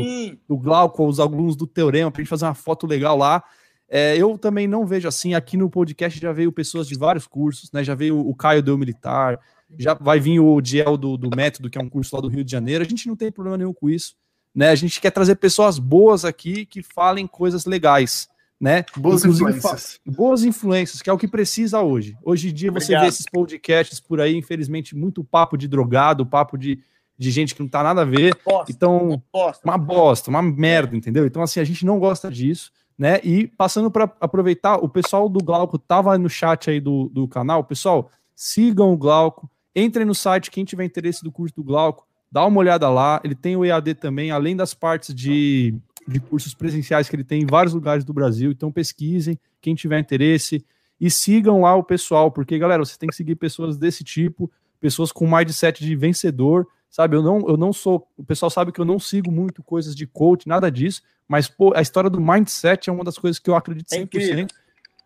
[0.47, 3.43] do Glauco, os alunos do Teorema, para a gente fazer uma foto legal lá.
[3.87, 5.33] É, eu também não vejo assim.
[5.33, 7.83] Aqui no podcast já veio pessoas de vários cursos, né?
[7.83, 9.39] Já veio o Caio do Militar,
[9.77, 12.43] já vai vir o Diel do, do Método, que é um curso lá do Rio
[12.43, 12.83] de Janeiro.
[12.83, 14.15] A gente não tem problema nenhum com isso.
[14.53, 14.69] Né?
[14.69, 18.29] A gente quer trazer pessoas boas aqui que falem coisas legais.
[18.59, 18.85] Né?
[18.95, 19.99] Boas Inclusive, influências.
[20.05, 22.17] Boas influências, que é o que precisa hoje.
[22.23, 23.01] Hoje em dia você Obrigado.
[23.01, 26.79] vê esses podcasts por aí, infelizmente, muito papo de drogado, papo de,
[27.17, 28.33] de gente que não tá nada a ver.
[28.45, 29.61] Bosta, então, uma bosta.
[29.67, 31.25] uma bosta, uma merda, entendeu?
[31.25, 33.19] Então, assim, a gente não gosta disso, né?
[33.25, 37.61] E passando para aproveitar, o pessoal do Glauco tava no chat aí do, do canal.
[37.65, 42.45] Pessoal, sigam o Glauco, Entrem no site, quem tiver interesse do curso do Glauco, dá
[42.45, 43.19] uma olhada lá.
[43.23, 45.75] Ele tem o EAD também, além das partes de,
[46.07, 48.51] de cursos presenciais que ele tem em vários lugares do Brasil.
[48.51, 50.65] Então pesquisem, quem tiver interesse,
[50.99, 54.49] e sigam lá o pessoal, porque, galera, você tem que seguir pessoas desse tipo,
[54.79, 57.17] pessoas com mindset de vencedor, sabe?
[57.17, 58.07] Eu não, eu não sou.
[58.17, 61.73] O pessoal sabe que eu não sigo muito coisas de coach, nada disso, mas pô,
[61.75, 64.49] a história do mindset é uma das coisas que eu acredito 100%.
[64.51, 64.64] É.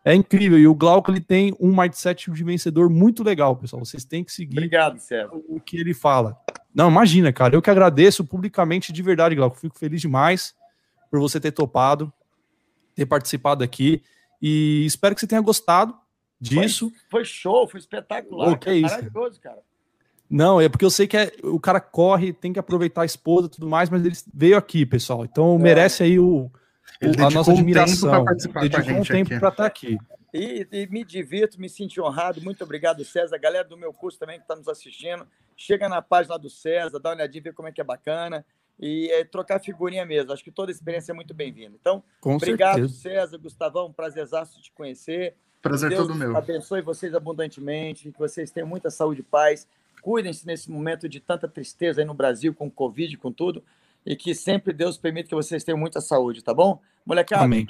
[0.10, 0.58] É incrível.
[0.58, 3.86] E o Glauco ele tem um mindset de vencedor muito legal, pessoal.
[3.86, 4.98] Vocês têm que seguir Obrigado,
[5.48, 6.36] o que ele fala.
[6.74, 7.56] Não, imagina, cara.
[7.56, 9.58] Eu que agradeço publicamente de verdade, Glauco.
[9.58, 10.56] Fico feliz demais
[11.12, 12.12] por você ter topado,
[12.96, 14.02] ter participado aqui.
[14.42, 15.96] E espero que você tenha gostado
[16.42, 16.90] disso.
[16.90, 18.54] Foi, foi show, foi espetacular.
[18.54, 19.60] Oh, que é isso, Maravilhoso, cara.
[20.30, 23.48] Não, é porque eu sei que é, o cara corre, tem que aproveitar a esposa
[23.48, 25.26] e tudo mais, mas ele veio aqui, pessoal.
[25.26, 25.58] Então É.
[25.60, 26.52] merece aí o,
[27.02, 28.28] Ele a nossa um tempo admiração.
[28.28, 29.98] a Dedicou um tempo para estar aqui.
[30.34, 32.42] E, e me divirto, me sinto honrado.
[32.42, 33.36] Muito obrigado, César.
[33.36, 35.26] A galera do meu curso também que está nos assistindo.
[35.56, 38.46] Chega na página do César, dá uma olhadinha, vê como é que é bacana.
[38.80, 40.32] E é, trocar figurinha mesmo.
[40.32, 41.76] Acho que toda experiência é muito bem-vinda.
[41.80, 43.02] Então, Com obrigado, certeza.
[43.02, 43.88] César, Gustavão.
[43.88, 45.36] Um prazerzaço te conhecer.
[45.62, 46.38] Prazer Deus todo meu.
[46.38, 49.68] abençoe vocês abundantemente, que vocês tenham muita saúde e paz.
[50.02, 53.62] Cuidem-se nesse momento de tanta tristeza aí no Brasil, com Covid, com tudo.
[54.06, 56.82] E que sempre Deus permita que vocês tenham muita saúde, tá bom?
[57.06, 57.68] Molecada, Amém.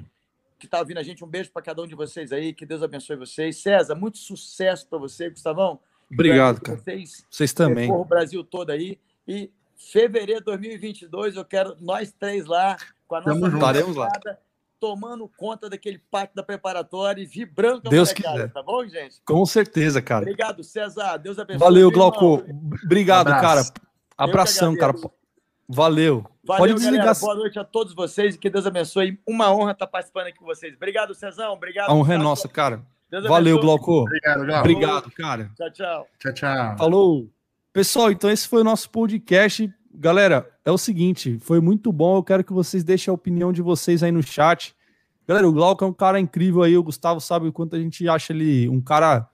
[0.58, 1.24] que está ouvindo a gente.
[1.24, 2.54] Um beijo para cada um de vocês aí.
[2.54, 3.58] Que Deus abençoe vocês.
[3.58, 5.80] César, muito sucesso para você, Gustavão.
[6.12, 6.78] Obrigado, cara.
[6.78, 7.76] Vocês Vocês também.
[7.88, 9.00] percorram o Brasil todo aí.
[9.28, 12.76] E fevereiro de 2022, eu quero nós três lá,
[13.08, 13.48] com a nossa.
[13.48, 14.10] Estaremos lá.
[14.80, 18.52] tomando conta daquele pátio da preparatória e vibrando com a Deus molecada, quiser.
[18.52, 19.22] Tá bom, gente?
[19.26, 20.24] Com certeza, cara.
[20.24, 21.18] Obrigado, César.
[21.18, 21.60] Deus abençoe.
[21.60, 22.12] Valeu, irmão.
[22.12, 22.44] Glauco.
[22.84, 23.74] Obrigado, Abraço.
[23.74, 23.90] cara.
[24.18, 24.94] Abração, cara.
[25.72, 26.26] Valeu.
[26.44, 27.06] Valeu, Pode desligar.
[27.06, 27.20] galera.
[27.20, 29.20] Boa noite a todos vocês e que Deus abençoe.
[29.28, 30.74] Uma honra estar participando aqui com vocês.
[30.76, 31.54] Obrigado, Cezão.
[31.54, 31.92] Obrigado.
[31.92, 32.82] A honra é nossa, cara.
[33.08, 33.62] Deus Valeu, abençoe.
[33.62, 34.02] Glauco.
[34.02, 34.60] Obrigado, Glauco.
[34.60, 35.52] Obrigado, cara.
[35.56, 36.08] Tchau, tchau.
[36.18, 36.78] Tchau, tchau.
[36.78, 37.30] Falou.
[37.72, 39.72] Pessoal, então esse foi o nosso podcast.
[39.94, 42.18] Galera, é o seguinte, foi muito bom.
[42.18, 44.76] Eu quero que vocês deixem a opinião de vocês aí no chat.
[45.28, 46.76] Galera, o Glauco é um cara incrível aí.
[46.76, 49.30] O Gustavo sabe o quanto a gente acha ele um cara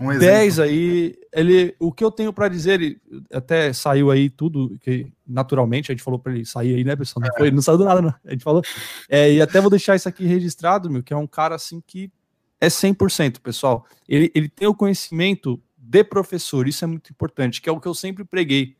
[0.00, 0.26] Um exemplo.
[0.26, 1.14] 10 aí.
[1.32, 3.00] Ele, o que eu tenho pra dizer, ele
[3.32, 7.24] até saiu aí tudo, que naturalmente a gente falou pra ele sair aí, né, pessoal?
[7.26, 8.14] Não, foi, não saiu do nada, não.
[8.24, 8.62] A gente falou.
[9.08, 12.10] É, e até vou deixar isso aqui registrado, meu, que é um cara assim que
[12.60, 13.86] é 100%, pessoal.
[14.08, 17.88] Ele, ele tem o conhecimento de professor, isso é muito importante, que é o que
[17.88, 18.76] eu sempre preguei,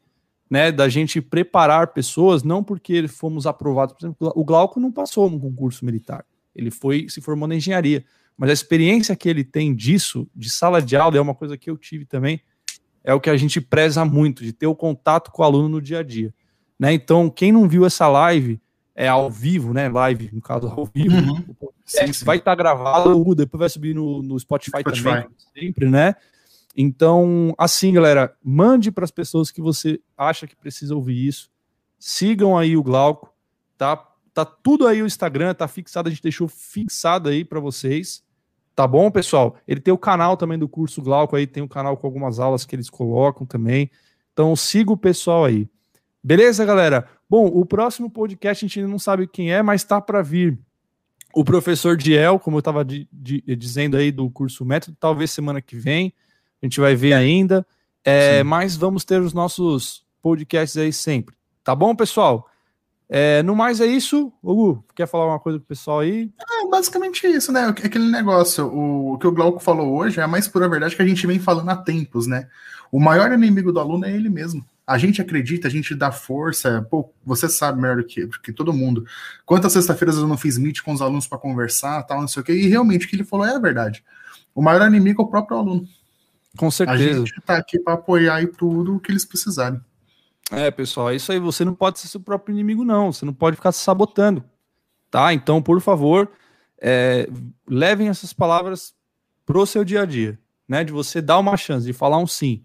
[0.49, 5.29] né, da gente preparar pessoas, não porque fomos aprovados, por exemplo, o Glauco não passou
[5.29, 6.25] no concurso militar,
[6.55, 8.05] ele foi, se formou na engenharia,
[8.37, 11.71] mas a experiência que ele tem disso, de sala de aula, é uma coisa que
[11.71, 12.41] eu tive também,
[13.05, 15.83] é o que a gente preza muito, de ter o contato com o aluno no
[15.83, 16.33] dia a dia,
[16.79, 18.61] né, então, quem não viu essa live,
[18.95, 21.45] é ao vivo, né, live, no caso, ao vivo, Uhum.
[21.95, 22.25] é, Sim, sim.
[22.25, 25.03] vai estar gravado, depois vai subir no, no Spotify, Spotify.
[25.05, 26.15] também, sempre, né?
[26.77, 31.51] Então, assim, galera, mande para as pessoas que você acha que precisa ouvir isso.
[31.99, 33.31] Sigam aí o Glauco,
[33.77, 34.03] tá?
[34.35, 38.23] Tá tudo aí o Instagram, tá fixado, a gente deixou fixado aí para vocês.
[38.75, 39.57] Tá bom, pessoal?
[39.69, 42.65] Ele tem o canal também do curso Glauco aí, tem um canal com algumas aulas
[42.65, 43.91] que eles colocam também.
[44.33, 45.69] Então, siga o pessoal aí.
[46.25, 47.07] Beleza, galera?
[47.29, 50.59] Bom, o próximo podcast a gente ainda não sabe quem é, mas tá para vir
[51.35, 56.13] o professor Diel, como eu estava dizendo aí do curso Método, talvez semana que vem,
[56.63, 57.67] a gente vai ver ainda,
[58.05, 61.35] é, mas vamos ter os nossos podcasts aí sempre,
[61.65, 62.49] tá bom, pessoal?
[63.15, 66.33] É, no mais é isso, Hugo, quer falar uma coisa pro pessoal aí?
[66.41, 67.67] É basicamente isso, né?
[67.67, 71.03] Aquele negócio, o, o que o Glauco falou hoje é a mais pura verdade que
[71.03, 72.49] a gente vem falando há tempos, né?
[72.91, 74.65] O maior inimigo do aluno é ele mesmo.
[74.87, 76.87] A gente acredita, a gente dá força.
[76.91, 79.05] Pô, você sabe melhor do que, do que todo mundo.
[79.45, 82.45] Quantas sexta-feiras eu não fiz meet com os alunos para conversar, tal, não sei o
[82.45, 82.55] quê.
[82.55, 84.03] E realmente o que ele falou é a verdade.
[84.55, 85.87] O maior inimigo é o próprio aluno.
[86.57, 87.19] Com A certeza.
[87.19, 89.79] gente tá aqui para apoiar e tudo o que eles precisarem.
[90.53, 91.39] É, pessoal, é isso aí.
[91.39, 93.11] Você não pode ser seu próprio inimigo, não.
[93.11, 94.45] Você não pode ficar se sabotando,
[95.11, 95.33] tá?
[95.33, 96.31] Então, por favor,
[96.81, 97.27] é,
[97.67, 98.95] levem essas palavras
[99.47, 100.39] pro seu dia a dia,
[100.69, 100.85] né?
[100.85, 102.63] De você dar uma chance, de falar um sim,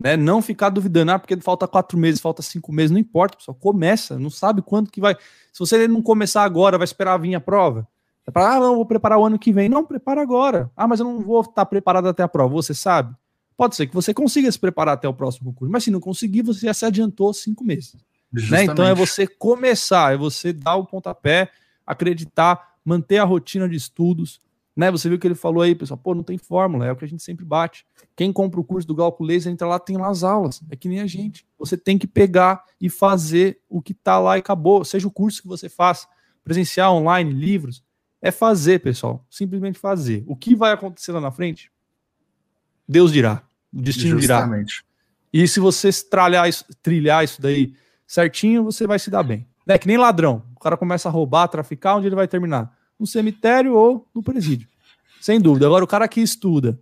[0.00, 0.16] né?
[0.16, 3.54] Não ficar duvidando, ah, porque falta quatro meses, falta cinco meses, não importa, pessoal.
[3.54, 5.14] Começa, não sabe quanto que vai.
[5.52, 7.86] Se você não começar agora, vai esperar vir a prova.
[8.26, 9.68] É para, ah, não, vou preparar o ano que vem.
[9.68, 10.70] Não, prepara agora.
[10.76, 12.52] Ah, mas eu não vou estar preparado até a prova.
[12.52, 13.14] Você sabe?
[13.58, 16.42] Pode ser que você consiga se preparar até o próximo concurso, mas se não conseguir,
[16.42, 17.96] você já se adiantou cinco meses.
[18.32, 18.62] Né?
[18.62, 21.50] Então é você começar, é você dar o pontapé,
[21.84, 24.40] acreditar, manter a rotina de estudos.
[24.76, 24.92] Né?
[24.92, 27.08] Você viu que ele falou aí, pessoal, pô, não tem fórmula, é o que a
[27.08, 27.84] gente sempre bate.
[28.14, 30.62] Quem compra o curso do Glauco Laser, entra lá, tem lá as aulas.
[30.70, 31.44] É que nem a gente.
[31.58, 34.84] Você tem que pegar e fazer o que tá lá e acabou.
[34.84, 36.06] Seja o curso que você faz,
[36.44, 37.82] presencial, online, livros.
[38.22, 39.26] É fazer, pessoal.
[39.28, 40.22] Simplesmente fazer.
[40.28, 41.72] O que vai acontecer lá na frente?
[42.88, 43.47] Deus dirá.
[43.72, 44.18] O destino.
[44.20, 44.84] Justamente.
[45.32, 47.74] E se você trilhar isso, trilhar isso daí
[48.06, 49.46] certinho, você vai se dar bem.
[49.66, 50.42] É que nem ladrão.
[50.56, 52.74] O cara começa a roubar, traficar, onde ele vai terminar?
[52.98, 54.66] No cemitério ou no presídio.
[55.20, 55.66] Sem dúvida.
[55.66, 56.80] Agora, o cara que estuda,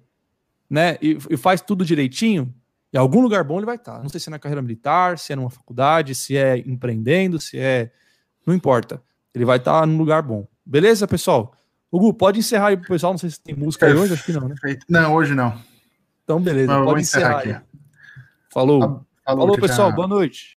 [0.70, 2.54] né, e, e faz tudo direitinho,
[2.92, 4.00] em algum lugar bom ele vai estar.
[4.00, 7.58] Não sei se é na carreira militar, se é numa faculdade, se é empreendendo, se
[7.58, 7.90] é.
[8.46, 9.02] Não importa.
[9.34, 10.46] Ele vai estar num lugar bom.
[10.64, 11.52] Beleza, pessoal?
[11.90, 13.12] Hugo, pode encerrar aí pro pessoal.
[13.12, 14.54] Não sei se tem música aí hoje, acho que não, né?
[14.88, 15.58] Não, hoje não.
[16.27, 16.77] Então, beleza.
[16.77, 17.62] Mas pode encerrar encerrar.
[18.53, 18.81] Falou.
[18.81, 19.93] Falou, Falou, pessoal.
[19.93, 20.55] Boa noite.